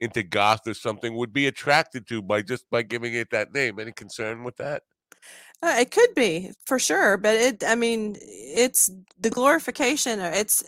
into 0.00 0.22
goth 0.24 0.66
or 0.66 0.74
something 0.74 1.14
would 1.16 1.32
be 1.32 1.46
attracted 1.46 2.06
to 2.08 2.20
by 2.20 2.42
just 2.42 2.68
by 2.70 2.82
giving 2.82 3.14
it 3.14 3.30
that 3.30 3.52
name. 3.54 3.78
Any 3.78 3.92
concern 3.92 4.42
with 4.42 4.56
that? 4.56 4.82
Uh, 5.64 5.76
it 5.80 5.90
could 5.90 6.14
be 6.14 6.50
for 6.66 6.78
sure, 6.78 7.16
but 7.16 7.36
it, 7.36 7.64
I 7.64 7.74
mean, 7.74 8.16
it's 8.20 8.90
the 9.18 9.30
glorification. 9.30 10.20
or 10.20 10.30
It's, 10.30 10.62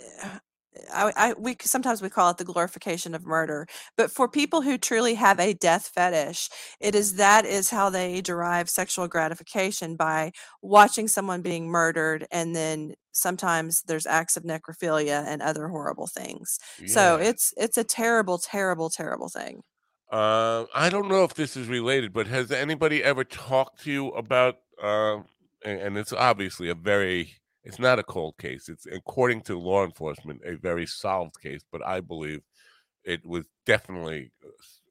I, 0.90 1.12
I, 1.14 1.34
we 1.34 1.57
sometimes 1.61 2.01
we 2.01 2.09
call 2.09 2.30
it 2.30 2.38
the 2.38 2.44
glorification 2.44 3.14
of 3.14 3.26
murder. 3.26 3.66
But 3.99 4.11
for 4.11 4.26
people 4.26 4.62
who 4.62 4.78
truly 4.78 5.12
have 5.14 5.38
a 5.38 5.53
death 5.53 5.88
fetish, 5.94 6.49
it 6.80 6.94
is 6.94 7.16
that 7.16 7.44
is 7.44 7.68
how 7.68 7.90
they 7.90 8.22
derive 8.22 8.70
sexual 8.70 9.07
gratification 9.07 9.97
by 9.97 10.32
watching 10.62 11.09
someone 11.09 11.42
being 11.42 11.68
murdered, 11.68 12.26
and 12.30 12.57
then 12.57 12.94
sometimes 13.12 13.82
there's 13.82 14.07
acts 14.07 14.38
of 14.38 14.44
necrophilia 14.44 15.26
and 15.26 15.42
other 15.42 15.68
horrible 15.68 16.07
things. 16.07 16.59
So 16.86 17.16
it's 17.16 17.53
it's 17.59 17.76
a 17.76 17.84
terrible, 17.84 18.38
terrible, 18.38 18.88
terrible 18.88 19.28
thing. 19.28 19.62
Uh, 20.11 20.66
I 20.74 20.88
don't 20.88 21.09
know 21.09 21.24
if 21.24 21.34
this 21.34 21.57
is 21.57 21.68
related, 21.68 22.12
but 22.12 22.28
has 22.28 22.51
anybody 22.53 23.03
ever 23.03 23.24
talked 23.24 23.82
to 23.84 23.92
you 23.92 24.09
about? 24.11 24.57
Uh, 24.83 25.18
and, 25.64 25.81
and 25.81 25.99
it's 25.99 26.12
obviously 26.12 26.68
a 26.68 26.74
very. 26.74 27.33
It's 27.64 27.79
not 27.81 27.99
a 27.99 28.05
cold 28.05 28.39
case. 28.39 28.68
It's 28.68 28.87
according 28.87 29.43
to 29.43 29.59
law 29.59 29.85
enforcement 29.85 30.41
a 30.47 30.57
very 30.57 30.87
solved 30.87 31.41
case, 31.41 31.62
but 31.72 31.85
I 31.85 32.01
believe 32.01 32.43
it 33.05 33.27
was 33.27 33.45
definitely 33.64 34.31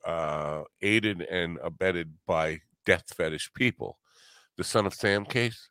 uh, 0.06 0.64
aided 0.82 1.22
and 1.22 1.58
abetted 1.64 2.14
by 2.28 2.60
death 2.86 3.14
fetish 3.16 3.54
people. 3.54 3.98
The 4.58 4.64
Son 4.66 4.86
of 4.86 4.94
Sam 4.94 5.26
case. 5.26 5.70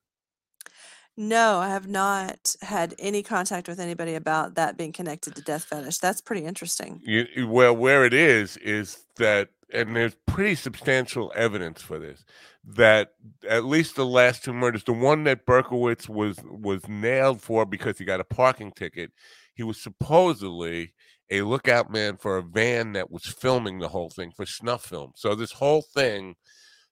No, 1.16 1.58
I 1.58 1.68
have 1.68 1.86
not 1.86 2.56
had 2.60 2.94
any 2.98 3.22
contact 3.22 3.68
with 3.68 3.78
anybody 3.78 4.14
about 4.14 4.56
that 4.56 4.76
being 4.76 4.90
connected 4.92 5.36
to 5.36 5.42
death 5.42 5.64
fetish. 5.64 5.98
That's 5.98 6.20
pretty 6.20 6.44
interesting. 6.44 7.00
You, 7.04 7.26
you- 7.36 7.48
well, 7.48 7.76
where 7.76 8.04
it 8.04 8.12
is 8.14 8.56
is 8.56 9.04
that, 9.16 9.50
and 9.72 9.96
there's 9.96 10.16
pretty 10.26 10.54
substantial 10.54 11.32
evidence 11.34 11.82
for 11.82 11.98
this. 11.98 12.24
That 12.64 13.10
at 13.48 13.64
least 13.64 13.96
the 13.96 14.06
last 14.06 14.44
two 14.44 14.54
murders, 14.54 14.84
the 14.84 14.92
one 14.92 15.24
that 15.24 15.46
Berkowitz 15.46 16.08
was 16.08 16.38
was 16.44 16.88
nailed 16.88 17.42
for 17.42 17.66
because 17.66 17.98
he 17.98 18.04
got 18.04 18.20
a 18.20 18.24
parking 18.24 18.72
ticket, 18.72 19.12
he 19.54 19.62
was 19.62 19.80
supposedly 19.80 20.94
a 21.30 21.42
lookout 21.42 21.90
man 21.90 22.16
for 22.16 22.36
a 22.36 22.42
van 22.42 22.92
that 22.92 23.10
was 23.10 23.26
filming 23.26 23.78
the 23.78 23.88
whole 23.88 24.10
thing 24.10 24.32
for 24.36 24.46
snuff 24.46 24.84
film. 24.84 25.12
So 25.16 25.34
this 25.34 25.52
whole 25.52 25.82
thing, 25.82 26.36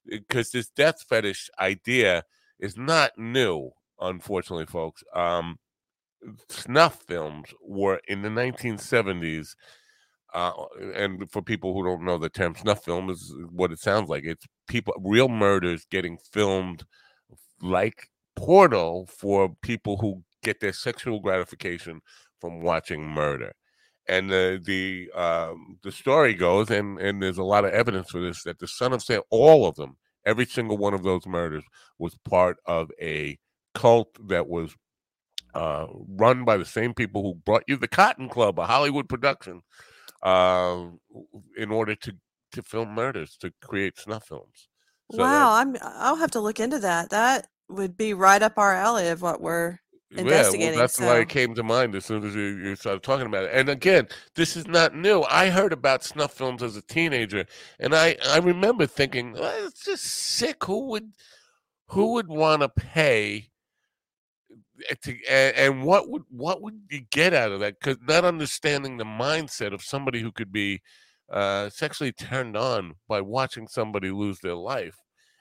because 0.06 0.50
this 0.50 0.68
death 0.68 1.04
fetish 1.08 1.50
idea 1.60 2.24
is 2.58 2.76
not 2.76 3.12
new, 3.18 3.70
unfortunately, 4.00 4.66
folks. 4.66 5.02
Um, 5.14 5.58
snuff 6.48 7.02
films 7.06 7.48
were 7.62 8.00
in 8.08 8.22
the 8.22 8.28
1970s 8.28 9.54
uh, 10.34 10.52
and 10.94 11.30
for 11.30 11.42
people 11.42 11.74
who 11.74 11.84
don't 11.84 12.04
know 12.04 12.18
the 12.18 12.28
term 12.28 12.54
snuff 12.54 12.84
film 12.84 13.10
is 13.10 13.34
what 13.50 13.72
it 13.72 13.78
sounds 13.78 14.08
like. 14.08 14.24
It's 14.24 14.46
people 14.66 14.94
real 14.98 15.28
murders 15.28 15.86
getting 15.90 16.18
filmed 16.32 16.84
like 17.60 18.08
porno 18.36 19.06
for 19.06 19.54
people 19.62 19.98
who 19.98 20.22
get 20.42 20.60
their 20.60 20.72
sexual 20.72 21.20
gratification 21.20 22.00
from 22.40 22.62
watching 22.62 23.06
murder. 23.06 23.52
And 24.08 24.30
the 24.30 24.60
the 24.64 25.10
um, 25.18 25.78
the 25.82 25.92
story 25.92 26.34
goes 26.34 26.70
and 26.70 26.98
and 26.98 27.22
there's 27.22 27.38
a 27.38 27.44
lot 27.44 27.64
of 27.64 27.72
evidence 27.72 28.10
for 28.10 28.20
this 28.20 28.42
that 28.44 28.58
the 28.58 28.66
son 28.66 28.92
of 28.92 29.02
sam 29.02 29.22
all 29.30 29.66
of 29.66 29.76
them 29.76 29.96
every 30.24 30.44
single 30.44 30.76
one 30.76 30.94
of 30.94 31.02
those 31.02 31.26
murders 31.26 31.64
was 31.98 32.16
part 32.28 32.56
of 32.66 32.90
a 33.00 33.38
cult 33.74 34.08
that 34.28 34.48
was 34.48 34.74
uh, 35.54 35.86
run 36.08 36.44
by 36.44 36.56
the 36.56 36.64
same 36.64 36.94
people 36.94 37.22
who 37.22 37.34
brought 37.34 37.64
you 37.66 37.76
the 37.76 37.88
Cotton 37.88 38.28
Club, 38.28 38.58
a 38.58 38.66
Hollywood 38.66 39.08
production, 39.08 39.62
uh, 40.22 40.84
in 41.56 41.70
order 41.70 41.94
to 41.96 42.12
to 42.52 42.62
film 42.62 42.94
murders, 42.94 43.36
to 43.38 43.52
create 43.62 43.98
snuff 43.98 44.26
films. 44.26 44.68
So 45.10 45.18
wow, 45.18 45.54
I'm 45.54 45.76
I'll 45.82 46.16
have 46.16 46.30
to 46.32 46.40
look 46.40 46.60
into 46.60 46.78
that. 46.80 47.10
That 47.10 47.48
would 47.68 47.96
be 47.96 48.14
right 48.14 48.42
up 48.42 48.58
our 48.58 48.74
alley 48.74 49.08
of 49.08 49.22
what 49.22 49.40
we're 49.40 49.78
yeah, 50.14 50.20
investigating, 50.20 50.70
well, 50.70 50.78
that's 50.78 51.00
why 51.00 51.18
it 51.20 51.28
came 51.28 51.54
to 51.54 51.62
mind 51.62 51.94
as 51.94 52.04
soon 52.04 52.24
as 52.24 52.34
you, 52.34 52.42
you 52.42 52.76
started 52.76 53.02
talking 53.02 53.26
about 53.26 53.44
it. 53.44 53.50
And 53.54 53.70
again, 53.70 54.08
this 54.34 54.56
is 54.56 54.66
not 54.66 54.94
new. 54.94 55.22
I 55.22 55.48
heard 55.48 55.72
about 55.72 56.04
snuff 56.04 56.34
films 56.34 56.62
as 56.62 56.76
a 56.76 56.82
teenager, 56.82 57.46
and 57.80 57.94
I 57.94 58.16
I 58.28 58.38
remember 58.38 58.86
thinking, 58.86 59.34
"Oh, 59.38 59.66
it's 59.66 59.84
just 59.84 60.04
sick. 60.04 60.64
Who 60.64 60.88
would 60.88 61.12
who 61.88 62.12
would 62.12 62.28
want 62.28 62.62
to 62.62 62.68
pay? 62.68 63.48
Eh, 64.88 64.94
to, 65.02 65.10
and, 65.28 65.56
and 65.56 65.82
what 65.82 66.08
would 66.08 66.22
what 66.30 66.62
would 66.62 66.80
you 66.90 67.02
get 67.10 67.34
out 67.34 67.52
of 67.52 67.60
that? 67.60 67.78
Because 67.78 67.98
not 68.06 68.24
understanding 68.24 68.96
the 68.96 69.04
mindset 69.04 69.72
of 69.72 69.82
somebody 69.82 70.20
who 70.20 70.32
could 70.32 70.52
be 70.52 70.80
uh, 71.30 71.70
sexually 71.70 72.12
turned 72.12 72.56
on 72.56 72.94
by 73.08 73.20
watching 73.20 73.66
somebody 73.68 74.10
lose 74.10 74.38
their 74.40 74.54
life, 74.54 74.96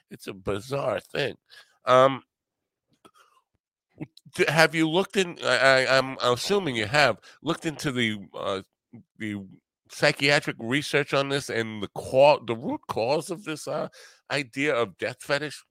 it's 0.09 0.27
a 0.27 0.33
bizarre 0.33 0.99
thing. 0.99 1.35
Um, 1.85 2.23
have 4.47 4.73
you 4.73 4.89
looked 4.89 5.17
in? 5.17 5.37
I, 5.43 5.85
am 5.85 6.17
assuming 6.21 6.75
you 6.75 6.85
have 6.85 7.17
looked 7.41 7.65
into 7.65 7.91
the 7.91 8.17
uh, 8.33 8.61
the 9.17 9.43
psychiatric 9.89 10.55
research 10.59 11.13
on 11.13 11.29
this 11.29 11.49
and 11.49 11.83
the 11.83 11.89
cause, 11.89 12.41
the 12.47 12.55
root 12.55 12.81
cause 12.87 13.29
of 13.29 13.43
this 13.43 13.67
uh, 13.67 13.89
idea 14.31 14.73
of 14.73 14.97
death 14.97 15.17
fetish. 15.19 15.63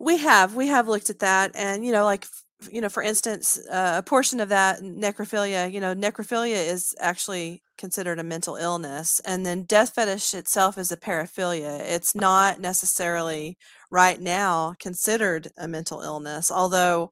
We 0.00 0.18
have 0.18 0.54
we 0.54 0.68
have 0.68 0.88
looked 0.88 1.10
at 1.10 1.20
that, 1.20 1.52
and 1.54 1.84
you 1.84 1.92
know, 1.92 2.04
like 2.04 2.26
you 2.70 2.80
know, 2.80 2.88
for 2.88 3.02
instance, 3.02 3.58
uh, 3.70 3.96
a 3.98 4.02
portion 4.02 4.40
of 4.40 4.48
that 4.48 4.80
necrophilia, 4.80 5.70
you 5.70 5.80
know, 5.80 5.94
necrophilia 5.94 6.66
is 6.66 6.94
actually 6.98 7.62
considered 7.78 8.18
a 8.18 8.24
mental 8.24 8.56
illness, 8.56 9.20
and 9.24 9.44
then 9.46 9.64
death 9.64 9.94
fetish 9.94 10.34
itself 10.34 10.78
is 10.78 10.90
a 10.90 10.96
paraphilia. 10.96 11.80
It's 11.80 12.14
not 12.14 12.60
necessarily 12.60 13.56
right 13.90 14.20
now 14.20 14.74
considered 14.80 15.48
a 15.58 15.68
mental 15.68 16.00
illness, 16.00 16.50
although 16.50 17.10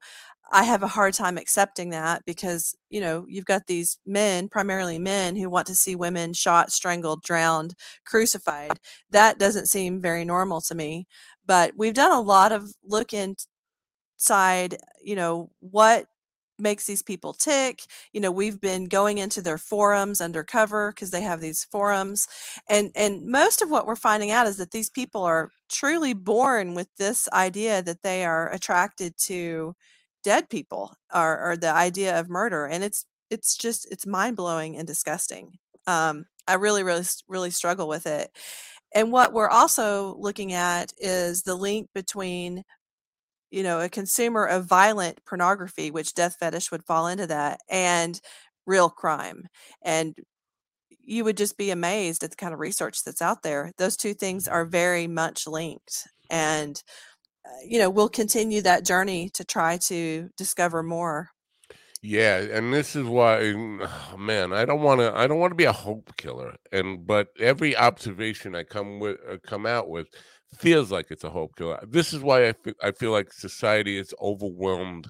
I 0.51 0.63
have 0.63 0.83
a 0.83 0.87
hard 0.87 1.13
time 1.15 1.37
accepting 1.37 1.89
that 1.91 2.25
because, 2.25 2.75
you 2.89 3.01
know, 3.01 3.25
you've 3.27 3.45
got 3.45 3.65
these 3.67 3.97
men, 4.05 4.49
primarily 4.49 4.99
men, 4.99 5.35
who 5.35 5.49
want 5.49 5.65
to 5.67 5.75
see 5.75 5.95
women 5.95 6.33
shot, 6.33 6.71
strangled, 6.71 7.23
drowned, 7.23 7.73
crucified. 8.05 8.79
That 9.09 9.39
doesn't 9.39 9.67
seem 9.67 10.01
very 10.01 10.25
normal 10.25 10.61
to 10.61 10.75
me. 10.75 11.07
But 11.45 11.73
we've 11.77 11.93
done 11.93 12.11
a 12.11 12.21
lot 12.21 12.51
of 12.51 12.73
look 12.83 13.13
inside, 13.13 14.77
you 15.01 15.15
know, 15.15 15.49
what 15.59 16.07
makes 16.59 16.85
these 16.85 17.01
people 17.01 17.33
tick. 17.33 17.81
You 18.13 18.21
know, 18.21 18.31
we've 18.31 18.61
been 18.61 18.85
going 18.85 19.17
into 19.17 19.41
their 19.41 19.57
forums 19.57 20.21
undercover 20.21 20.91
because 20.91 21.11
they 21.11 21.21
have 21.21 21.41
these 21.41 21.65
forums. 21.71 22.27
And 22.69 22.91
and 22.95 23.25
most 23.25 23.61
of 23.61 23.69
what 23.71 23.87
we're 23.87 23.95
finding 23.95 24.31
out 24.31 24.47
is 24.47 24.57
that 24.57 24.71
these 24.71 24.89
people 24.89 25.23
are 25.23 25.49
truly 25.71 26.13
born 26.13 26.75
with 26.75 26.87
this 26.97 27.27
idea 27.33 27.81
that 27.83 28.03
they 28.03 28.23
are 28.25 28.51
attracted 28.53 29.17
to 29.17 29.75
dead 30.23 30.49
people 30.49 30.95
or, 31.13 31.51
or 31.51 31.57
the 31.57 31.71
idea 31.73 32.17
of 32.19 32.29
murder 32.29 32.65
and 32.65 32.83
it's 32.83 33.05
it's 33.29 33.57
just 33.57 33.87
it's 33.91 34.05
mind-blowing 34.07 34.77
and 34.77 34.87
disgusting 34.87 35.51
um 35.87 36.25
i 36.47 36.53
really 36.53 36.83
really 36.83 37.03
really 37.27 37.49
struggle 37.49 37.87
with 37.87 38.05
it 38.07 38.31
and 38.95 39.11
what 39.11 39.33
we're 39.33 39.49
also 39.49 40.15
looking 40.19 40.53
at 40.53 40.93
is 40.97 41.43
the 41.43 41.55
link 41.55 41.89
between 41.93 42.63
you 43.51 43.63
know 43.63 43.81
a 43.81 43.89
consumer 43.89 44.45
of 44.45 44.65
violent 44.65 45.19
pornography 45.25 45.91
which 45.91 46.13
death 46.15 46.37
fetish 46.39 46.71
would 46.71 46.85
fall 46.85 47.07
into 47.07 47.27
that 47.27 47.59
and 47.69 48.19
real 48.67 48.89
crime. 48.89 49.47
And 49.83 50.15
you 51.01 51.23
would 51.25 51.37
just 51.37 51.57
be 51.57 51.71
amazed 51.71 52.23
at 52.23 52.31
the 52.31 52.35
kind 52.37 52.53
of 52.53 52.59
research 52.59 53.03
that's 53.03 53.21
out 53.21 53.43
there. 53.43 53.71
Those 53.77 53.97
two 53.97 54.13
things 54.13 54.47
are 54.47 54.65
very 54.65 55.07
much 55.07 55.47
linked 55.47 56.07
and 56.29 56.81
uh, 57.45 57.49
you 57.67 57.79
know 57.79 57.89
we'll 57.89 58.09
continue 58.09 58.61
that 58.61 58.85
journey 58.85 59.29
to 59.35 59.43
try 59.45 59.77
to 59.77 60.29
discover 60.37 60.83
more 60.83 61.29
yeah 62.03 62.37
and 62.37 62.73
this 62.73 62.95
is 62.95 63.05
why 63.05 63.39
oh, 63.41 64.17
man 64.17 64.53
i 64.53 64.65
don't 64.65 64.81
want 64.81 64.99
to 64.99 65.11
i 65.17 65.25
don't 65.25 65.39
want 65.39 65.51
to 65.51 65.55
be 65.55 65.63
a 65.63 65.71
hope 65.71 66.15
killer 66.17 66.53
and 66.71 67.07
but 67.07 67.29
every 67.39 67.75
observation 67.75 68.55
i 68.55 68.61
come 68.61 68.99
with 68.99 69.17
uh, 69.27 69.37
come 69.43 69.65
out 69.65 69.89
with 69.89 70.07
feels 70.53 70.91
like 70.91 71.07
it's 71.09 71.23
a 71.23 71.29
hope 71.29 71.55
killer. 71.55 71.79
This 71.87 72.13
is 72.13 72.21
why 72.21 72.49
I 72.49 72.53
feel, 72.53 72.73
I 72.81 72.91
feel 72.91 73.11
like 73.11 73.33
society 73.33 73.97
is 73.97 74.13
overwhelmed 74.21 75.09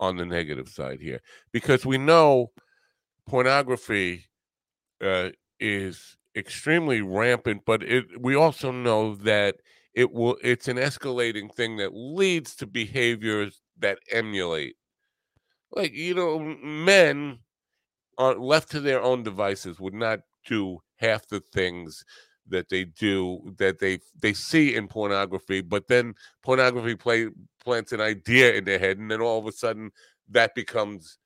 on 0.00 0.16
the 0.16 0.26
negative 0.26 0.68
side 0.68 1.00
here 1.00 1.20
because 1.52 1.86
we 1.86 1.96
know 1.98 2.50
pornography 3.28 4.24
uh, 5.02 5.30
is 5.60 6.16
extremely 6.34 7.02
rampant 7.02 7.62
but 7.66 7.82
it 7.82 8.04
we 8.20 8.34
also 8.34 8.72
know 8.72 9.14
that 9.14 9.56
it 9.94 10.10
will 10.10 10.36
it's 10.42 10.66
an 10.66 10.78
escalating 10.78 11.54
thing 11.54 11.76
that 11.76 11.94
leads 11.94 12.56
to 12.56 12.66
behaviors 12.66 13.60
that 13.78 13.98
emulate 14.10 14.74
like 15.72 15.92
you 15.94 16.14
know 16.14 16.38
men 16.38 17.38
are 18.18 18.34
left 18.34 18.70
to 18.70 18.80
their 18.80 19.02
own 19.02 19.22
devices 19.22 19.80
would 19.80 19.94
not 19.94 20.20
do 20.46 20.78
half 20.96 21.26
the 21.28 21.40
things 21.52 22.04
that 22.48 22.68
they 22.68 22.84
do 22.84 23.54
that 23.58 23.78
they 23.78 23.98
they 24.20 24.32
see 24.32 24.74
in 24.74 24.88
pornography 24.88 25.60
but 25.60 25.86
then 25.88 26.14
pornography 26.42 26.94
play 26.94 27.28
plants 27.62 27.92
an 27.92 28.00
idea 28.00 28.52
in 28.54 28.64
their 28.64 28.78
head 28.78 28.98
and 28.98 29.10
then 29.10 29.20
all 29.20 29.38
of 29.38 29.46
a 29.46 29.52
sudden 29.52 29.90
that 30.28 30.54
becomes 30.54 31.18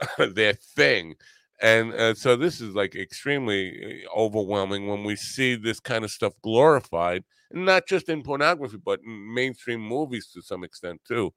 their 0.34 0.54
thing. 0.54 1.14
And 1.60 1.94
uh, 1.94 2.14
so 2.14 2.36
this 2.36 2.60
is 2.60 2.74
like 2.74 2.94
extremely 2.94 4.04
uh, 4.06 4.18
overwhelming 4.18 4.88
when 4.88 5.04
we 5.04 5.16
see 5.16 5.54
this 5.54 5.80
kind 5.80 6.04
of 6.04 6.10
stuff 6.10 6.32
glorified 6.42 7.24
not 7.52 7.86
just 7.86 8.08
in 8.08 8.22
pornography 8.22 8.78
but 8.84 8.98
in 9.06 9.32
mainstream 9.34 9.80
movies 9.80 10.28
to 10.34 10.42
some 10.42 10.64
extent 10.64 11.00
too. 11.06 11.32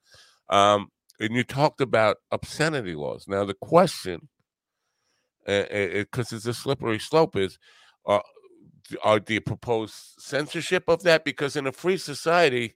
Um, 0.49 0.89
and 1.19 1.33
you 1.33 1.43
talked 1.43 1.81
about 1.81 2.17
obscenity 2.31 2.95
laws. 2.95 3.25
Now 3.27 3.45
the 3.45 3.53
question 3.53 4.29
because 5.45 6.33
uh, 6.33 6.35
it's 6.35 6.45
a 6.45 6.53
slippery 6.53 6.99
slope 6.99 7.35
is 7.35 7.57
uh, 8.05 8.19
are 9.03 9.19
the 9.19 9.39
proposed 9.39 9.95
censorship 10.19 10.85
of 10.87 11.03
that? 11.03 11.23
Because 11.23 11.55
in 11.55 11.67
a 11.67 11.71
free 11.71 11.97
society 11.97 12.75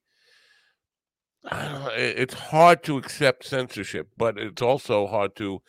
it's 1.43 2.33
hard 2.35 2.83
to 2.83 2.97
accept 2.97 3.45
censorship 3.45 4.07
but 4.17 4.37
it's 4.37 4.61
also 4.61 5.07
hard 5.07 5.35
to 5.35 5.61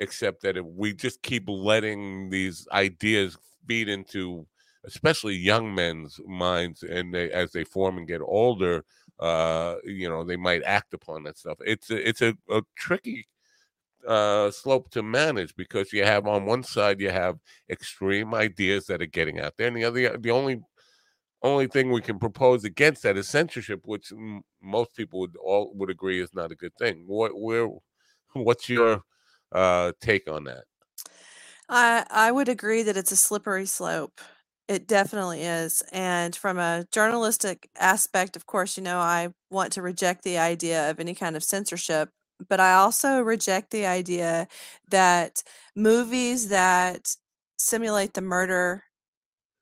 accept 0.00 0.42
that 0.42 0.56
if 0.56 0.64
we 0.64 0.94
just 0.94 1.22
keep 1.22 1.44
letting 1.48 2.30
these 2.30 2.66
ideas 2.72 3.36
feed 3.66 3.88
into 3.88 4.46
especially 4.84 5.34
young 5.34 5.74
men's 5.74 6.18
minds 6.26 6.82
and 6.82 7.12
they 7.12 7.30
as 7.30 7.52
they 7.52 7.64
form 7.64 7.98
and 7.98 8.08
get 8.08 8.22
older 8.22 8.84
uh 9.20 9.76
you 9.84 10.08
know 10.08 10.24
they 10.24 10.36
might 10.36 10.62
act 10.64 10.94
upon 10.94 11.24
that 11.24 11.38
stuff 11.38 11.58
it's 11.60 11.90
a, 11.90 12.08
it's 12.08 12.22
a, 12.22 12.34
a 12.50 12.62
tricky 12.76 13.26
uh 14.06 14.50
slope 14.50 14.90
to 14.90 15.02
manage 15.02 15.54
because 15.56 15.92
you 15.92 16.04
have 16.04 16.26
on 16.26 16.46
one 16.46 16.62
side 16.62 17.00
you 17.00 17.10
have 17.10 17.38
extreme 17.70 18.34
ideas 18.34 18.86
that 18.86 19.02
are 19.02 19.06
getting 19.06 19.40
out 19.40 19.56
there 19.58 19.68
and 19.68 19.76
the 19.76 19.84
other 19.84 20.16
the 20.18 20.30
only 20.30 20.60
only 21.42 21.66
thing 21.68 21.90
we 21.92 22.00
can 22.00 22.18
propose 22.18 22.64
against 22.64 23.02
that 23.02 23.16
is 23.16 23.28
censorship 23.28 23.82
which 23.86 24.12
m- 24.12 24.42
most 24.60 24.94
people 24.96 25.20
would 25.20 25.36
all 25.36 25.72
would 25.74 25.90
agree 25.90 26.20
is 26.20 26.34
not 26.34 26.52
a 26.52 26.56
good 26.56 26.74
thing 26.78 27.04
what 27.06 27.38
where 27.40 27.68
what's 28.34 28.68
your 28.68 29.02
uh, 29.52 29.92
take 30.00 30.28
on 30.28 30.44
that? 30.44 30.64
I 31.68 32.06
I 32.10 32.32
would 32.32 32.48
agree 32.48 32.82
that 32.82 32.96
it's 32.96 33.12
a 33.12 33.16
slippery 33.16 33.66
slope. 33.66 34.20
It 34.68 34.86
definitely 34.86 35.42
is. 35.42 35.82
And 35.92 36.36
from 36.36 36.58
a 36.58 36.86
journalistic 36.92 37.70
aspect, 37.78 38.36
of 38.36 38.46
course, 38.46 38.76
you 38.76 38.82
know, 38.82 38.98
I 38.98 39.30
want 39.50 39.72
to 39.74 39.82
reject 39.82 40.24
the 40.24 40.38
idea 40.38 40.90
of 40.90 41.00
any 41.00 41.14
kind 41.14 41.36
of 41.36 41.42
censorship, 41.44 42.10
but 42.48 42.60
I 42.60 42.74
also 42.74 43.20
reject 43.20 43.70
the 43.70 43.86
idea 43.86 44.46
that 44.90 45.42
movies 45.74 46.48
that 46.50 47.16
simulate 47.58 48.12
the 48.14 48.20
murder 48.20 48.84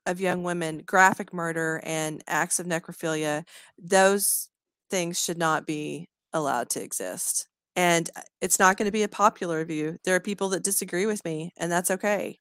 of 0.06 0.20
young 0.20 0.42
women, 0.44 0.82
graphic 0.86 1.32
murder 1.34 1.80
and 1.84 2.22
acts 2.28 2.60
of 2.60 2.66
necrophilia, 2.66 3.44
those 3.78 4.48
things 4.90 5.22
should 5.22 5.38
not 5.38 5.66
be 5.66 6.08
allowed 6.32 6.70
to 6.70 6.82
exist 6.82 7.48
and 7.76 8.10
uh, 8.16 8.22
it's 8.40 8.58
not 8.58 8.76
going 8.76 8.86
to 8.86 8.92
be 8.92 9.02
a 9.04 9.08
popular 9.08 9.64
view. 9.64 9.98
There 10.04 10.14
are 10.16 10.20
people 10.20 10.48
that 10.50 10.64
disagree 10.64 11.06
with 11.06 11.24
me, 11.24 11.52
and 11.58 11.70
that's 11.70 11.90
okay. 11.90 12.38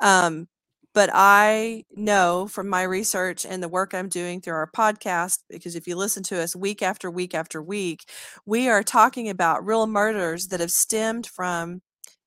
Um, 0.00 0.48
but 0.96 1.10
I 1.12 1.84
know 1.94 2.46
from 2.46 2.70
my 2.70 2.82
research 2.82 3.44
and 3.44 3.62
the 3.62 3.68
work 3.68 3.92
I'm 3.92 4.08
doing 4.08 4.40
through 4.40 4.54
our 4.54 4.70
podcast, 4.74 5.40
because 5.50 5.76
if 5.76 5.86
you 5.86 5.94
listen 5.94 6.22
to 6.22 6.40
us 6.40 6.56
week 6.56 6.80
after 6.80 7.10
week 7.10 7.34
after 7.34 7.62
week, 7.62 8.08
we 8.46 8.70
are 8.70 8.82
talking 8.82 9.28
about 9.28 9.66
real 9.66 9.86
murders 9.86 10.46
that 10.46 10.60
have 10.60 10.70
stemmed 10.70 11.26
from 11.26 11.82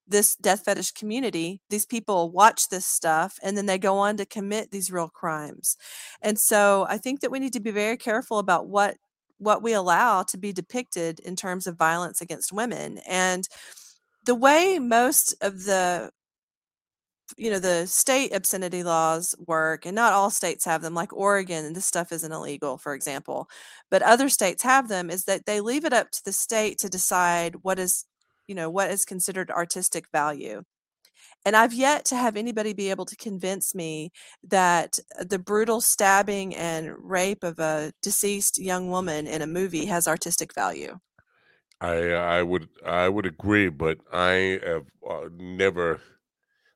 this 0.07 0.35
death 0.35 0.65
fetish 0.65 0.91
community. 0.91 1.61
These 1.71 1.87
people 1.87 2.29
watch 2.29 2.69
this 2.69 2.85
stuff 2.85 3.39
and 3.41 3.57
then 3.57 3.65
they 3.65 3.79
go 3.79 3.97
on 3.97 4.17
to 4.17 4.25
commit 4.27 4.69
these 4.69 4.91
real 4.91 5.09
crimes. 5.09 5.75
And 6.21 6.37
so 6.37 6.85
I 6.87 6.99
think 6.99 7.21
that 7.21 7.31
we 7.31 7.39
need 7.39 7.53
to 7.53 7.59
be 7.59 7.71
very 7.71 7.97
careful 7.97 8.37
about 8.37 8.67
what 8.67 8.97
what 9.39 9.63
we 9.63 9.73
allow 9.73 10.21
to 10.21 10.37
be 10.37 10.53
depicted 10.53 11.19
in 11.21 11.35
terms 11.35 11.65
of 11.65 11.75
violence 11.75 12.21
against 12.21 12.53
women. 12.53 12.99
And 13.07 13.47
the 14.25 14.35
way 14.35 14.77
most 14.77 15.33
of 15.41 15.63
the 15.63 16.11
you 17.37 17.49
know 17.49 17.59
the 17.59 17.85
state 17.87 18.33
obscenity 18.33 18.83
laws 18.83 19.35
work 19.47 19.85
and 19.85 19.95
not 19.95 20.13
all 20.13 20.29
states 20.29 20.65
have 20.65 20.81
them 20.81 20.93
like 20.93 21.13
oregon 21.13 21.73
this 21.73 21.85
stuff 21.85 22.11
isn't 22.11 22.31
illegal 22.31 22.77
for 22.77 22.93
example 22.93 23.49
but 23.91 24.01
other 24.01 24.29
states 24.29 24.63
have 24.63 24.87
them 24.87 25.09
is 25.09 25.25
that 25.25 25.45
they 25.45 25.61
leave 25.61 25.85
it 25.85 25.93
up 25.93 26.11
to 26.11 26.21
the 26.25 26.31
state 26.31 26.77
to 26.77 26.89
decide 26.89 27.55
what 27.61 27.79
is 27.79 28.05
you 28.47 28.55
know 28.55 28.69
what 28.69 28.89
is 28.89 29.05
considered 29.05 29.51
artistic 29.51 30.05
value 30.11 30.63
and 31.45 31.55
I've 31.55 31.73
yet 31.73 32.05
to 32.05 32.15
have 32.15 32.35
anybody 32.35 32.73
be 32.73 32.89
able 32.89 33.05
to 33.05 33.15
convince 33.15 33.73
me 33.73 34.11
that 34.43 34.99
the 35.19 35.39
brutal 35.39 35.81
stabbing 35.81 36.55
and 36.55 36.93
rape 36.99 37.43
of 37.43 37.59
a 37.59 37.93
deceased 38.01 38.57
young 38.57 38.89
woman 38.89 39.25
in 39.25 39.41
a 39.41 39.47
movie 39.47 39.85
has 39.85 40.07
artistic 40.07 40.53
value. 40.53 40.99
I 41.81 42.11
I 42.11 42.43
would 42.43 42.69
I 42.85 43.07
would 43.07 43.25
agree, 43.25 43.69
but 43.69 43.99
I 44.11 44.59
have 44.63 44.85
uh, 45.09 45.29
never 45.33 46.01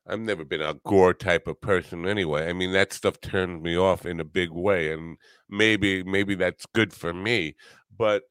I've 0.06 0.20
never 0.20 0.44
been 0.44 0.60
a 0.60 0.74
gore 0.84 1.14
type 1.14 1.46
of 1.46 1.60
person 1.60 2.06
anyway. 2.06 2.48
I 2.48 2.52
mean 2.52 2.72
that 2.72 2.92
stuff 2.92 3.20
turns 3.20 3.62
me 3.62 3.76
off 3.76 4.04
in 4.04 4.20
a 4.20 4.24
big 4.24 4.50
way, 4.50 4.92
and 4.92 5.16
maybe 5.48 6.02
maybe 6.02 6.34
that's 6.34 6.66
good 6.74 6.92
for 6.92 7.14
me. 7.14 7.54
But 7.96 8.24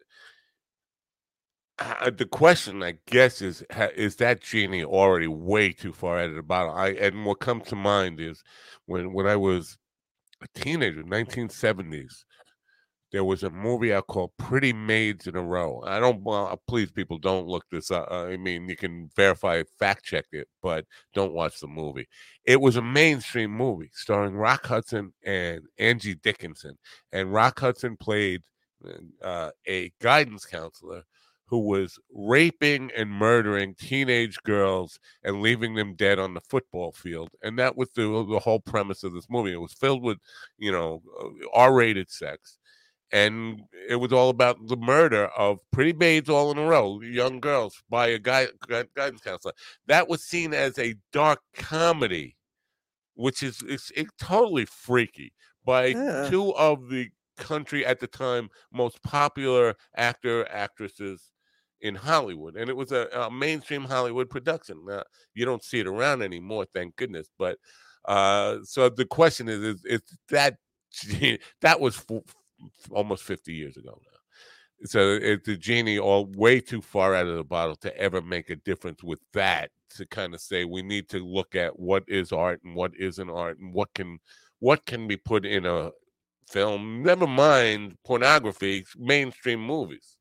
uh, 1.79 2.11
the 2.11 2.25
question, 2.25 2.83
I 2.83 2.95
guess, 3.07 3.41
is 3.41 3.63
is 3.95 4.17
that 4.17 4.41
genie 4.41 4.83
already 4.83 5.27
way 5.27 5.71
too 5.71 5.93
far 5.93 6.19
out 6.19 6.29
of 6.29 6.35
the 6.35 6.43
bottle? 6.43 6.73
I 6.73 6.89
and 6.89 7.25
what 7.25 7.39
comes 7.39 7.67
to 7.69 7.75
mind 7.75 8.19
is 8.19 8.43
when 8.85 9.13
when 9.13 9.25
I 9.27 9.35
was 9.35 9.77
a 10.41 10.47
teenager, 10.59 11.03
1970s 11.03 12.23
there 13.13 13.23
was 13.23 13.43
a 13.43 13.49
movie 13.51 13.95
I 13.95 14.01
called 14.01 14.31
Pretty 14.39 14.73
Maids 14.73 15.27
in 15.27 15.35
a 15.35 15.41
Row. 15.41 15.83
I 15.85 15.99
don't, 15.99 16.23
well, 16.23 16.47
uh, 16.47 16.55
please, 16.67 16.91
people, 16.91 17.19
don't 17.19 17.47
look 17.47 17.63
this 17.71 17.91
up. 17.91 18.07
Uh, 18.09 18.25
I 18.25 18.37
mean, 18.37 18.67
you 18.67 18.75
can 18.75 19.11
verify, 19.15 19.61
fact 19.77 20.03
check 20.03 20.25
it, 20.31 20.47
but 20.63 20.85
don't 21.13 21.31
watch 21.31 21.59
the 21.59 21.67
movie. 21.67 22.07
It 22.43 22.59
was 22.59 22.75
a 22.75 22.81
mainstream 22.81 23.51
movie 23.51 23.91
starring 23.93 24.33
Rock 24.33 24.65
Hudson 24.65 25.13
and 25.23 25.61
Angie 25.77 26.15
Dickinson. 26.15 26.75
And 27.11 27.31
Rock 27.31 27.59
Hudson 27.59 27.97
played 27.97 28.41
uh, 29.21 29.51
a 29.67 29.91
guidance 30.01 30.47
counselor 30.47 31.03
who 31.45 31.59
was 31.59 31.99
raping 32.11 32.89
and 32.97 33.11
murdering 33.11 33.75
teenage 33.75 34.41
girls 34.41 34.99
and 35.23 35.39
leaving 35.39 35.75
them 35.75 35.93
dead 35.93 36.17
on 36.17 36.33
the 36.33 36.41
football 36.41 36.91
field. 36.91 37.29
And 37.43 37.59
that 37.59 37.77
was 37.77 37.91
the, 37.91 38.25
the 38.27 38.39
whole 38.39 38.59
premise 38.59 39.03
of 39.03 39.13
this 39.13 39.27
movie. 39.29 39.53
It 39.53 39.61
was 39.61 39.73
filled 39.73 40.01
with, 40.01 40.17
you 40.57 40.71
know, 40.71 41.03
uh, 41.21 41.27
R 41.53 41.75
rated 41.75 42.09
sex 42.09 42.57
and 43.13 43.61
it 43.87 43.97
was 43.97 44.11
all 44.11 44.29
about 44.29 44.57
the 44.67 44.75
murder 44.75 45.27
of 45.37 45.59
pretty 45.71 45.93
maids 45.93 46.29
all 46.29 46.51
in 46.51 46.57
a 46.57 46.65
row, 46.65 46.99
young 47.01 47.39
girls, 47.39 47.81
by 47.87 48.07
a 48.07 48.19
guy 48.19 48.47
guidance 48.67 49.21
counselor. 49.21 49.53
That 49.85 50.09
was 50.09 50.23
seen 50.23 50.51
as 50.53 50.79
a 50.79 50.95
dark 51.13 51.39
comedy, 51.53 52.35
which 53.13 53.43
is 53.43 53.61
it's, 53.67 53.91
it's 53.95 54.09
totally 54.19 54.65
freaky 54.65 55.31
by 55.63 55.87
yeah. 55.87 56.27
two 56.27 56.55
of 56.55 56.89
the 56.89 57.09
country 57.37 57.85
at 57.85 57.99
the 57.99 58.07
time 58.07 58.49
most 58.71 59.01
popular 59.03 59.75
actor 59.95 60.47
actresses 60.49 61.31
in 61.81 61.93
Hollywood, 61.93 62.55
and 62.55 62.67
it 62.67 62.75
was 62.75 62.91
a, 62.91 63.07
a 63.13 63.29
mainstream 63.29 63.83
Hollywood 63.83 64.29
production. 64.29 64.83
Now, 64.87 65.03
you 65.35 65.45
don't 65.45 65.63
see 65.63 65.79
it 65.79 65.87
around 65.87 66.23
anymore, 66.23 66.65
thank 66.73 66.95
goodness. 66.95 67.27
But 67.37 67.59
uh, 68.05 68.57
so 68.63 68.89
the 68.89 69.05
question 69.05 69.49
is, 69.49 69.59
is, 69.59 69.85
is 69.85 70.01
that 70.29 70.55
that 71.61 71.79
was 71.79 72.03
almost 72.91 73.23
50 73.23 73.53
years 73.53 73.77
ago 73.77 73.99
now. 74.01 74.85
So 74.85 75.17
it's 75.21 75.45
the 75.45 75.55
genie 75.55 75.99
all 75.99 76.25
way 76.25 76.59
too 76.59 76.81
far 76.81 77.15
out 77.15 77.27
of 77.27 77.37
the 77.37 77.43
bottle 77.43 77.75
to 77.77 77.97
ever 77.97 78.21
make 78.21 78.49
a 78.49 78.57
difference 78.57 79.01
with 79.01 79.19
that 79.33 79.71
to 79.95 80.05
kind 80.07 80.33
of 80.33 80.41
say 80.41 80.65
we 80.65 80.81
need 80.81 81.09
to 81.09 81.19
look 81.19 81.55
at 81.55 81.79
what 81.79 82.03
is 82.07 82.31
art 82.31 82.61
and 82.63 82.75
what 82.75 82.91
isn't 82.97 83.29
art 83.29 83.59
and 83.59 83.73
what 83.73 83.93
can 83.93 84.19
what 84.59 84.85
can 84.85 85.07
be 85.07 85.17
put 85.17 85.45
in 85.45 85.65
a 85.65 85.91
film 86.49 87.01
never 87.03 87.27
mind 87.27 87.95
pornography 88.03 88.85
mainstream 88.97 89.63
movies 89.63 90.17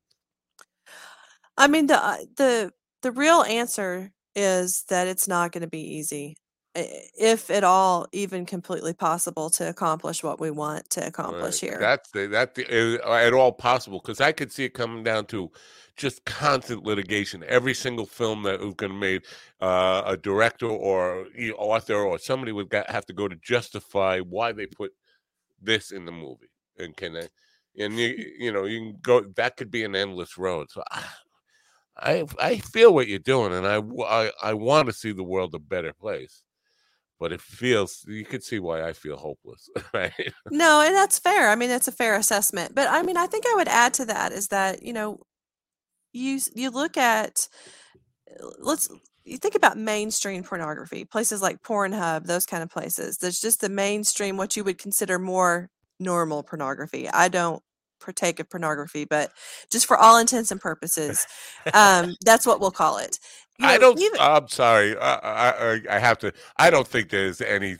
i 1.57 1.67
mean 1.67 1.87
the 1.87 1.97
uh, 1.97 2.17
the 2.37 2.71
the 3.01 3.11
real 3.11 3.43
answer 3.43 4.11
is 4.35 4.83
that 4.89 5.07
it's 5.07 5.27
not 5.27 5.51
going 5.51 5.61
to 5.61 5.67
be 5.67 5.95
easy 5.95 6.37
if 6.75 7.51
at 7.51 7.63
all 7.63 8.07
even 8.11 8.45
completely 8.45 8.93
possible 8.93 9.49
to 9.49 9.67
accomplish 9.67 10.23
what 10.23 10.39
we 10.39 10.49
want 10.49 10.89
to 10.89 11.05
accomplish 11.05 11.61
right. 11.61 11.71
here 11.71 11.79
that's 11.79 12.09
the 12.11 12.27
that 12.27 12.55
the, 12.55 12.99
uh, 13.03 13.13
at 13.13 13.33
all 13.33 13.51
possible 13.51 13.99
because 13.99 14.19
i 14.19 14.31
could 14.31 14.51
see 14.51 14.65
it 14.65 14.73
coming 14.73 15.03
down 15.03 15.25
to 15.25 15.51
just 15.95 16.25
constant 16.25 16.83
litigation 16.83 17.43
every 17.47 17.73
single 17.73 18.05
film 18.05 18.41
that 18.43 18.59
was 18.59 18.73
going 18.73 18.91
to 18.91 18.97
made 18.97 19.21
uh, 19.61 20.01
a 20.05 20.17
director 20.17 20.67
or 20.67 21.27
author 21.57 21.95
or 21.95 22.17
somebody 22.17 22.51
would 22.51 22.69
got, 22.69 22.89
have 22.89 23.05
to 23.05 23.13
go 23.13 23.27
to 23.27 23.35
justify 23.35 24.19
why 24.19 24.51
they 24.51 24.65
put 24.65 24.91
this 25.61 25.91
in 25.91 26.05
the 26.05 26.11
movie 26.11 26.49
and 26.79 26.97
can 26.97 27.13
they 27.13 27.27
and 27.77 27.99
you 27.99 28.33
you 28.39 28.51
know 28.51 28.65
you 28.65 28.79
can 28.79 28.97
go 29.01 29.21
that 29.35 29.55
could 29.57 29.69
be 29.69 29.83
an 29.83 29.95
endless 29.95 30.37
road 30.37 30.71
so 30.71 30.81
ah, 30.91 31.17
I 31.97 32.25
I 32.39 32.57
feel 32.57 32.91
what 32.91 33.07
you're 33.07 33.19
doing, 33.19 33.53
and 33.53 33.67
I, 33.67 33.77
I, 34.03 34.31
I 34.41 34.53
want 34.55 34.87
to 34.87 34.93
see 34.93 35.11
the 35.11 35.23
world 35.23 35.53
a 35.53 35.59
better 35.59 35.93
place 35.93 36.43
but 37.19 37.31
it 37.31 37.41
feels 37.41 38.05
you 38.07 38.25
can 38.25 38.41
see 38.41 38.59
why 38.59 38.83
I 38.83 38.93
feel 38.93 39.17
hopeless, 39.17 39.69
right? 39.93 40.11
No, 40.51 40.81
and 40.81 40.95
that's 40.95 41.19
fair. 41.19 41.49
I 41.49 41.55
mean, 41.55 41.69
it's 41.69 41.87
a 41.87 41.91
fair 41.91 42.15
assessment. 42.15 42.75
But 42.75 42.89
I 42.89 43.01
mean, 43.03 43.17
I 43.17 43.27
think 43.27 43.45
I 43.47 43.55
would 43.55 43.67
add 43.67 43.93
to 43.95 44.05
that 44.05 44.31
is 44.31 44.47
that, 44.49 44.83
you 44.83 44.93
know, 44.93 45.19
you 46.11 46.39
you 46.55 46.69
look 46.69 46.97
at 46.97 47.47
uh, 48.29 48.45
let's 48.59 48.89
you 49.25 49.37
think 49.37 49.55
about 49.55 49.77
mainstream 49.77 50.43
pornography, 50.43 51.05
places 51.05 51.41
like 51.41 51.61
Pornhub, 51.61 52.25
those 52.25 52.45
kind 52.45 52.61
of 52.61 52.69
places. 52.69 53.17
There's 53.17 53.39
just 53.39 53.61
the 53.61 53.69
mainstream 53.69 54.37
what 54.37 54.57
you 54.57 54.63
would 54.63 54.77
consider 54.77 55.17
more 55.17 55.69
normal 55.99 56.43
pornography. 56.43 57.09
I 57.09 57.29
don't 57.29 57.63
partake 58.01 58.39
of 58.39 58.49
pornography, 58.49 59.05
but 59.05 59.31
just 59.71 59.85
for 59.85 59.97
all 59.97 60.17
intents 60.17 60.51
and 60.51 60.59
purposes, 60.59 61.25
um, 61.73 62.15
that's 62.25 62.45
what 62.45 62.59
we'll 62.59 62.71
call 62.71 62.97
it. 62.97 63.17
You 63.59 63.67
know, 63.67 63.71
I 63.73 63.77
don't. 63.77 63.99
Even, 63.99 64.19
I'm 64.19 64.47
sorry. 64.47 64.97
I, 64.97 65.13
I, 65.15 65.81
I 65.89 65.99
have 65.99 66.17
to. 66.19 66.33
I 66.57 66.69
don't 66.69 66.87
think 66.87 67.09
there's 67.09 67.41
any. 67.41 67.77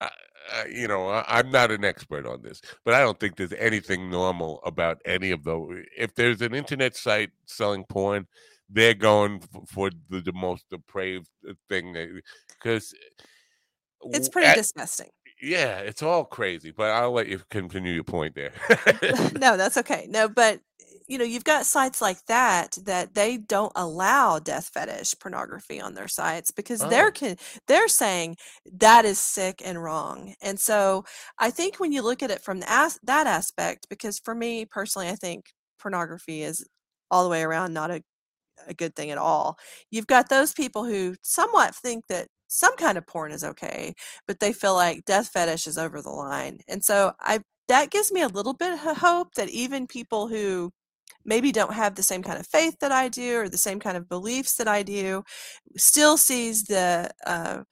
Uh, 0.00 0.08
you 0.70 0.88
know, 0.88 1.22
I'm 1.26 1.50
not 1.50 1.70
an 1.70 1.84
expert 1.84 2.26
on 2.26 2.42
this, 2.42 2.62
but 2.84 2.94
I 2.94 3.00
don't 3.00 3.18
think 3.20 3.36
there's 3.36 3.52
anything 3.54 4.10
normal 4.10 4.60
about 4.64 5.00
any 5.04 5.30
of 5.30 5.44
those. 5.44 5.84
If 5.96 6.14
there's 6.14 6.40
an 6.40 6.54
internet 6.54 6.96
site 6.96 7.30
selling 7.46 7.84
porn, 7.84 8.26
they're 8.70 8.94
going 8.94 9.42
for 9.66 9.90
the, 10.10 10.20
the 10.20 10.32
most 10.32 10.68
depraved 10.70 11.28
uh, 11.48 11.52
thing 11.68 12.20
because 12.58 12.94
it's 14.04 14.28
pretty 14.28 14.48
at, 14.48 14.56
disgusting. 14.56 15.08
Yeah, 15.40 15.78
it's 15.78 16.02
all 16.02 16.24
crazy, 16.24 16.72
but 16.72 16.90
I'll 16.90 17.12
let 17.12 17.28
you 17.28 17.40
continue 17.50 17.92
your 17.92 18.04
point 18.04 18.34
there. 18.34 18.52
no, 19.38 19.56
that's 19.56 19.76
okay. 19.78 20.06
No, 20.08 20.28
but 20.28 20.60
you 21.08 21.18
know, 21.18 21.24
you've 21.24 21.44
got 21.44 21.66
sites 21.66 22.00
like 22.02 22.24
that 22.26 22.76
that 22.84 23.14
they 23.14 23.38
don't 23.38 23.72
allow 23.74 24.38
death 24.38 24.70
fetish 24.72 25.14
pornography 25.18 25.80
on 25.80 25.94
their 25.94 26.08
sites 26.08 26.50
because 26.50 26.82
oh. 26.82 26.88
they're 26.88 27.10
can 27.10 27.36
they're 27.66 27.88
saying 27.88 28.36
that 28.72 29.04
is 29.04 29.18
sick 29.18 29.62
and 29.64 29.82
wrong. 29.82 30.34
And 30.42 30.60
so 30.60 31.04
I 31.38 31.50
think 31.50 31.80
when 31.80 31.92
you 31.92 32.02
look 32.02 32.22
at 32.22 32.30
it 32.30 32.42
from 32.42 32.62
as, 32.66 32.98
that 33.04 33.26
aspect, 33.26 33.86
because 33.88 34.18
for 34.18 34.34
me 34.34 34.66
personally, 34.66 35.08
I 35.08 35.14
think 35.14 35.46
pornography 35.78 36.42
is 36.42 36.64
all 37.10 37.24
the 37.24 37.30
way 37.30 37.42
around 37.42 37.72
not 37.72 37.90
a 37.90 38.02
a 38.66 38.74
good 38.74 38.94
thing 38.96 39.10
at 39.10 39.18
all. 39.18 39.58
You've 39.90 40.06
got 40.06 40.28
those 40.28 40.52
people 40.52 40.84
who 40.84 41.16
somewhat 41.22 41.74
think 41.74 42.06
that 42.08 42.28
some 42.48 42.76
kind 42.76 42.98
of 42.98 43.06
porn 43.06 43.32
is 43.32 43.44
okay, 43.44 43.94
but 44.26 44.40
they 44.40 44.52
feel 44.52 44.74
like 44.74 45.04
death 45.04 45.28
fetish 45.28 45.66
is 45.66 45.78
over 45.78 46.02
the 46.02 46.10
line. 46.10 46.58
And 46.68 46.84
so 46.84 47.12
I 47.20 47.40
that 47.68 47.90
gives 47.90 48.10
me 48.12 48.22
a 48.22 48.28
little 48.28 48.54
bit 48.54 48.72
of 48.72 48.98
hope 48.98 49.34
that 49.34 49.50
even 49.50 49.86
people 49.86 50.28
who 50.28 50.72
maybe 51.28 51.52
don't 51.52 51.74
have 51.74 51.94
the 51.94 52.02
same 52.02 52.22
kind 52.22 52.40
of 52.40 52.46
faith 52.46 52.76
that 52.80 52.90
I 52.90 53.08
do 53.08 53.40
or 53.40 53.48
the 53.48 53.58
same 53.58 53.78
kind 53.78 53.96
of 53.96 54.08
beliefs 54.08 54.56
that 54.56 54.66
I 54.66 54.82
do, 54.82 55.22
still 55.76 56.16
sees 56.16 56.64
the 56.64 57.10
uh, 57.26 57.62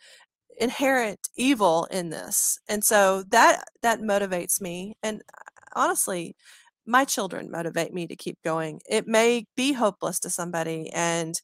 inherent 0.59 1.21
evil 1.37 1.87
in 1.91 2.11
this, 2.11 2.59
and 2.69 2.85
so 2.85 3.25
that 3.31 3.65
that 3.83 4.01
motivates 4.01 4.61
me. 4.61 4.95
And 5.03 5.23
uh, 5.23 5.81
honestly, 5.81 6.37
my 6.87 7.05
children 7.05 7.51
motivate 7.51 7.93
me 7.95 8.07
to 8.07 8.17
keep 8.17 8.39
going. 8.45 8.81
It 8.89 9.07
may 9.09 9.47
be 9.57 9.73
hopeless 9.73 10.21
to 10.21 10.31
somebody, 10.31 10.91
and 10.93 11.35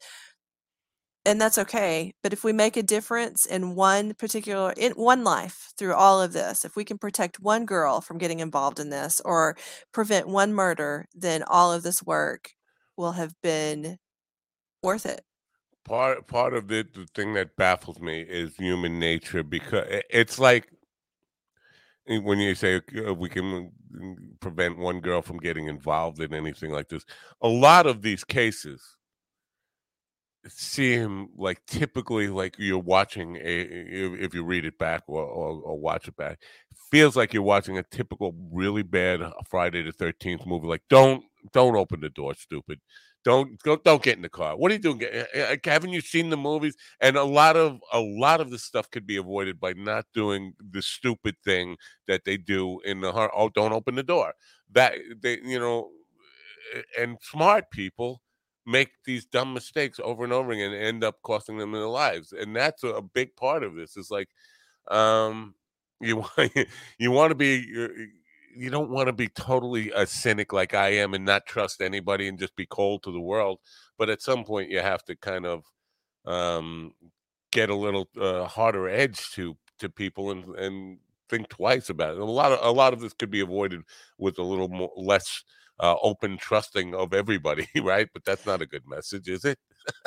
and 1.25 1.41
that's 1.41 1.59
okay 1.59 2.13
but 2.23 2.33
if 2.33 2.45
we 2.45 2.53
make 2.53 2.77
a 2.77 2.83
difference 2.83 3.47
in 3.47 3.75
one 3.75 4.15
particular 4.15 4.73
in 4.77 4.93
one 4.93 5.23
life 5.25 5.73
through 5.77 5.95
all 5.95 6.21
of 6.21 6.33
this 6.33 6.65
if 6.65 6.77
we 6.77 6.85
can 6.85 6.99
protect 6.99 7.41
one 7.41 7.65
girl 7.65 8.01
from 8.01 8.19
getting 8.19 8.41
involved 8.41 8.81
in 8.81 8.91
this 8.91 9.21
or 9.25 9.57
prevent 9.93 10.27
one 10.27 10.53
murder 10.53 11.07
then 11.15 11.43
all 11.45 11.73
of 11.73 11.83
this 11.83 12.03
work 12.03 12.53
will 12.97 13.13
have 13.13 13.35
been 13.43 13.99
worth 14.83 15.07
it. 15.07 15.25
Part 15.85 16.29
part 16.29 16.55
of 16.55 16.71
it 16.71 16.95
the 16.95 17.07
thing 17.15 17.35
that 17.35 17.57
baffles 17.57 18.01
me 18.01 18.21
is 18.21 18.55
human 18.57 18.99
nature 19.01 19.43
because 19.43 19.85
it's 20.11 20.39
like 20.39 20.69
eh, 22.09 22.19
when 22.19 22.39
you 22.39 22.55
say 22.55 22.81
uh, 23.05 23.13
we 23.13 23.29
can 23.29 23.73
mm, 23.93 24.17
prevent 24.39 24.79
one 24.79 25.01
girl 25.01 25.23
from 25.23 25.39
getting 25.39 25.67
involved 25.67 26.21
in 26.21 26.33
anything 26.35 26.71
like 26.71 26.89
this 26.89 27.05
a 27.41 27.49
lot 27.49 27.89
of 27.89 28.01
these 28.03 28.23
cases 28.23 28.97
seem 30.49 31.29
like 31.37 31.65
typically 31.67 32.29
like 32.29 32.57
you're 32.59 32.79
watching 32.79 33.37
a 33.37 33.67
if 34.25 34.35
you 34.35 34.45
read 34.45 34.65
it 34.65 34.77
back 34.79 35.03
or, 35.07 35.23
or, 35.23 35.61
or, 35.63 35.79
watch 35.79 36.09
it 36.09 36.17
back 36.17 36.41
feels 36.91 37.15
like 37.15 37.33
you're 37.33 37.43
watching 37.43 37.79
a 37.79 37.83
typical 37.85 38.35
really 38.51 38.83
bad 38.83 39.21
friday 39.49 39.83
the 39.83 39.93
13th 39.93 40.45
movie 40.45 40.67
like 40.67 40.83
don't 40.91 41.23
don't 41.53 41.77
open 41.77 42.01
the 42.01 42.11
door 42.11 42.35
stupid. 42.35 42.81
Don't 43.25 43.61
don't, 43.63 43.83
don't 43.85 44.03
get 44.03 44.17
in 44.17 44.23
the 44.23 44.29
car. 44.29 44.57
What 44.57 44.71
are 44.71 44.75
you 44.75 44.81
doing? 44.81 45.03
Eh, 45.03 45.25
eh, 45.33 45.57
haven't 45.65 45.91
you 45.91 46.01
seen 46.01 46.31
the 46.31 46.37
movies? 46.37 46.77
And 47.01 47.17
a 47.17 47.25
lot 47.25 47.57
of 47.57 47.81
a 47.93 48.01
lot 48.01 48.41
of 48.41 48.51
the 48.51 48.59
stuff 48.59 48.91
could 48.91 49.07
be 49.07 49.17
avoided 49.17 49.61
by 49.61 49.75
not 49.75 50.07
doing 50.13 50.55
the 50.73 50.83
stupid 50.83 51.37
thing 51.45 51.77
that 52.09 52.25
they 52.25 52.37
do 52.37 52.81
in 52.85 53.01
the 53.01 53.13
heart. 53.13 53.31
oh 53.35 53.49
don't 53.49 53.73
open 53.73 53.95
the 53.95 54.03
door. 54.03 54.33
That 54.73 54.95
they 55.21 55.39
you 55.45 55.59
know 55.59 55.91
eh, 56.75 57.03
and 57.03 57.19
smart 57.23 57.71
people 57.71 58.22
make 58.67 58.91
these 59.05 59.25
dumb 59.25 59.53
mistakes 59.55 59.99
over 60.03 60.25
and 60.25 60.33
over 60.33 60.53
again 60.53 60.73
and 60.73 60.83
end 60.83 61.05
up 61.05 61.17
costing 61.23 61.59
them 61.59 61.73
their 61.73 61.87
lives. 61.87 62.33
And 62.33 62.55
that's 62.55 62.85
a, 62.85 63.03
big 63.03 63.35
part 63.37 63.63
of 63.63 63.75
this. 63.75 63.97
Is 63.97 64.11
like 64.11 64.29
um 64.89 65.55
you 66.01 66.17
want 66.39 66.53
you 66.99 67.11
want 67.11 67.31
to 67.31 67.35
be 67.35 68.09
you 68.55 68.71
don't 68.71 68.91
want 68.91 69.07
to 69.07 69.13
be 69.13 69.29
totally 69.29 69.91
a 69.95 70.07
cynic 70.07 70.53
like 70.53 70.75
I 70.75 70.89
am 70.89 71.15
and 71.15 71.25
not 71.25 71.47
trust 71.47 71.81
anybody 71.81 72.29
and 72.29 72.39
just 72.39 72.55
be 72.55 72.67
cold 72.67 73.03
to 73.05 73.13
the 73.13 73.21
world. 73.21 73.59
But 73.99 74.11
at 74.11 74.23
some 74.23 74.45
point, 74.45 74.71
you 74.71 74.81
have 74.81 75.05
to 75.05 75.17
kind 75.17 75.47
of 75.47 75.65
um, 76.27 76.93
get 77.51 77.71
a 77.71 77.75
little 77.75 78.09
uh, 78.21 78.45
harder 78.45 78.89
edge 78.89 79.31
to 79.33 79.57
to 79.79 79.89
people 79.89 80.31
and 80.31 80.45
and 80.57 80.99
think 81.29 81.49
twice 81.49 81.89
about 81.89 82.15
it. 82.15 82.21
a 82.21 82.25
lot 82.25 82.53
of 82.53 82.59
a 82.63 82.71
lot 82.71 82.93
of 82.93 83.01
this 83.01 83.15
could 83.15 83.31
be 83.31 83.41
avoided 83.41 83.83
with 84.19 84.39
a 84.39 84.43
little 84.43 84.69
more 84.69 84.93
less 84.97 85.45
uh, 85.83 85.97
open 86.03 86.39
trusting 86.39 86.95
of 86.95 87.13
everybody, 87.13 87.69
right? 87.83 88.09
But 88.15 88.25
that's 88.25 88.47
not 88.47 88.63
a 88.63 88.67
good 88.67 88.85
message, 88.89 89.29
is 89.29 89.45
it? 89.45 89.59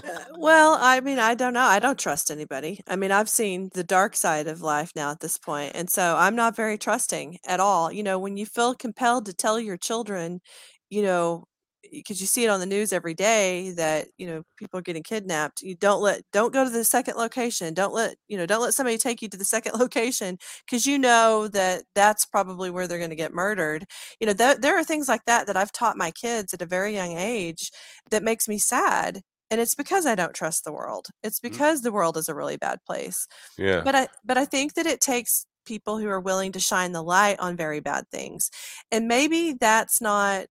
Uh, 0.04 0.24
well, 0.38 0.78
I 0.80 1.02
mean, 1.02 1.20
I 1.20 1.36
don't 1.36 1.54
know. 1.54 1.62
I 1.62 1.80
don't 1.80 2.00
trust 2.00 2.32
anybody. 2.32 2.82
I 2.88 2.96
mean, 2.96 3.12
I've 3.12 3.30
seen 3.30 3.70
the 3.74 3.84
dark 3.84 4.16
side 4.16 4.48
of 4.48 4.62
life 4.62 4.92
now 4.96 5.12
at 5.12 5.20
this 5.20 5.38
point, 5.38 5.74
and 5.76 5.90
so 5.90 6.16
I'm 6.18 6.36
not 6.36 6.56
very 6.56 6.78
trusting 6.78 7.40
at 7.46 7.60
all. 7.60 7.92
You 7.92 8.04
know, 8.04 8.18
when 8.20 8.38
you 8.38 8.46
feel 8.46 8.74
compelled 8.76 9.26
to 9.28 9.34
tell 9.34 9.60
your 9.60 9.78
children, 9.78 10.42
you 10.90 11.02
know, 11.04 11.46
because 11.92 12.20
you 12.22 12.28
see 12.28 12.44
it 12.44 12.50
on 12.50 12.60
the 12.60 12.66
news 12.66 12.92
every 12.94 13.14
day 13.14 13.72
that 13.72 14.08
you 14.18 14.26
know 14.28 14.44
people 14.58 14.78
are 14.80 14.84
getting 14.84 15.04
kidnapped 15.04 15.62
you 15.62 15.76
don't 15.76 16.02
let 16.02 16.22
don't 16.34 16.54
go 16.54 16.64
to 16.64 16.70
the 16.70 16.84
second 16.84 17.16
location 17.18 17.74
don't 17.74 17.94
let 17.94 18.16
you 18.28 18.38
know 18.38 18.46
don't 18.46 18.62
let 18.62 18.74
somebody 18.74 18.98
take 18.98 19.22
you 19.22 19.28
to 19.30 19.38
the 19.38 19.46
second 19.46 19.74
location 19.80 20.38
because 20.66 20.86
you 20.86 20.98
know 21.00 21.48
that 21.48 21.84
that's 21.96 22.26
probably 22.26 22.70
where 22.70 22.88
they're 22.88 22.98
going 22.98 23.10
to 23.10 23.16
get 23.16 23.34
murdered 23.34 23.86
you 24.20 24.28
know 24.28 24.34
th- 24.34 24.58
there 24.58 24.78
are 24.78 24.84
things 24.84 25.08
like 25.08 25.24
that 25.26 25.48
that 25.48 25.58
i've 25.58 25.72
taught 25.72 25.98
my 25.98 26.12
kids 26.12 26.54
at 26.54 26.62
a 26.62 26.66
very 26.66 26.94
young 26.94 27.18
age 27.18 27.72
that 28.10 28.24
makes 28.24 28.48
me 28.48 28.58
sad 28.58 29.22
and 29.52 29.62
it's 29.62 29.76
because 29.76 30.06
i 30.06 30.16
don't 30.16 30.34
trust 30.34 30.64
the 30.64 30.74
world 30.74 31.08
it's 31.24 31.40
Mm. 31.40 31.44
because 31.50 31.82
the 31.82 31.92
world 31.92 32.18
is 32.18 32.30
a 32.30 32.36
really 32.36 32.58
bad 32.58 32.80
place 32.86 33.28
Yeah. 33.58 33.82
but 33.84 33.96
i 33.96 34.08
but 34.24 34.38
i 34.38 34.46
think 34.46 34.74
that 34.76 34.86
it 34.86 35.02
takes 35.02 35.46
people 35.66 35.98
who 35.98 36.08
are 36.08 36.20
willing 36.20 36.52
to 36.52 36.60
shine 36.60 36.92
the 36.92 37.02
light 37.02 37.40
on 37.40 37.58
very 37.58 37.80
bad 37.80 38.06
things 38.12 38.52
and 38.92 39.08
maybe 39.08 39.54
that's 39.60 40.00
not 40.00 40.46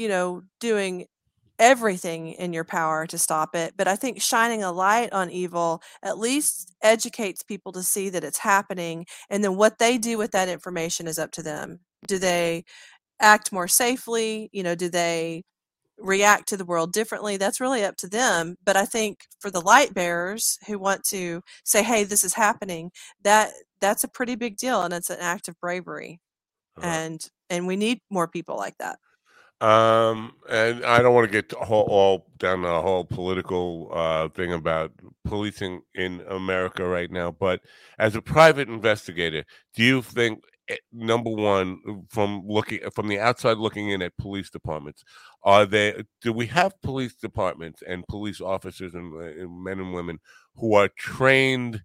you 0.00 0.08
know, 0.08 0.42
doing 0.60 1.04
everything 1.58 2.28
in 2.28 2.54
your 2.54 2.64
power 2.64 3.06
to 3.06 3.18
stop 3.18 3.54
it. 3.54 3.74
But 3.76 3.86
I 3.86 3.96
think 3.96 4.22
shining 4.22 4.62
a 4.62 4.72
light 4.72 5.12
on 5.12 5.30
evil 5.30 5.82
at 6.02 6.18
least 6.18 6.74
educates 6.82 7.42
people 7.42 7.70
to 7.72 7.82
see 7.82 8.08
that 8.08 8.24
it's 8.24 8.38
happening. 8.38 9.04
And 9.28 9.44
then 9.44 9.56
what 9.56 9.78
they 9.78 9.98
do 9.98 10.16
with 10.16 10.30
that 10.30 10.48
information 10.48 11.06
is 11.06 11.18
up 11.18 11.32
to 11.32 11.42
them. 11.42 11.80
Do 12.08 12.18
they 12.18 12.64
act 13.20 13.52
more 13.52 13.68
safely? 13.68 14.48
You 14.52 14.62
know, 14.62 14.74
do 14.74 14.88
they 14.88 15.42
react 15.98 16.48
to 16.48 16.56
the 16.56 16.64
world 16.64 16.94
differently? 16.94 17.36
That's 17.36 17.60
really 17.60 17.84
up 17.84 17.96
to 17.98 18.08
them. 18.08 18.56
But 18.64 18.78
I 18.78 18.86
think 18.86 19.18
for 19.38 19.50
the 19.50 19.60
light 19.60 19.92
bearers 19.92 20.56
who 20.66 20.78
want 20.78 21.04
to 21.10 21.42
say, 21.62 21.82
hey, 21.82 22.04
this 22.04 22.24
is 22.24 22.32
happening, 22.32 22.90
that 23.22 23.50
that's 23.82 24.02
a 24.02 24.08
pretty 24.08 24.34
big 24.34 24.56
deal 24.56 24.80
and 24.80 24.94
it's 24.94 25.10
an 25.10 25.20
act 25.20 25.46
of 25.46 25.60
bravery. 25.60 26.20
Uh-huh. 26.78 26.86
And 26.86 27.20
and 27.50 27.66
we 27.66 27.76
need 27.76 27.98
more 28.10 28.28
people 28.28 28.56
like 28.56 28.78
that. 28.78 28.96
Um, 29.60 30.32
and 30.48 30.84
I 30.86 31.02
don't 31.02 31.14
want 31.14 31.30
to 31.30 31.42
get 31.42 31.52
whole, 31.52 31.84
all 31.90 32.26
down 32.38 32.62
the 32.62 32.80
whole 32.80 33.04
political 33.04 33.90
uh, 33.92 34.28
thing 34.30 34.54
about 34.54 34.90
policing 35.24 35.82
in 35.94 36.22
America 36.28 36.86
right 36.86 37.10
now, 37.10 37.30
but 37.30 37.60
as 37.98 38.16
a 38.16 38.22
private 38.22 38.70
investigator, 38.70 39.44
do 39.74 39.82
you 39.84 40.00
think 40.00 40.42
eh, 40.70 40.76
number 40.92 41.28
one, 41.30 42.04
from 42.08 42.42
looking 42.46 42.80
from 42.94 43.08
the 43.08 43.18
outside 43.18 43.58
looking 43.58 43.90
in 43.90 44.00
at 44.00 44.16
police 44.16 44.48
departments, 44.48 45.04
are 45.42 45.66
they 45.66 46.04
do 46.22 46.32
we 46.32 46.46
have 46.46 46.80
police 46.80 47.14
departments 47.14 47.82
and 47.86 48.06
police 48.08 48.40
officers 48.40 48.94
and, 48.94 49.14
uh, 49.14 49.18
and 49.42 49.62
men 49.62 49.78
and 49.78 49.92
women 49.92 50.20
who 50.56 50.74
are 50.74 50.88
trained 50.96 51.82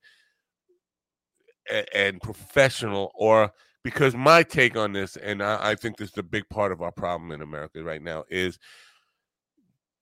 a- 1.70 1.98
and 1.98 2.22
professional 2.22 3.12
or 3.16 3.52
because 3.86 4.16
my 4.16 4.42
take 4.42 4.76
on 4.76 4.94
this, 4.94 5.16
and 5.16 5.44
I, 5.44 5.60
I 5.62 5.76
think 5.76 5.98
this 5.98 6.10
is 6.10 6.18
a 6.18 6.24
big 6.24 6.50
part 6.50 6.72
of 6.72 6.82
our 6.82 6.92
problem 6.92 7.32
in 7.32 7.44
America 7.44 7.84
right 7.84 8.02
now, 8.02 8.24
is 8.32 8.58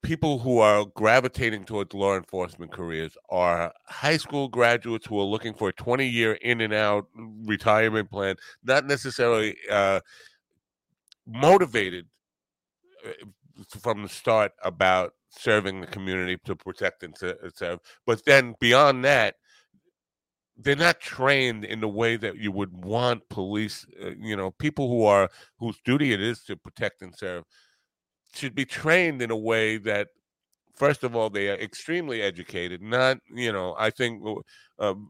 people 0.04 0.40
who 0.40 0.60
are 0.60 0.86
gravitating 0.96 1.66
towards 1.66 1.94
law 1.94 2.16
enforcement 2.16 2.72
careers 2.72 3.18
are 3.30 3.74
high 3.88 4.16
school 4.16 4.48
graduates 4.48 5.06
who 5.06 5.20
are 5.20 5.26
looking 5.26 5.54
for 5.54 5.68
a 5.68 5.74
20 5.74 6.08
year 6.08 6.32
in 6.36 6.62
and 6.62 6.74
out 6.74 7.08
retirement 7.44 8.10
plan, 8.10 8.38
not 8.64 8.86
necessarily 8.86 9.58
uh, 9.70 10.00
motivated 11.28 12.06
uh, 13.06 13.12
from 13.82 14.02
the 14.02 14.10
start 14.10 14.54
about 14.64 15.14
serving 15.30 15.82
the 15.82 15.88
community 15.88 16.38
to 16.46 16.56
protect 16.56 17.04
and 17.04 17.14
to 17.16 17.38
serve. 17.54 17.80
But 18.06 18.24
then 18.24 18.56
beyond 18.62 19.04
that, 19.04 19.36
they're 20.58 20.76
not 20.76 21.00
trained 21.00 21.66
in 21.66 21.80
the 21.80 21.88
way 21.88 22.16
that 22.16 22.38
you 22.38 22.52
would 22.52 22.86
want 22.86 23.28
police 23.30 23.86
uh, 24.04 24.12
you 24.20 24.36
know 24.36 24.52
people 24.52 24.88
who 24.88 25.06
are 25.06 25.30
whose 25.58 25.80
duty 25.84 26.14
it 26.14 26.22
is 26.22 26.44
to 26.44 26.56
protect 26.56 27.02
and 27.02 27.16
serve 27.16 27.44
should 28.34 28.56
be 28.56 28.66
trained 28.66 29.22
in 29.22 29.32
a 29.32 29.38
way 29.38 29.78
that 29.78 30.10
first 30.76 31.04
of 31.04 31.16
all 31.16 31.30
they 31.30 31.50
are 31.50 31.56
extremely 31.56 32.22
educated 32.22 32.82
not 32.82 33.18
you 33.34 33.52
know 33.52 33.76
i 33.78 33.90
think 33.90 34.22
um, 34.80 35.10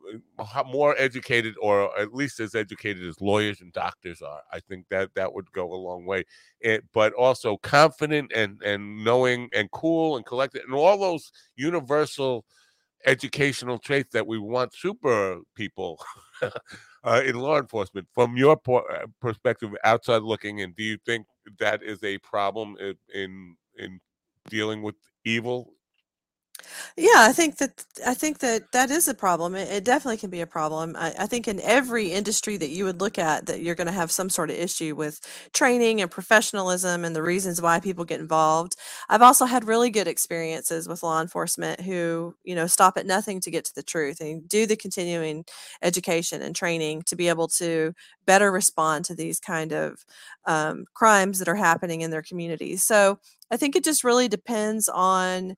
more 0.67 0.95
educated 0.97 1.55
or 1.61 1.97
at 1.99 2.13
least 2.13 2.39
as 2.39 2.53
educated 2.53 3.05
as 3.07 3.19
lawyers 3.21 3.61
and 3.61 3.71
doctors 3.73 4.21
are. 4.21 4.41
I 4.51 4.59
think 4.59 4.85
that 4.89 5.13
that 5.15 5.33
would 5.33 5.51
go 5.51 5.73
a 5.73 5.75
long 5.75 6.05
way. 6.05 6.25
It, 6.59 6.83
but 6.93 7.13
also 7.13 7.57
confident 7.57 8.31
and 8.35 8.61
and 8.63 9.03
knowing 9.03 9.49
and 9.53 9.71
cool 9.71 10.17
and 10.17 10.25
collected 10.25 10.63
and 10.63 10.73
all 10.73 10.97
those 10.97 11.31
universal 11.55 12.45
educational 13.05 13.77
traits 13.77 14.13
that 14.13 14.25
we 14.25 14.37
want 14.37 14.73
super 14.73 15.39
people 15.55 16.03
uh, 17.03 17.21
in 17.25 17.35
law 17.35 17.57
enforcement. 17.59 18.07
From 18.13 18.37
your 18.37 18.57
po- 18.57 18.85
perspective, 19.21 19.71
outside 19.83 20.21
looking 20.21 20.59
in, 20.59 20.73
do 20.73 20.83
you 20.83 20.97
think 21.05 21.25
that 21.59 21.83
is 21.83 22.03
a 22.03 22.17
problem 22.19 22.77
in 22.79 22.95
in, 23.13 23.55
in 23.77 23.99
dealing 24.49 24.81
with 24.81 24.95
evil? 25.25 25.73
Yeah, 26.97 27.09
I 27.17 27.31
think 27.33 27.57
that 27.57 27.83
I 28.05 28.13
think 28.13 28.39
that 28.39 28.71
that 28.71 28.89
is 28.91 29.07
a 29.07 29.13
problem. 29.13 29.55
It, 29.55 29.69
it 29.71 29.83
definitely 29.83 30.17
can 30.17 30.29
be 30.29 30.41
a 30.41 30.47
problem. 30.47 30.95
I, 30.97 31.13
I 31.19 31.25
think 31.27 31.47
in 31.47 31.59
every 31.61 32.11
industry 32.11 32.57
that 32.57 32.69
you 32.69 32.85
would 32.85 33.01
look 33.01 33.17
at, 33.19 33.45
that 33.47 33.61
you're 33.61 33.75
going 33.75 33.87
to 33.87 33.93
have 33.93 34.11
some 34.11 34.29
sort 34.29 34.49
of 34.49 34.55
issue 34.57 34.95
with 34.95 35.19
training 35.53 36.01
and 36.01 36.09
professionalism 36.11 37.03
and 37.05 37.15
the 37.15 37.23
reasons 37.23 37.61
why 37.61 37.79
people 37.79 38.05
get 38.05 38.19
involved. 38.19 38.75
I've 39.09 39.21
also 39.21 39.45
had 39.45 39.67
really 39.67 39.89
good 39.89 40.07
experiences 40.07 40.87
with 40.87 41.03
law 41.03 41.21
enforcement 41.21 41.81
who, 41.81 42.35
you 42.43 42.55
know, 42.55 42.67
stop 42.67 42.97
at 42.97 43.05
nothing 43.05 43.39
to 43.41 43.51
get 43.51 43.65
to 43.65 43.75
the 43.75 43.83
truth 43.83 44.19
and 44.21 44.47
do 44.47 44.65
the 44.65 44.75
continuing 44.75 45.45
education 45.81 46.41
and 46.41 46.55
training 46.55 47.03
to 47.03 47.15
be 47.15 47.29
able 47.29 47.47
to 47.49 47.93
better 48.25 48.51
respond 48.51 49.05
to 49.05 49.15
these 49.15 49.39
kind 49.39 49.71
of 49.73 50.05
um, 50.45 50.85
crimes 50.93 51.39
that 51.39 51.47
are 51.47 51.55
happening 51.55 52.01
in 52.01 52.11
their 52.11 52.21
communities. 52.21 52.83
So 52.83 53.19
I 53.51 53.57
think 53.57 53.75
it 53.75 53.83
just 53.83 54.03
really 54.03 54.27
depends 54.27 54.89
on 54.89 55.55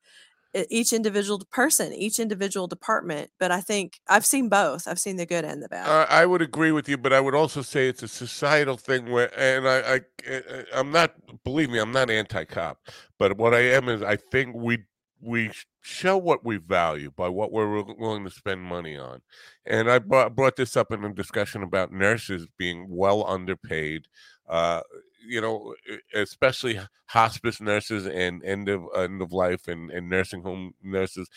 each 0.70 0.94
individual 0.94 1.42
person, 1.52 1.94
each 1.94 2.20
individual 2.20 2.68
department. 2.68 3.32
But 3.40 3.52
I 3.52 3.62
think 3.62 4.00
I've 4.08 4.26
seen 4.26 4.50
both. 4.50 4.88
I've 4.88 5.00
seen 5.00 5.18
the 5.18 5.26
good 5.26 5.46
and 5.46 5.62
the 5.62 5.70
bad. 5.70 5.88
Uh, 5.88 6.06
I 6.10 6.26
would 6.26 6.42
agree 6.42 6.72
with 6.72 6.88
you, 6.88 6.98
but 6.98 7.14
I 7.14 7.20
would 7.20 7.36
also 7.36 7.62
say 7.62 7.88
it's 7.88 8.04
a 8.04 8.08
societal 8.08 8.78
thing 8.78 9.12
where, 9.12 9.30
and 9.38 9.68
I, 9.68 9.96
I, 9.96 10.02
I 10.30 10.64
I'm 10.74 10.92
not. 10.92 11.14
Believe 11.44 11.70
me, 11.70 11.80
I'm 11.80 11.92
not 11.92 12.10
anti-cop, 12.10 12.80
but 13.20 13.38
what 13.38 13.54
I 13.54 13.62
am 13.62 13.90
is 13.90 14.02
I 14.02 14.16
think 14.16 14.56
we 14.56 14.80
we 15.22 15.52
show 15.82 16.18
what 16.18 16.46
we 16.46 16.58
value 16.58 17.12
by 17.16 17.28
what 17.30 17.52
we're 17.52 17.82
willing 17.84 18.24
to 18.24 18.32
spend 18.32 18.62
money 18.62 18.98
on. 18.98 19.22
And 19.66 19.90
I 19.90 20.00
brought, 20.00 20.36
brought 20.36 20.56
this 20.56 20.78
up 20.78 20.92
in 20.92 21.04
a 21.04 21.14
discussion 21.14 21.64
about 21.64 21.92
nurses 21.92 22.48
being 22.58 22.88
well 22.90 23.26
underpaid. 23.26 24.08
Uh, 24.48 24.82
you 25.28 25.42
know, 25.42 25.74
especially 26.14 26.80
hospice 27.08 27.62
nurses 27.62 28.08
and 28.08 28.44
end 28.44 28.70
of 28.70 28.84
end 28.98 29.22
of 29.22 29.32
life 29.32 29.68
and, 29.68 29.92
and 29.92 30.10
nursing 30.10 30.42
home 30.42 30.74
nurses. 30.84 31.30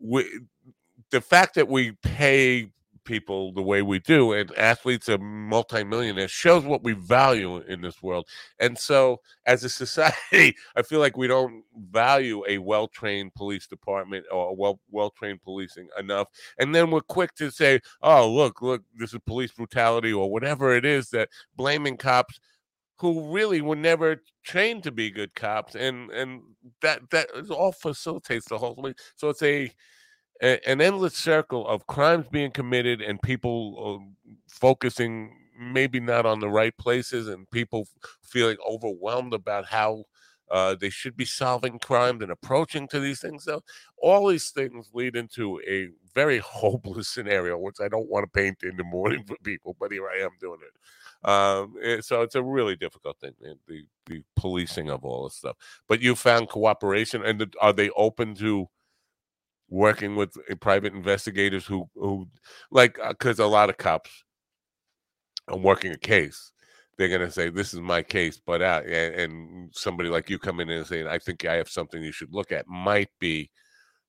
We, 0.00 0.24
the 1.10 1.20
fact 1.20 1.54
that 1.54 1.68
we 1.68 1.92
pay 2.02 2.70
people 3.08 3.52
the 3.54 3.62
way 3.62 3.80
we 3.80 3.98
do 4.00 4.34
and 4.34 4.54
athletes 4.58 5.08
are 5.08 5.16
multimillionaires 5.16 6.30
shows 6.30 6.62
what 6.64 6.84
we 6.84 6.92
value 6.92 7.56
in 7.62 7.80
this 7.80 8.02
world 8.02 8.28
and 8.60 8.78
so 8.78 9.16
as 9.46 9.64
a 9.64 9.68
society 9.82 10.54
i 10.76 10.82
feel 10.82 11.00
like 11.00 11.16
we 11.16 11.26
don't 11.26 11.64
value 11.90 12.44
a 12.46 12.58
well-trained 12.58 13.34
police 13.34 13.66
department 13.66 14.26
or 14.30 14.54
well 14.54 14.78
well-trained 14.90 15.40
policing 15.40 15.88
enough 15.98 16.28
and 16.58 16.74
then 16.74 16.90
we're 16.90 17.00
quick 17.00 17.34
to 17.34 17.50
say 17.50 17.80
oh 18.02 18.30
look 18.30 18.60
look 18.60 18.82
this 18.98 19.14
is 19.14 19.20
police 19.26 19.52
brutality 19.52 20.12
or 20.12 20.30
whatever 20.30 20.76
it 20.76 20.84
is 20.84 21.08
that 21.08 21.30
blaming 21.56 21.96
cops 21.96 22.38
who 23.00 23.32
really 23.34 23.60
were 23.60 23.76
never 23.76 24.22
trained 24.44 24.82
to 24.82 24.90
be 24.92 25.10
good 25.10 25.34
cops 25.34 25.74
and 25.74 26.10
and 26.10 26.42
that 26.82 27.08
that 27.10 27.28
all 27.50 27.72
facilitates 27.72 28.46
the 28.48 28.58
whole 28.58 28.74
thing 28.82 28.94
so 29.16 29.28
it's 29.28 29.42
a 29.42 29.72
a- 30.42 30.60
an 30.68 30.80
endless 30.80 31.14
circle 31.14 31.66
of 31.66 31.86
crimes 31.86 32.26
being 32.30 32.50
committed 32.50 33.00
and 33.02 33.20
people 33.22 34.00
uh, 34.00 34.32
focusing 34.48 35.34
maybe 35.58 35.98
not 36.00 36.24
on 36.26 36.38
the 36.40 36.48
right 36.48 36.76
places 36.78 37.28
and 37.28 37.50
people 37.50 37.86
feeling 38.22 38.56
overwhelmed 38.68 39.34
about 39.34 39.66
how 39.66 40.04
Uh, 40.50 40.74
they 40.74 40.88
should 40.88 41.14
be 41.14 41.26
solving 41.26 41.78
crimes 41.78 42.22
and 42.22 42.32
approaching 42.32 42.88
to 42.88 42.98
these 43.00 43.20
things. 43.20 43.44
So 43.44 43.60
all 43.98 44.26
these 44.28 44.48
things 44.50 44.88
lead 44.94 45.14
into 45.14 45.60
a 45.68 45.88
very 46.14 46.38
hopeless 46.62 47.08
scenario, 47.10 47.58
which 47.58 47.80
I 47.84 47.88
don't 47.88 48.08
want 48.08 48.24
to 48.24 48.30
paint 48.40 48.62
in 48.62 48.78
the 48.78 48.84
morning 48.84 49.24
for 49.26 49.36
people, 49.44 49.76
but 49.78 49.92
here 49.92 50.08
I 50.08 50.18
am 50.24 50.30
doing 50.40 50.60
it. 50.62 50.72
Eh, 51.26 52.00
so 52.00 52.22
it's 52.22 52.34
a 52.34 52.42
really 52.42 52.76
difficult 52.76 53.18
thing, 53.20 53.34
eh, 53.44 53.54
the 53.66 53.84
the 54.06 54.22
policing 54.36 54.90
of 54.90 55.04
all 55.04 55.24
this 55.24 55.36
stuff. 55.36 55.56
But 55.88 56.00
you 56.00 56.14
found 56.14 56.48
cooperation, 56.48 57.24
and 57.24 57.54
are 57.60 57.72
they 57.72 57.90
open 57.90 58.34
to 58.36 58.68
working 59.68 60.16
with 60.16 60.36
uh, 60.50 60.54
private 60.56 60.94
investigators 60.94 61.66
who 61.66 61.88
who 61.94 62.28
like 62.70 62.98
because 63.08 63.38
a 63.38 63.46
lot 63.46 63.68
of 63.70 63.76
cops 63.76 64.10
are 65.48 65.58
working 65.58 65.92
a 65.92 65.98
case 65.98 66.52
they're 66.96 67.18
to 67.18 67.30
say 67.30 67.50
this 67.50 67.74
is 67.74 67.80
my 67.80 68.02
case 68.02 68.40
but 68.44 68.62
uh, 68.62 68.80
and, 68.86 69.14
and 69.14 69.70
somebody 69.74 70.08
like 70.08 70.30
you 70.30 70.38
come 70.38 70.60
in 70.60 70.70
and 70.70 70.86
saying 70.86 71.06
i 71.06 71.18
think 71.18 71.44
i 71.44 71.54
have 71.54 71.68
something 71.68 72.02
you 72.02 72.12
should 72.12 72.32
look 72.32 72.50
at 72.50 72.66
might 72.66 73.10
be 73.20 73.50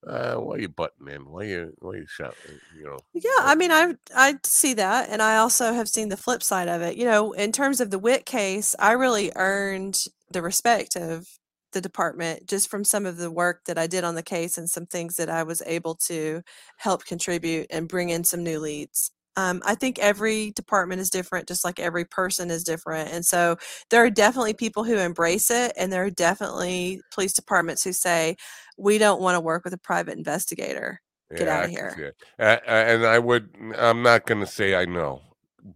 uh, 0.05 0.35
why 0.35 0.55
are 0.55 0.59
you 0.59 0.69
butting 0.69 1.07
in? 1.07 1.29
Why 1.29 1.41
are 1.41 1.45
you 1.45 1.73
why 1.79 1.91
are 1.91 1.97
you 1.97 2.07
shouting? 2.07 2.59
You 2.77 2.85
know. 2.85 2.99
Yeah, 3.13 3.29
I 3.39 3.55
mean, 3.55 3.71
I 3.71 3.95
I 4.15 4.35
see 4.45 4.73
that, 4.75 5.09
and 5.09 5.21
I 5.21 5.37
also 5.37 5.73
have 5.73 5.89
seen 5.89 6.09
the 6.09 6.17
flip 6.17 6.41
side 6.43 6.67
of 6.69 6.81
it. 6.81 6.95
You 6.95 7.05
know, 7.05 7.33
in 7.33 7.51
terms 7.51 7.81
of 7.81 7.91
the 7.91 7.99
Witt 7.99 8.25
case, 8.25 8.75
I 8.79 8.93
really 8.93 9.31
earned 9.35 10.03
the 10.31 10.41
respect 10.41 10.95
of 10.95 11.27
the 11.73 11.81
department 11.81 12.47
just 12.47 12.69
from 12.69 12.83
some 12.83 13.05
of 13.05 13.17
the 13.17 13.29
work 13.31 13.65
that 13.65 13.77
I 13.77 13.87
did 13.87 14.03
on 14.03 14.15
the 14.15 14.23
case 14.23 14.57
and 14.57 14.69
some 14.69 14.85
things 14.85 15.15
that 15.17 15.29
I 15.29 15.43
was 15.43 15.61
able 15.65 15.95
to 16.07 16.41
help 16.77 17.05
contribute 17.05 17.67
and 17.69 17.87
bring 17.87 18.09
in 18.09 18.23
some 18.23 18.43
new 18.43 18.59
leads. 18.59 19.11
Um, 19.37 19.61
I 19.63 19.75
think 19.75 19.99
every 19.99 20.51
department 20.51 20.99
is 20.99 21.09
different, 21.09 21.47
just 21.47 21.63
like 21.63 21.79
every 21.79 22.03
person 22.03 22.49
is 22.51 22.63
different. 22.63 23.09
And 23.11 23.25
so 23.25 23.57
there 23.89 24.03
are 24.03 24.09
definitely 24.09 24.53
people 24.53 24.83
who 24.83 24.97
embrace 24.97 25.49
it, 25.51 25.71
and 25.77 25.93
there 25.93 26.03
are 26.03 26.09
definitely 26.09 27.01
police 27.13 27.33
departments 27.33 27.83
who 27.83 27.93
say, 27.93 28.35
we 28.79 28.97
don't 28.97 29.21
want 29.21 29.35
to 29.35 29.41
work 29.41 29.63
with 29.63 29.73
a 29.73 29.77
private 29.77 30.17
investigator. 30.17 31.01
Get 31.35 31.47
Yeah, 31.47 31.57
out 31.57 31.65
of 31.65 31.71
here. 31.71 32.13
a- 32.39 32.69
And 32.69 33.05
I 33.05 33.19
would, 33.19 33.49
I'm 33.77 34.01
not 34.01 34.25
going 34.25 34.41
to 34.41 34.47
say 34.47 34.75
I 34.75 34.85
know, 34.85 35.21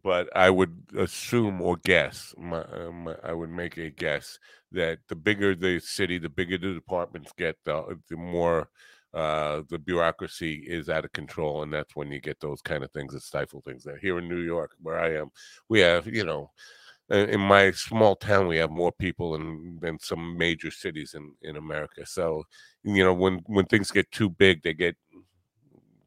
but 0.04 0.30
I 0.36 0.50
would 0.50 0.76
assume 0.98 1.62
or 1.62 1.78
guess, 1.78 2.34
my, 2.38 2.62
uh, 2.62 2.92
my, 2.92 3.16
I 3.24 3.34
would 3.34 3.50
make 3.52 3.78
a 3.78 3.90
guess 3.90 4.40
that 4.72 5.00
the 5.08 5.16
bigger 5.16 5.56
the 5.56 5.80
city, 5.80 6.18
the 6.18 6.30
bigger 6.30 6.58
the 6.58 6.74
departments 6.74 7.32
get, 7.38 7.58
the, 7.66 8.00
the 8.10 8.18
more 8.18 8.70
uh, 9.14 9.62
the 9.70 9.78
bureaucracy 9.78 10.56
is 10.68 10.90
out 10.90 11.06
of 11.06 11.12
control. 11.12 11.62
And 11.62 11.72
that's 11.72 11.96
when 11.96 12.12
you 12.12 12.20
get 12.20 12.40
those 12.40 12.62
kind 12.62 12.84
of 12.84 12.92
things 12.92 13.14
that 13.14 13.22
stifle 13.22 13.62
things. 13.62 13.86
Now, 13.86 13.94
here 14.02 14.18
in 14.18 14.28
New 14.28 14.42
York, 14.42 14.72
where 14.82 15.00
I 15.00 15.16
am, 15.18 15.30
we 15.70 15.82
have, 15.82 16.08
you 16.08 16.24
know, 16.24 16.50
uh, 16.50 16.83
in 17.10 17.40
my 17.40 17.72
small 17.72 18.16
town, 18.16 18.48
we 18.48 18.58
have 18.58 18.72
more 18.72 18.92
people 18.92 19.36
in, 19.36 19.78
than 19.82 20.00
some 20.00 20.38
major 20.38 20.72
cities 20.72 21.14
in, 21.16 21.34
in 21.42 21.58
America. 21.58 22.06
So, 22.06 22.44
you 22.84 23.04
know, 23.04 23.14
when, 23.14 23.42
when 23.46 23.66
things 23.66 23.92
get 23.92 24.12
too 24.12 24.30
big, 24.30 24.64
they 24.64 24.74
get 24.74 24.96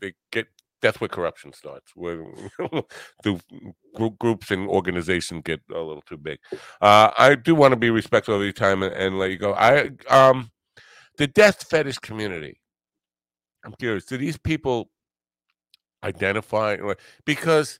they 0.00 0.14
get 0.30 0.46
that's 0.82 1.00
where 1.00 1.08
corruption 1.08 1.52
starts 1.52 1.92
where 1.94 2.24
the 3.22 3.40
group, 3.94 4.18
groups 4.18 4.50
and 4.50 4.68
organizations 4.68 5.42
get 5.44 5.60
a 5.70 5.78
little 5.78 6.02
too 6.02 6.16
big 6.16 6.38
uh 6.80 7.10
i 7.18 7.34
do 7.34 7.54
want 7.54 7.72
to 7.72 7.78
be 7.78 7.90
respectful 7.90 8.34
of 8.34 8.42
your 8.42 8.52
time 8.52 8.82
and, 8.82 8.94
and 8.94 9.18
let 9.18 9.30
you 9.30 9.38
go 9.38 9.54
i 9.54 9.90
um 10.08 10.50
the 11.18 11.26
death 11.26 11.66
fetish 11.68 11.98
community 11.98 12.60
i'm 13.64 13.72
curious 13.78 14.04
do 14.04 14.18
these 14.18 14.38
people 14.38 14.90
identify 16.04 16.76
because 17.24 17.78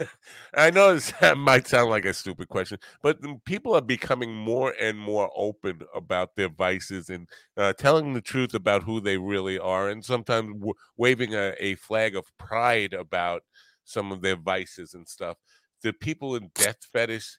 I 0.54 0.70
know 0.70 0.96
that 1.20 1.36
might 1.38 1.66
sound 1.66 1.90
like 1.90 2.04
a 2.04 2.14
stupid 2.14 2.48
question, 2.48 2.78
but 3.02 3.18
people 3.44 3.74
are 3.74 3.80
becoming 3.82 4.34
more 4.34 4.74
and 4.80 4.98
more 4.98 5.30
open 5.36 5.80
about 5.94 6.36
their 6.36 6.48
vices 6.48 7.10
and 7.10 7.28
uh, 7.56 7.72
telling 7.74 8.14
the 8.14 8.20
truth 8.20 8.54
about 8.54 8.82
who 8.84 9.00
they 9.00 9.18
really 9.18 9.58
are, 9.58 9.88
and 9.88 10.04
sometimes 10.04 10.52
w- 10.54 10.74
waving 10.96 11.34
a, 11.34 11.54
a 11.58 11.74
flag 11.76 12.16
of 12.16 12.24
pride 12.38 12.94
about 12.94 13.42
some 13.84 14.12
of 14.12 14.22
their 14.22 14.36
vices 14.36 14.94
and 14.94 15.06
stuff. 15.08 15.36
The 15.82 15.92
people 15.92 16.34
in 16.36 16.50
death 16.54 16.78
fetish, 16.92 17.38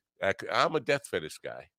I'm 0.52 0.76
a 0.76 0.80
death 0.80 1.08
fetish 1.08 1.40
guy. 1.40 1.70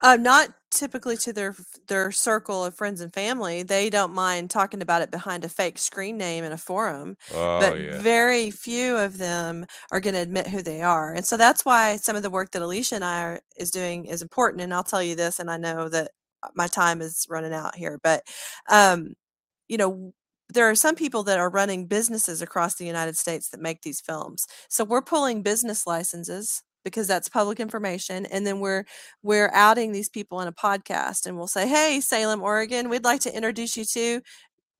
Uh, 0.00 0.16
not 0.16 0.50
typically 0.70 1.16
to 1.16 1.32
their 1.32 1.54
their 1.88 2.10
circle 2.10 2.64
of 2.64 2.74
friends 2.74 3.00
and 3.00 3.12
family. 3.12 3.62
They 3.62 3.90
don't 3.90 4.12
mind 4.12 4.50
talking 4.50 4.82
about 4.82 5.02
it 5.02 5.10
behind 5.10 5.44
a 5.44 5.48
fake 5.48 5.78
screen 5.78 6.16
name 6.18 6.44
in 6.44 6.52
a 6.52 6.58
forum, 6.58 7.16
Oh 7.32 7.60
but 7.60 7.80
yeah, 7.80 7.98
very 8.00 8.50
few 8.50 8.96
of 8.96 9.18
them 9.18 9.66
are 9.90 10.00
going 10.00 10.14
to 10.14 10.20
admit 10.20 10.48
who 10.48 10.62
they 10.62 10.82
are. 10.82 11.14
And 11.14 11.24
so 11.24 11.36
that's 11.36 11.64
why 11.64 11.96
some 11.96 12.16
of 12.16 12.22
the 12.22 12.30
work 12.30 12.50
that 12.52 12.62
Alicia 12.62 12.96
and 12.96 13.04
I 13.04 13.22
are, 13.22 13.40
is 13.56 13.70
doing 13.70 14.06
is 14.06 14.22
important. 14.22 14.62
And 14.62 14.74
I'll 14.74 14.82
tell 14.82 15.02
you 15.02 15.14
this, 15.14 15.38
and 15.38 15.50
I 15.50 15.56
know 15.56 15.88
that 15.88 16.10
uh, 16.42 16.48
my 16.54 16.66
time 16.66 17.00
is 17.00 17.26
running 17.30 17.54
out 17.54 17.76
here, 17.76 17.98
but 18.02 18.22
um, 18.70 19.14
you 19.68 19.78
know. 19.78 20.12
There 20.50 20.68
are 20.68 20.74
some 20.74 20.94
people 20.94 21.22
that 21.24 21.38
are 21.38 21.48
running 21.48 21.86
businesses 21.86 22.42
across 22.42 22.74
the 22.74 22.84
United 22.84 23.16
States 23.16 23.48
that 23.48 23.60
make 23.60 23.80
these 23.80 24.00
films. 24.00 24.46
So 24.68 24.84
we're 24.84 25.00
pulling 25.00 25.42
business 25.42 25.86
licenses 25.86 26.62
because 26.84 27.06
that's 27.06 27.28
public 27.28 27.58
information 27.60 28.26
and 28.26 28.46
then 28.46 28.60
we're 28.60 28.84
we're 29.22 29.50
outing 29.52 29.92
these 29.92 30.08
people 30.08 30.40
in 30.40 30.48
a 30.48 30.52
podcast 30.52 31.26
and 31.26 31.36
we'll 31.36 31.46
say, 31.46 31.66
Hey, 31.66 32.00
Salem, 32.00 32.42
Oregon, 32.42 32.88
we'd 32.88 33.04
like 33.04 33.20
to 33.22 33.34
introduce 33.34 33.76
you 33.76 33.84
to 33.84 34.20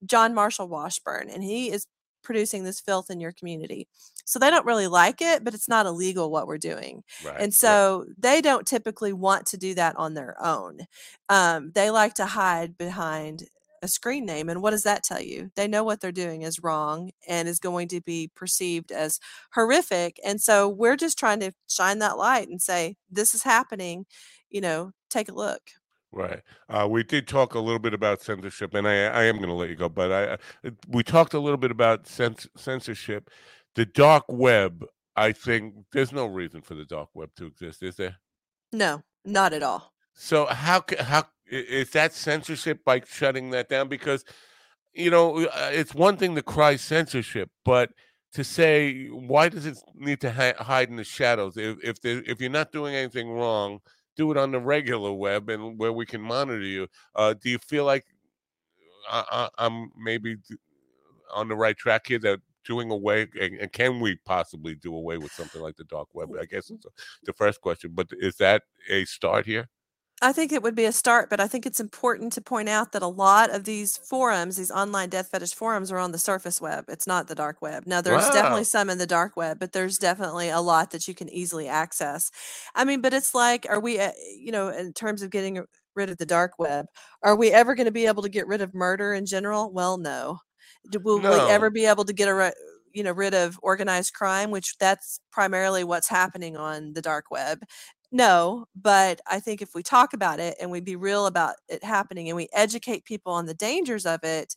John 0.05 0.35
Marshall 0.35 0.69
Washburn, 0.69 1.31
and 1.31 1.43
he 1.43 1.71
is 1.71 1.87
producing 2.23 2.65
this 2.65 2.81
filth 2.81 3.11
in 3.11 3.21
your 3.21 3.33
community. 3.33 3.87
So 4.25 4.39
they 4.39 4.51
don't 4.51 4.65
really 4.65 4.87
like 4.87 5.21
it, 5.21 5.45
but 5.45 5.55
it's 5.55 5.69
not 5.69 5.87
illegal 5.87 6.31
what 6.31 6.47
we're 6.47 6.59
doing. 6.59 7.05
right. 7.25 7.41
And 7.41 7.53
so 7.53 8.07
they 8.17 8.41
don't 8.41 8.67
typically 8.67 9.13
want 9.13 9.47
to 9.49 9.59
do 9.59 9.75
that 9.75 9.95
on 9.97 10.15
their 10.15 10.35
own. 10.43 10.81
Um, 11.29 11.73
they 11.75 11.91
like 11.91 12.15
to 12.15 12.27
hide 12.27 12.79
behind 12.79 13.45
a 13.85 13.89
screen 13.89 14.26
name. 14.26 14.49
And 14.49 14.61
what 14.62 14.70
does 14.72 14.82
that 14.82 15.05
tell 15.05 15.20
you? 15.20 15.51
They 15.55 15.68
know 15.68 15.85
what 15.85 16.01
they're 16.01 16.11
doing 16.11 16.43
is 16.43 16.61
wrong 16.62 17.11
and 17.28 17.47
is 17.49 17.61
going 17.61 17.89
to 17.89 18.01
be 18.01 18.30
perceived 18.35 18.91
as 18.91 19.20
horrific. 19.55 20.18
And 20.24 20.41
so 20.41 20.68
we're 20.68 20.97
just 20.97 21.18
trying 21.18 21.41
to 21.41 21.53
shine 21.68 22.01
that 22.01 22.18
light 22.18 22.49
and 22.49 22.61
say, 22.61 22.97
this 23.11 23.35
is 23.35 23.43
happening. 23.45 24.07
You 24.51 24.61
know, 24.61 24.91
take 25.11 25.28
a 25.28 25.35
look. 25.35 25.61
Right. 26.11 26.43
Uh, 26.68 26.87
we 26.89 27.03
did 27.03 27.26
talk 27.26 27.55
a 27.55 27.59
little 27.61 27.80
bit 27.80 27.93
about 27.93 28.22
censorship, 28.22 28.74
and 28.74 28.87
I, 28.87 29.07
I 29.07 29.24
am 29.24 29.37
going 29.37 29.49
to 29.49 29.55
let 29.55 29.68
you 29.68 29.74
go, 29.74 29.89
but 29.89 30.12
I, 30.12 30.35
I- 30.64 30.70
we 30.89 31.03
talked 31.03 31.35
a 31.35 31.41
little 31.41 31.57
bit 31.57 31.72
about 31.72 32.05
cens- 32.05 32.47
censorship. 32.57 33.30
The 33.74 33.85
dark 33.85 34.24
web, 34.28 34.85
I 35.16 35.32
think 35.32 35.74
there's 35.93 36.12
no 36.12 36.26
reason 36.26 36.62
for 36.62 36.74
the 36.76 36.85
dark 36.85 37.09
web 37.14 37.30
to 37.37 37.47
exist, 37.47 37.82
is 37.82 37.97
there? 37.97 38.16
No, 38.70 39.03
not 39.24 39.53
at 39.53 39.64
all. 39.64 39.94
So 40.15 40.47
how 40.47 40.85
how 41.01 41.25
that 41.93 42.12
censorship 42.12 42.85
by 42.85 43.03
shutting 43.07 43.51
that 43.51 43.69
down? 43.69 43.89
Because 43.89 44.25
you 44.95 45.11
know 45.11 45.45
uh, 45.47 45.71
it's 45.73 45.95
one 45.95 46.17
thing 46.17 46.35
to 46.37 46.43
cry 46.43 46.77
censorship, 46.77 47.51
but 47.65 47.91
to 48.33 48.45
say 48.45 49.07
why 49.09 49.49
does 49.49 49.67
it 49.67 49.79
need 49.95 50.21
to 50.21 50.31
hi- 50.33 50.55
hide 50.59 50.89
in 50.89 50.97
the 50.97 51.05
shadows? 51.05 51.57
If 51.57 51.79
if 51.83 52.01
there, 52.01 52.23
if 52.27 52.41
you're 52.41 52.51
not 52.51 52.73
doing 52.73 52.95
anything 52.95 53.31
wrong, 53.31 53.81
do 54.17 54.31
it 54.31 54.37
on 54.37 54.53
the 54.53 54.61
regular 54.61 55.12
web 55.12 55.49
and 55.51 55.79
where 55.79 55.93
we 55.93 56.07
can 56.07 56.21
monitor 56.21 56.61
you. 56.61 56.89
Uh, 57.15 57.35
do 57.35 57.51
you 57.51 57.59
feel 57.59 57.85
like 57.85 58.05
I, 59.11 59.49
I, 59.59 59.67
I'm 59.67 59.91
maybe 60.01 60.37
on 61.35 61.49
the 61.49 61.57
right 61.57 61.77
track 61.77 62.07
here? 62.07 62.19
That 62.21 62.41
doing 62.65 62.91
away 62.91 63.29
and, 63.41 63.61
and 63.61 63.73
can 63.73 64.01
we 64.01 64.17
possibly 64.25 64.75
do 64.75 64.95
away 64.95 65.19
with 65.19 65.33
something 65.33 65.61
like 65.61 65.77
the 65.77 65.85
dark 65.85 66.09
web? 66.15 66.31
I 66.41 66.45
guess 66.47 66.71
is 66.71 66.87
the 67.25 67.33
first 67.33 67.61
question. 67.61 67.93
But 67.95 68.09
is 68.12 68.37
that 68.37 68.62
a 68.89 69.05
start 69.05 69.47
here? 69.47 69.69
I 70.27 70.33
think 70.33 70.53
it 70.53 70.62
would 70.62 70.75
be 70.75 70.87
a 70.87 70.93
start, 70.93 71.29
but 71.29 71.39
I 71.39 71.47
think 71.47 71.66
it's 71.66 71.81
important 71.81 72.33
to 72.33 72.41
point 72.41 72.70
out 72.70 72.93
that 72.93 73.03
a 73.03 73.07
lot 73.07 73.51
of 73.55 73.64
these 73.64 73.99
forums, 73.99 74.57
these 74.57 74.70
online 74.70 75.11
death 75.11 75.29
fetish 75.29 75.55
forums, 75.55 75.93
are 75.93 75.99
on 75.99 76.12
the 76.12 76.18
surface 76.18 76.62
web. 76.62 76.87
It's 76.89 77.07
not 77.07 77.29
the 77.29 77.35
dark 77.35 77.61
web. 77.61 77.87
Now, 77.87 78.01
there's 78.01 78.31
Wow. 78.31 78.31
definitely 78.31 78.64
some 78.64 78.89
in 78.89 78.97
the 78.97 79.07
dark 79.07 79.37
web, 79.37 79.59
but 79.59 79.72
there's 79.72 79.99
definitely 79.99 80.49
a 80.49 80.61
lot 80.62 80.93
that 80.93 81.07
you 81.07 81.14
can 81.14 81.29
easily 81.29 81.68
access. 81.68 82.31
I 82.75 82.87
mean, 82.87 83.03
but 83.03 83.12
it's 83.12 83.35
like, 83.35 83.66
are 83.68 83.81
we, 83.81 84.01
uh, 84.01 84.12
you 84.35 84.51
know, 84.51 84.68
in 84.70 84.95
terms 84.95 85.20
of 85.20 85.31
getting 85.31 85.62
rid 85.95 86.09
of 86.09 86.16
the 86.16 86.27
dark 86.27 86.59
web, 86.59 86.87
are 87.22 87.37
we 87.37 87.53
ever 87.53 87.75
going 87.75 87.85
to 87.87 87.93
be 87.93 88.07
able 88.07 88.22
to 88.22 88.31
get 88.31 88.47
rid 88.47 88.62
of 88.62 88.72
murder 88.75 89.12
in 89.12 89.27
general? 89.27 89.70
Well, 89.72 89.99
no. 89.99 90.39
Will 91.03 91.20
we 91.20 91.47
ever 91.47 91.70
be 91.70 91.87
able 91.87 92.05
to 92.05 92.12
get 92.12 92.29
a, 92.29 92.35
ri- 92.35 92.53
you 92.93 93.03
know, 93.03 93.12
rid 93.12 93.35
of 93.35 93.59
organized 93.62 94.14
crime, 94.14 94.51
which 94.51 94.77
that's 94.79 95.20
primarily 95.33 95.85
what's 95.85 96.09
happening 96.09 96.57
on 96.57 96.93
the 96.95 97.03
dark 97.03 97.27
web? 97.31 97.61
No, 98.15 98.67
but 98.77 99.21
I 99.27 99.41
think 99.41 99.61
if 99.61 99.75
we 99.75 99.83
talk 99.83 100.15
about 100.15 100.39
it 100.39 100.57
and 100.61 100.71
we 100.71 100.79
be 100.79 100.95
real 100.95 101.27
about 101.27 101.57
it 101.69 101.83
happening 101.83 102.29
and 102.29 102.37
we 102.37 102.49
educate 102.53 103.05
people 103.05 103.33
on 103.33 103.47
the 103.47 103.55
dangers 103.55 104.07
of 104.07 104.23
it, 104.23 104.55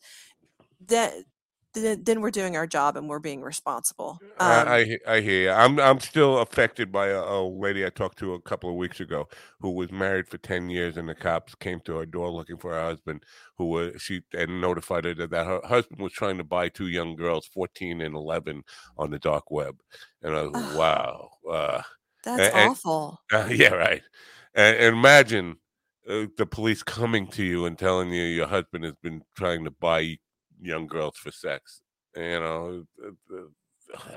then 0.80 1.26
then, 1.74 2.22
we're 2.22 2.32
doing 2.32 2.55
our 2.58 2.66
job 2.66 2.97
and 2.97 3.08
we're 3.08 3.20
being 3.20 3.41
responsible. 3.43 4.20
Um, 4.39 4.68
I, 4.68 4.97
I 5.08 5.16
I 5.16 5.22
hear 5.22 5.43
you. 5.43 5.49
I'm 5.51 5.80
I'm 5.80 5.99
still 5.99 6.39
affected 6.39 6.91
by 6.91 7.10
a, 7.10 7.22
a 7.22 7.41
lady 7.47 7.86
I 7.86 7.89
talked 7.89 8.18
to 8.20 8.34
a 8.34 8.41
couple 8.41 8.70
of 8.70 8.76
weeks 8.78 8.99
ago 8.99 9.28
who 9.60 9.72
was 9.72 9.91
married 9.91 10.28
for 10.28 10.39
ten 10.39 10.70
years, 10.72 10.97
and 10.97 11.08
the 11.08 11.14
cops 11.16 11.53
came 11.55 11.80
to 11.82 11.97
her 11.97 12.05
door 12.08 12.32
looking 12.32 12.58
for 12.58 12.74
her 12.74 12.82
husband, 12.82 13.24
who 13.58 13.66
was 13.66 14.01
she 14.01 14.22
and 14.34 14.60
notified 14.60 15.05
her 15.05 15.14
that, 15.16 15.30
that 15.30 15.45
her 15.45 15.62
husband 15.66 16.01
was 16.01 16.14
trying 16.14 16.38
to 16.39 16.43
buy 16.43 16.70
two 16.70 16.88
young 16.88 17.16
girls, 17.16 17.45
fourteen 17.45 18.01
and 18.01 18.16
eleven, 18.16 18.64
on 18.97 19.12
the 19.12 19.20
dark 19.20 19.51
web, 19.51 19.80
and 20.24 20.36
I 20.36 20.43
was 20.43 20.53
like, 20.53 20.72
wow, 20.72 21.30
uh, 21.51 21.82
that's 22.28 22.55
and- 22.55 22.69
awful. 22.71 23.19
uh, 23.34 23.47
yeah, 23.51 23.73
right. 23.73 24.01
And, 24.55 24.78
imagine 24.78 25.57
uh, 26.09 26.25
the 26.38 26.45
police 26.45 26.84
coming 26.84 27.28
to 27.28 27.43
you 27.43 27.65
and 27.65 27.78
telling 27.78 28.11
you 28.11 28.23
your 28.23 28.47
husband 28.47 28.84
has 28.86 28.95
been 29.03 29.21
trying 29.36 29.63
to 29.65 29.71
buy 29.71 30.17
young 30.59 30.88
girls 30.88 31.17
for 31.17 31.32
sex. 31.32 31.82
You 32.15 32.39
know, 32.39 32.84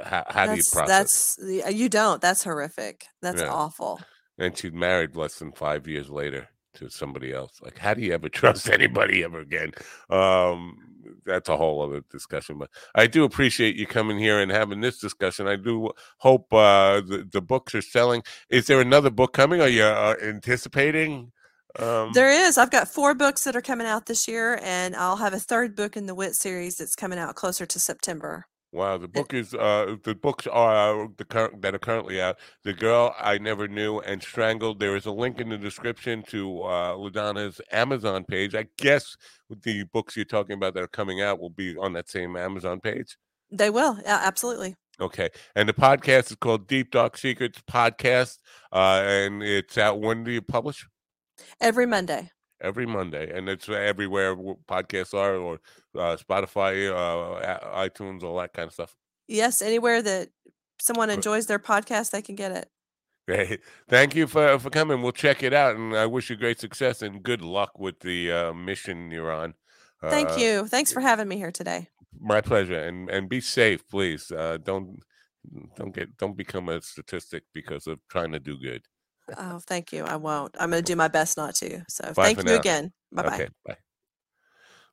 how, 0.04 0.24
how 0.28 0.46
do 0.46 0.56
you 0.56 0.62
process? 0.72 1.36
that's 1.38 1.74
you 1.74 1.88
don't. 1.88 2.20
That's 2.22 2.42
horrific. 2.42 3.04
That's 3.20 3.42
Yeah. 3.42 3.52
awful. 3.52 4.00
and 4.38 4.56
she's 4.56 4.72
married 4.72 5.16
less 5.16 5.38
than 5.38 5.52
five 5.52 5.86
years 5.86 6.08
later 6.08 6.48
to 6.74 6.88
somebody 6.88 7.32
else. 7.32 7.60
Like, 7.62 7.76
how 7.76 7.92
do 7.92 8.00
you 8.00 8.14
ever 8.14 8.28
trust 8.40 8.70
anybody 8.70 9.22
ever 9.22 9.40
again? 9.40 9.72
Um, 10.08 10.89
that's 11.26 11.48
a 11.48 11.56
whole 11.56 11.82
other 11.82 12.02
discussion. 12.10 12.58
But 12.58 12.70
I 12.94 13.06
do 13.06 13.24
appreciate 13.24 13.76
you 13.76 13.86
coming 13.86 14.18
here 14.18 14.40
and 14.40 14.50
having 14.50 14.80
this 14.80 14.98
discussion. 14.98 15.46
I 15.48 15.56
do 15.56 15.90
hope 16.18 16.52
uh, 16.52 17.00
the 17.02 17.28
the 17.30 17.42
books 17.42 17.74
are 17.74 17.82
selling. 17.82 18.22
Is 18.50 18.66
there 18.66 18.80
another 18.80 19.10
book 19.10 19.32
coming? 19.34 19.60
Are 19.60 19.68
you 19.68 19.84
uh, 19.84 20.16
anticipating? 20.22 21.32
Um, 21.78 22.12
There 22.12 22.30
is. 22.30 22.58
I've 22.58 22.70
got 22.70 22.88
four 22.88 23.14
books 23.14 23.44
that 23.44 23.56
are 23.56 23.62
coming 23.62 23.86
out 23.86 24.06
this 24.06 24.28
year, 24.28 24.60
and 24.62 24.96
I'll 24.96 25.16
have 25.16 25.34
a 25.34 25.40
third 25.40 25.76
book 25.76 25.96
in 25.96 26.06
the 26.06 26.14
Witt 26.14 26.34
series 26.36 26.76
that's 26.78 26.96
coming 26.96 27.18
out 27.18 27.36
closer 27.36 27.66
to 27.66 27.78
September. 27.80 28.46
Wow, 28.72 28.98
the 28.98 29.08
book 29.08 29.34
is 29.34 29.52
uh 29.52 29.96
the 30.04 30.14
books 30.14 30.46
are 30.46 31.04
uh, 31.04 31.08
the 31.16 31.24
current 31.24 31.60
that 31.62 31.74
are 31.74 31.78
currently 31.80 32.20
out. 32.20 32.38
The 32.62 32.72
Girl 32.72 33.12
I 33.18 33.36
Never 33.38 33.66
Knew 33.66 33.98
and 33.98 34.22
Strangled. 34.22 34.78
There 34.78 34.94
is 34.94 35.06
a 35.06 35.10
link 35.10 35.40
in 35.40 35.48
the 35.48 35.58
description 35.58 36.22
to 36.28 36.62
uh 36.62 36.92
Ladonna's 36.92 37.60
Amazon 37.72 38.24
page. 38.24 38.54
I 38.54 38.68
guess 38.78 39.16
with 39.48 39.62
the 39.62 39.82
books 39.92 40.14
you're 40.14 40.24
talking 40.24 40.54
about 40.54 40.74
that 40.74 40.84
are 40.84 40.88
coming 40.88 41.20
out 41.20 41.40
will 41.40 41.50
be 41.50 41.76
on 41.76 41.92
that 41.94 42.08
same 42.08 42.36
Amazon 42.36 42.78
page. 42.78 43.16
They 43.50 43.70
will. 43.70 43.98
Yeah, 44.04 44.20
absolutely. 44.24 44.76
Okay. 45.00 45.30
And 45.56 45.68
the 45.68 45.72
podcast 45.72 46.30
is 46.30 46.36
called 46.36 46.68
Deep 46.68 46.92
Dark 46.92 47.18
Secrets 47.18 47.60
Podcast. 47.68 48.38
Uh 48.72 49.02
and 49.04 49.42
it's 49.42 49.78
out 49.78 50.00
when 50.00 50.22
do 50.22 50.30
you 50.30 50.42
publish? 50.42 50.86
Every 51.60 51.86
Monday. 51.86 52.30
Every 52.60 52.86
Monday. 52.86 53.30
And 53.36 53.48
it's 53.48 53.68
everywhere 53.68 54.36
podcasts 54.36 55.14
are 55.14 55.36
or 55.36 55.60
uh 55.96 56.16
Spotify, 56.16 56.90
uh 56.90 57.58
iTunes, 57.88 58.22
all 58.22 58.36
that 58.38 58.52
kind 58.52 58.66
of 58.66 58.72
stuff. 58.74 58.94
Yes, 59.28 59.62
anywhere 59.62 60.02
that 60.02 60.28
someone 60.80 61.10
enjoys 61.10 61.46
their 61.46 61.58
podcast, 61.58 62.10
they 62.10 62.22
can 62.22 62.34
get 62.34 62.52
it. 62.52 62.68
Hey, 63.26 63.58
thank 63.88 64.16
you 64.16 64.26
for 64.26 64.58
for 64.58 64.70
coming. 64.70 65.02
We'll 65.02 65.12
check 65.12 65.42
it 65.42 65.52
out, 65.52 65.76
and 65.76 65.94
I 65.96 66.06
wish 66.06 66.30
you 66.30 66.36
great 66.36 66.58
success 66.58 67.00
and 67.02 67.22
good 67.22 67.42
luck 67.42 67.78
with 67.78 68.00
the 68.00 68.32
uh, 68.32 68.52
mission 68.52 69.10
you're 69.10 69.30
on. 69.30 69.54
Thank 70.02 70.30
Uh, 70.30 70.36
you. 70.36 70.66
Thanks 70.66 70.92
for 70.92 71.00
having 71.00 71.28
me 71.28 71.36
here 71.36 71.52
today. 71.52 71.88
My 72.18 72.40
pleasure, 72.40 72.80
and 72.82 73.08
and 73.08 73.28
be 73.28 73.40
safe, 73.40 73.86
please. 73.88 74.32
Uh, 74.32 74.58
don't 74.62 74.98
don't 75.76 75.94
get 75.94 76.16
don't 76.16 76.36
become 76.36 76.68
a 76.68 76.82
statistic 76.82 77.44
because 77.54 77.86
of 77.86 78.00
trying 78.08 78.32
to 78.32 78.40
do 78.40 78.58
good. 78.58 78.82
Oh, 79.38 79.60
thank 79.66 79.92
you. 79.92 80.04
I 80.04 80.16
won't. 80.16 80.54
I'm 80.58 80.70
going 80.70 80.82
to 80.82 80.92
do 80.92 80.96
my 80.96 81.08
best 81.08 81.36
not 81.36 81.54
to. 81.56 81.82
So 81.88 82.12
Bye 82.14 82.34
thank 82.34 82.38
you 82.38 82.44
now. 82.44 82.54
again. 82.56 82.92
Bye 83.12 83.22
bye. 83.22 83.34
Okay, 83.34 83.48
bye. 83.66 83.76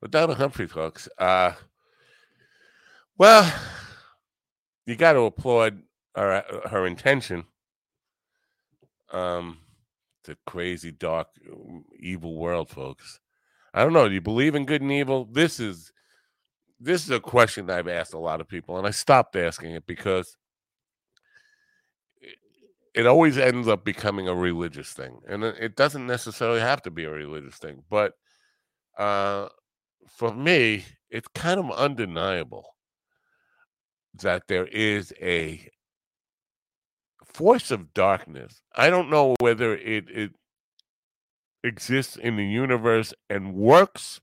Well, 0.02 0.10
Donna 0.10 0.36
Humphrey, 0.36 0.68
folks. 0.68 1.10
Uh, 1.18 1.54
well, 3.18 3.52
you 4.86 4.96
got 4.96 5.14
to 5.14 5.22
applaud 5.22 5.82
her 6.16 6.34
uh, 6.34 6.70
her 6.70 6.86
intention. 6.86 7.46
Um, 9.12 9.60
the 10.26 10.38
crazy, 10.46 10.92
dark, 10.92 11.28
evil 12.00 12.38
world, 12.38 12.70
folks. 12.70 13.20
I 13.74 13.84
don't 13.84 13.94
know. 13.94 14.08
Do 14.08 14.14
you 14.14 14.22
believe 14.22 14.56
in 14.56 14.66
good 14.66 14.82
and 14.82 14.92
evil? 14.92 15.26
This 15.26 15.60
is 15.60 15.92
this 16.80 17.04
is 17.04 17.10
a 17.10 17.20
question 17.20 17.70
I've 17.70 17.88
asked 17.88 18.14
a 18.14 18.20
lot 18.20 18.42
of 18.42 18.48
people, 18.48 18.78
and 18.78 18.86
I 18.86 18.92
stopped 18.92 19.36
asking 19.36 19.72
it 19.72 19.88
because 19.88 20.36
it 22.98 23.06
always 23.06 23.38
ends 23.38 23.68
up 23.68 23.86
becoming 23.86 24.28
a 24.28 24.34
religious 24.34 24.91
thing, 24.91 25.20
and 25.30 25.43
it 25.43 25.76
doesn't 25.76 26.08
necessarily 26.08 26.60
have 26.60 26.82
to 26.82 26.89
be 26.89 27.04
a 27.04 27.12
religious 27.12 27.56
thing. 27.58 27.84
But 27.91 28.14
uh, 28.98 29.50
for 30.10 30.34
me, 30.34 30.84
it's 31.12 31.28
kind 31.36 31.60
of 31.60 31.70
undeniable 31.70 32.66
that 34.16 34.48
there 34.48 34.66
is 34.66 35.14
a 35.22 35.70
force 37.24 37.70
of 37.70 37.93
darkness. 37.93 38.64
I 38.76 38.89
don't 38.89 39.12
know 39.12 39.36
whether 39.39 39.76
it 39.76 40.10
it 40.10 40.32
exists 41.64 42.16
in 42.16 42.36
the 42.36 42.48
universe 42.48 43.14
and 43.30 43.54
works 43.54 44.20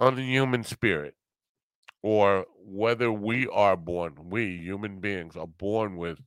on 0.00 0.16
the 0.16 0.24
human 0.24 0.64
spirit 0.64 1.14
or 2.02 2.46
whether 2.64 3.12
we 3.12 3.46
are 3.48 3.76
born 3.76 4.14
we 4.30 4.56
human 4.56 5.00
beings 5.00 5.36
are 5.36 5.46
born 5.46 5.96
with 5.96 6.20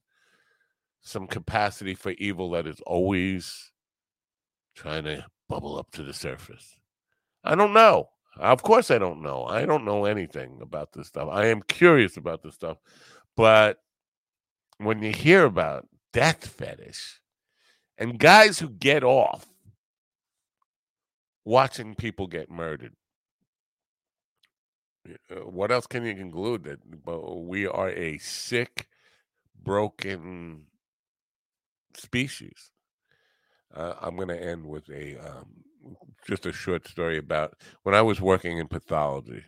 some 1.02 1.28
capacity 1.28 1.96
for 1.96 2.12
evil 2.12 2.52
that 2.52 2.68
is 2.68 2.80
always 2.86 3.72
trying 4.76 5.04
to 5.04 5.26
bubble 5.50 5.78
up 5.78 5.92
to 5.92 6.04
the 6.04 6.14
surface. 6.14 6.76
I 7.44 7.56
don't 7.56 7.74
know. 7.74 8.10
Of 8.38 8.64
course 8.64 8.92
i 8.92 8.98
don't 8.98 9.22
know. 9.22 9.44
I 9.44 9.66
don't 9.66 9.84
know 9.84 10.06
anything 10.06 10.60
about 10.62 10.94
this 10.94 11.08
stuff. 11.08 11.28
I 11.32 11.48
am 11.48 11.62
curious 11.64 12.18
about 12.18 12.44
this 12.44 12.56
stuff 12.56 12.78
but 13.36 13.78
when 14.78 15.02
you 15.02 15.12
hear 15.12 15.46
about 15.46 15.88
death 16.14 16.46
fetish 16.48 17.20
and 17.98 18.20
guys 18.20 18.60
who 18.60 18.70
get 18.70 19.04
off 19.04 19.46
watching 21.46 21.96
people 21.96 22.28
get 22.28 22.50
murdered. 22.50 22.94
Uh, 25.30 25.36
What 25.50 25.72
else 25.72 25.88
can 25.88 26.06
you 26.06 26.16
conclude 26.16 26.64
that 26.64 26.80
we 27.06 27.68
are 27.68 27.90
a 27.90 28.18
sick, 28.20 28.88
broken 29.64 30.66
species? 31.98 32.72
Uh, 33.74 33.94
I'm 34.02 34.16
going 34.16 34.28
to 34.28 34.42
end 34.42 34.66
with 34.66 34.90
a 34.90 35.18
um, 35.18 35.64
just 36.28 36.46
a 36.46 36.52
short 36.52 36.88
story 36.88 37.18
about 37.18 37.56
when 37.84 37.96
I 37.96 38.02
was 38.02 38.22
working 38.22 38.58
in 38.58 38.68
pathology. 38.68 39.44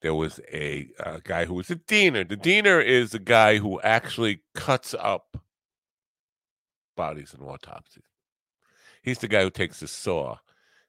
There 0.00 0.14
was 0.14 0.40
a 0.52 0.88
uh, 1.04 1.18
guy 1.24 1.44
who 1.44 1.54
was 1.54 1.70
a 1.70 1.76
diener. 1.76 2.24
The 2.24 2.36
diener 2.36 2.80
is 2.80 3.10
the 3.10 3.18
guy 3.18 3.58
who 3.58 3.80
actually 3.80 4.42
cuts 4.54 4.94
up 4.94 5.36
bodies 6.96 7.34
in 7.36 7.44
autopsy. 7.44 8.02
He's 9.02 9.18
the 9.18 9.28
guy 9.28 9.42
who 9.42 9.50
takes 9.50 9.80
the 9.80 9.88
saw 9.88 10.36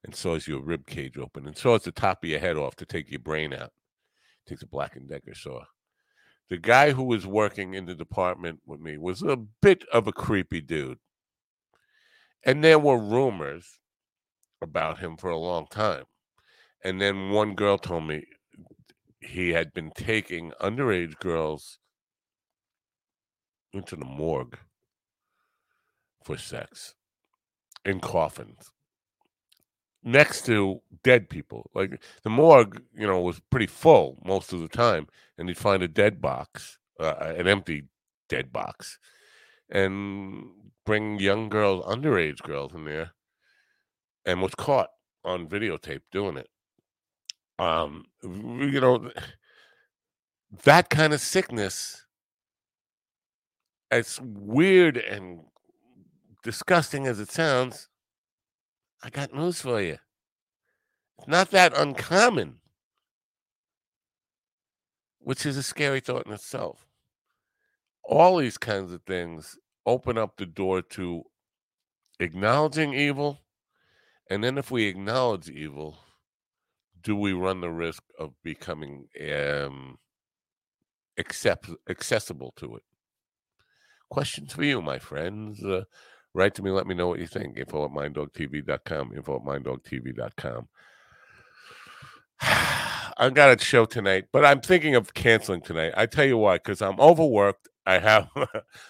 and 0.03 0.13
saws 0.15 0.47
your 0.47 0.61
rib 0.61 0.85
cage 0.85 1.17
open 1.17 1.47
and 1.47 1.57
saws 1.57 1.83
the 1.83 1.91
top 1.91 2.23
of 2.23 2.29
your 2.29 2.39
head 2.39 2.57
off 2.57 2.75
to 2.77 2.85
take 2.85 3.09
your 3.09 3.19
brain 3.19 3.53
out. 3.53 3.71
Takes 4.47 4.61
a 4.61 4.67
Black 4.67 4.95
and 4.95 5.07
Decker 5.07 5.35
saw. 5.35 5.63
The 6.49 6.57
guy 6.57 6.91
who 6.91 7.03
was 7.03 7.27
working 7.27 7.75
in 7.75 7.85
the 7.85 7.93
department 7.93 8.61
with 8.65 8.79
me 8.79 8.97
was 8.97 9.21
a 9.21 9.35
bit 9.35 9.83
of 9.93 10.07
a 10.07 10.11
creepy 10.11 10.61
dude. 10.61 10.97
And 12.43 12.63
there 12.63 12.79
were 12.79 12.97
rumors 12.97 13.79
about 14.61 14.99
him 14.99 15.15
for 15.15 15.29
a 15.29 15.37
long 15.37 15.67
time. 15.67 16.05
And 16.83 16.99
then 16.99 17.29
one 17.29 17.53
girl 17.55 17.77
told 17.77 18.07
me 18.07 18.25
he 19.19 19.49
had 19.49 19.73
been 19.73 19.91
taking 19.91 20.51
underage 20.61 21.19
girls 21.19 21.77
into 23.73 23.95
the 23.95 24.05
morgue 24.05 24.57
for 26.23 26.37
sex 26.37 26.95
in 27.85 27.99
coffins 27.99 28.71
next 30.03 30.45
to 30.45 30.81
dead 31.03 31.29
people. 31.29 31.69
Like 31.73 32.01
the 32.23 32.29
morgue, 32.29 32.81
you 32.95 33.07
know, 33.07 33.21
was 33.21 33.39
pretty 33.49 33.67
full 33.67 34.21
most 34.25 34.53
of 34.53 34.61
the 34.61 34.67
time, 34.67 35.07
and 35.37 35.47
you'd 35.47 35.57
find 35.57 35.83
a 35.83 35.87
dead 35.87 36.21
box, 36.21 36.77
uh, 36.99 37.15
an 37.19 37.47
empty 37.47 37.85
dead 38.27 38.51
box, 38.51 38.97
and 39.69 40.45
bring 40.85 41.19
young 41.19 41.49
girls, 41.49 41.85
underage 41.85 42.41
girls, 42.41 42.73
in 42.73 42.85
there, 42.85 43.11
and 44.25 44.41
was 44.41 44.55
caught 44.55 44.89
on 45.23 45.47
videotape 45.47 46.01
doing 46.11 46.37
it. 46.37 46.49
Um, 47.57 48.05
you 48.23 48.79
know, 48.79 49.11
that 50.63 50.89
kind 50.89 51.13
of 51.13 51.19
sickness, 51.19 52.05
as 53.91 54.19
weird 54.21 54.97
and 54.97 55.41
disgusting 56.43 57.05
as 57.05 57.19
it 57.19 57.31
sounds, 57.31 57.88
I 59.01 59.09
got 59.09 59.33
news 59.33 59.61
for 59.61 59.81
you. 59.81 59.97
It's 61.17 61.27
not 61.27 61.51
that 61.51 61.77
uncommon, 61.77 62.55
which 65.19 65.45
is 65.45 65.57
a 65.57 65.63
scary 65.63 65.99
thought 65.99 66.25
in 66.25 66.33
itself. 66.33 66.85
All 68.03 68.37
these 68.37 68.57
kinds 68.57 68.91
of 68.91 69.03
things 69.03 69.57
open 69.85 70.17
up 70.17 70.37
the 70.37 70.45
door 70.45 70.81
to 70.81 71.23
acknowledging 72.19 72.93
evil. 72.93 73.41
And 74.29 74.43
then, 74.43 74.57
if 74.57 74.69
we 74.69 74.85
acknowledge 74.85 75.49
evil, 75.49 75.97
do 77.01 77.15
we 77.15 77.33
run 77.33 77.61
the 77.61 77.71
risk 77.71 78.03
of 78.19 78.33
becoming 78.43 79.07
um, 79.31 79.97
accept, 81.17 81.69
accessible 81.89 82.53
to 82.57 82.75
it? 82.75 82.83
Questions 84.09 84.53
for 84.53 84.63
you, 84.63 84.81
my 84.81 84.99
friends. 84.99 85.63
Uh, 85.63 85.83
write 86.39 86.55
to 86.55 86.63
me. 86.63 86.71
Let 86.71 86.87
me 86.87 86.95
know 86.95 87.07
what 87.07 87.19
you 87.19 87.27
think. 87.27 87.57
Info 87.57 87.85
at 87.85 87.91
minddogtv.com. 87.91 89.13
Info 89.13 89.35
at 89.35 89.41
minddogtv.com. 89.43 90.67
I've 93.17 93.33
got 93.33 93.59
a 93.59 93.63
show 93.63 93.85
tonight, 93.85 94.25
but 94.31 94.45
I'm 94.45 94.61
thinking 94.61 94.95
of 94.95 95.13
canceling 95.13 95.61
tonight. 95.61 95.91
I 95.97 96.05
tell 96.05 96.23
you 96.23 96.37
why, 96.37 96.55
because 96.55 96.81
I'm 96.81 96.99
overworked. 96.99 97.67
I 97.85 97.99
have 97.99 98.29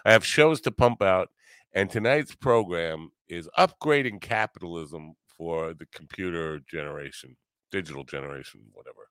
I 0.05 0.11
have 0.11 0.23
shows 0.23 0.61
to 0.61 0.71
pump 0.71 1.01
out, 1.01 1.29
and 1.73 1.89
tonight's 1.89 2.35
program 2.35 3.09
is 3.27 3.49
upgrading 3.57 4.21
capitalism 4.21 5.13
for 5.25 5.73
the 5.73 5.87
computer 5.87 6.59
generation, 6.59 7.35
digital 7.71 8.03
generation, 8.03 8.61
whatever. 8.73 9.07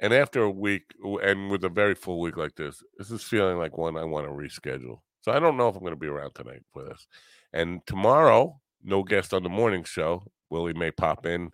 And 0.00 0.12
after 0.12 0.42
a 0.42 0.50
week, 0.50 0.94
and 1.22 1.50
with 1.50 1.62
a 1.64 1.68
very 1.68 1.94
full 1.94 2.20
week 2.20 2.36
like 2.36 2.56
this, 2.56 2.82
this 2.96 3.10
is 3.10 3.22
feeling 3.22 3.58
like 3.58 3.78
one 3.78 3.96
I 3.96 4.04
want 4.04 4.26
to 4.26 4.32
reschedule. 4.32 5.00
So 5.28 5.34
I 5.34 5.40
don't 5.40 5.58
know 5.58 5.68
if 5.68 5.74
I'm 5.76 5.82
going 5.82 5.92
to 5.92 6.00
be 6.00 6.06
around 6.06 6.34
tonight 6.34 6.62
for 6.72 6.84
this. 6.84 7.06
And 7.52 7.86
tomorrow, 7.86 8.58
no 8.82 9.02
guest 9.02 9.34
on 9.34 9.42
the 9.42 9.50
morning 9.50 9.84
show. 9.84 10.22
Willie 10.48 10.72
may 10.72 10.90
pop 10.90 11.26
in. 11.26 11.50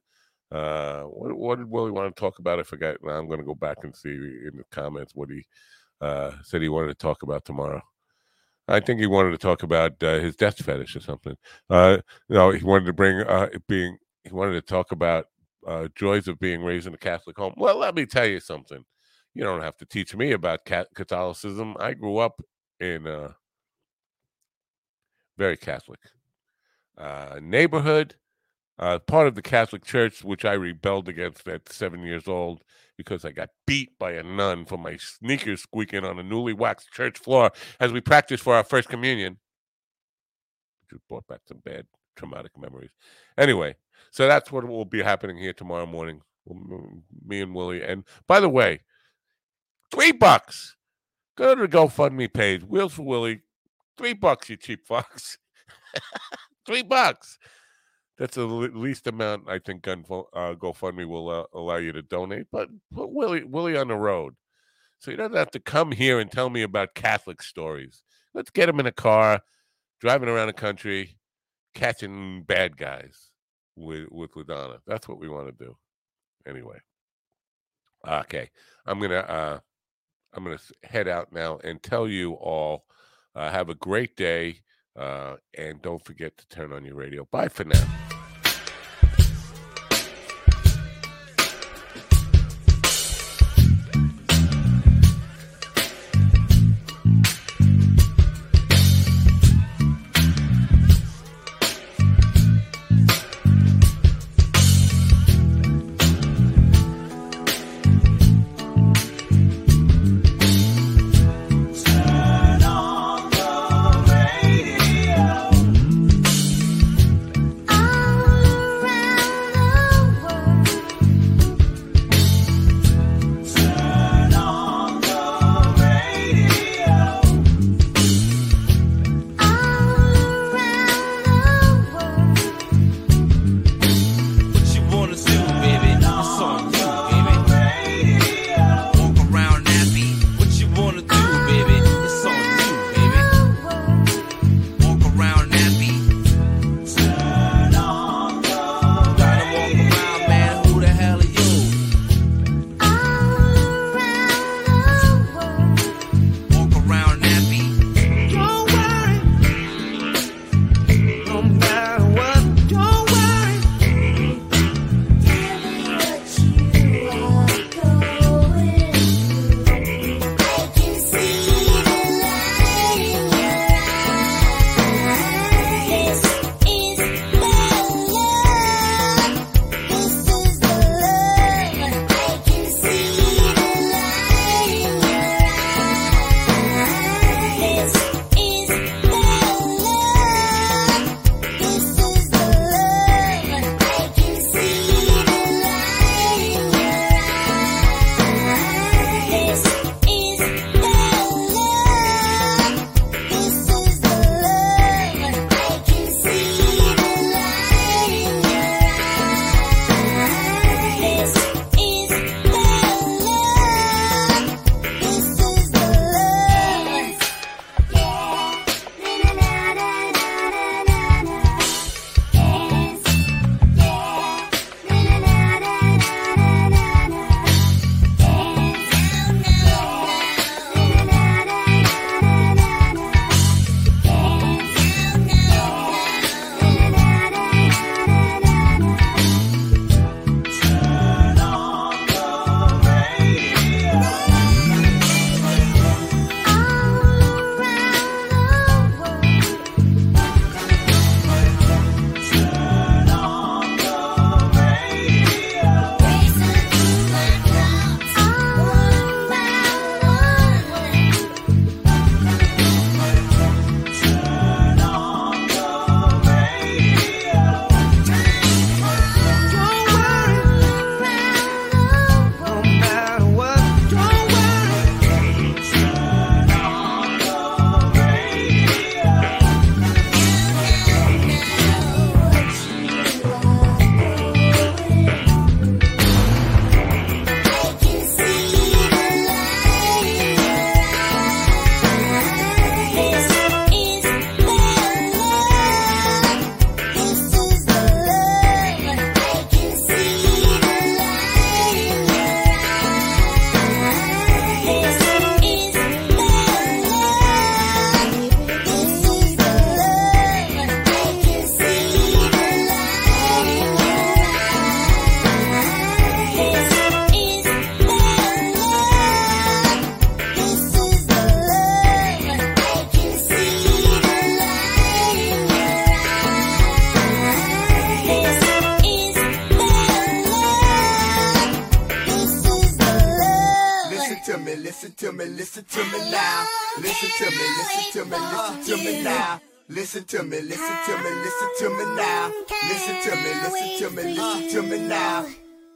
Uh, 0.53 1.01
what, 1.03 1.37
what 1.37 1.59
did 1.59 1.68
Willie 1.68 1.91
want 1.91 2.14
to 2.14 2.20
talk 2.20 2.39
about? 2.39 2.61
I 2.61 2.62
forgot. 2.62 2.99
I'm 3.03 3.27
going 3.27 3.41
to 3.41 3.45
go 3.45 3.57
back 3.57 3.79
and 3.83 3.93
see 3.93 4.11
in 4.11 4.53
the 4.59 4.64
comments 4.70 5.16
what 5.16 5.29
he 5.29 5.45
uh, 6.01 6.31
said 6.45 6.62
he 6.62 6.68
wanted 6.68 6.91
to 6.91 6.95
talk 6.95 7.25
about 7.25 7.45
tomorrow. 7.45 7.83
I 8.68 8.79
think 8.79 9.01
he 9.01 9.09
wanted 9.09 9.33
to 9.33 9.39
talk 9.39 9.64
about 9.64 10.01
uh, 10.05 10.20
his 10.20 10.37
death 10.37 10.64
fetish 10.64 10.95
or 10.95 11.01
something. 11.01 11.35
Uh, 11.68 11.99
no, 12.29 12.53
he 12.53 12.62
wanted 12.62 12.85
to 12.85 12.93
bring 12.93 13.22
uh, 13.22 13.49
being. 13.66 13.99
He 14.22 14.31
wanted 14.31 14.53
to 14.53 14.62
talk 14.62 14.93
about 14.93 15.27
uh, 15.66 15.89
joys 15.97 16.29
of 16.29 16.39
being 16.39 16.62
raised 16.62 16.87
in 16.87 16.95
a 16.95 16.99
Catholic 16.99 17.37
home. 17.37 17.55
Well, 17.57 17.77
let 17.77 17.97
me 17.97 18.07
tell 18.07 18.27
you 18.27 18.39
something. 18.39 18.85
You 19.35 19.43
don't 19.43 19.62
have 19.62 19.77
to 19.79 19.85
teach 19.85 20.14
me 20.14 20.31
about 20.31 20.64
Catholicism. 20.95 21.75
I 21.81 21.95
grew 21.95 22.18
up 22.18 22.41
in 22.79 23.09
a 23.09 23.35
very 25.37 25.57
Catholic 25.57 26.01
uh, 26.97 27.39
neighborhood, 27.43 28.14
uh, 28.78 28.99
part 29.01 29.26
of 29.26 29.35
the 29.35 29.43
Catholic 29.43 29.85
Church, 29.85 30.24
which 30.24 30.45
I 30.45 30.53
rebelled 30.53 31.09
against 31.09 31.47
at 31.49 31.72
seven 31.72 32.03
years 32.03 32.28
old 32.28 32.62
because 32.97 33.24
I 33.24 33.32
got 33.32 33.51
beat 33.66 33.99
by 33.99 34.12
a 34.12 34.22
nun 34.22 34.66
for 34.66 34.78
my 34.78 34.97
sneakers 34.97 35.62
squeaking 35.62 36.05
on 36.05 36.18
a 36.18 36.22
newly 36.22 36.53
waxed 36.53 36.93
church 36.93 37.18
floor 37.18 37.51
as 37.80 37.93
we 37.93 38.01
practiced 38.01 38.43
for 38.43 38.55
our 38.55 38.64
first 38.64 38.89
communion. 38.89 39.39
Just 40.91 41.07
brought 41.09 41.26
back 41.26 41.41
some 41.49 41.59
bad 41.64 41.87
traumatic 42.16 42.53
memories. 42.59 42.91
Anyway, 43.37 43.74
so 44.11 44.28
that's 44.28 44.53
what 44.53 44.66
will 44.66 44.85
be 44.85 45.03
happening 45.03 45.37
here 45.37 45.53
tomorrow 45.53 45.87
morning. 45.87 46.20
Me 47.26 47.41
and 47.41 47.55
Willie. 47.55 47.82
And 47.82 48.05
by 48.28 48.39
the 48.39 48.49
way, 48.49 48.80
three 49.91 50.12
bucks. 50.12 50.76
Go 51.37 51.55
to 51.55 51.62
the 51.62 51.68
GoFundMe 51.68 52.32
page. 52.32 52.62
Wheels 52.62 52.95
for 52.95 53.03
Willie. 53.03 53.41
Three 53.97 54.15
bucks, 54.15 54.51
you 54.51 54.57
cheap 54.57 54.87
fucks. 54.89 55.37
three 56.67 56.83
bucks. 56.83 57.39
That's 58.19 58.37
the 58.37 58.47
least 58.47 59.07
amount 59.07 59.49
I 59.49 59.59
think 59.59 59.83
Gun 59.83 60.05
uh, 60.09 60.55
GoFundMe 60.55 61.07
will 61.07 61.29
uh, 61.29 61.45
allow 61.53 61.77
you 61.77 61.93
to 61.93 62.03
donate. 62.03 62.47
But 62.53 62.69
put 62.95 63.11
Willie 63.13 63.45
Willie 63.45 63.77
on 63.77 63.89
the 63.89 63.97
road, 63.97 64.35
so 65.01 65.11
he 65.11 65.17
doesn't 65.17 65.37
have 65.37 65.51
to 65.53 65.61
come 65.61 65.91
here 65.91 66.21
and 66.21 66.31
tell 66.31 66.49
me 66.49 66.63
about 66.63 66.95
Catholic 66.95 67.43
stories. 67.43 68.03
Let's 68.33 68.51
get 68.51 68.69
him 68.69 68.79
in 68.79 68.87
a 68.87 68.93
car, 68.93 69.41
driving 70.01 70.29
around 70.29 70.47
the 70.47 70.53
country, 70.53 71.19
catching 71.75 72.45
bad 72.45 72.77
guys 72.77 73.31
with 73.75 74.09
with 74.11 74.35
Ladonna. 74.35 74.79
That's 74.87 75.09
what 75.09 75.19
we 75.19 75.29
want 75.29 75.47
to 75.47 75.65
do. 75.65 75.77
Anyway, 76.47 76.79
okay, 78.07 78.49
I'm 78.87 79.01
gonna 79.01 79.17
uh, 79.17 79.59
I'm 80.33 80.45
gonna 80.45 80.59
head 80.85 81.09
out 81.09 81.33
now 81.33 81.59
and 81.65 81.83
tell 81.83 82.07
you 82.07 82.35
all. 82.35 82.85
Uh, 83.35 83.51
have 83.51 83.68
a 83.68 83.74
great 83.74 84.16
day. 84.16 84.61
Uh, 84.97 85.37
and 85.59 85.82
don't 85.82 86.05
forget 86.05 86.37
to 86.39 86.47
turn 86.49 86.72
on 86.72 86.85
your 86.85 86.95
radio. 86.95 87.26
Bye 87.30 87.49
for 87.49 87.64
now. 87.64 87.85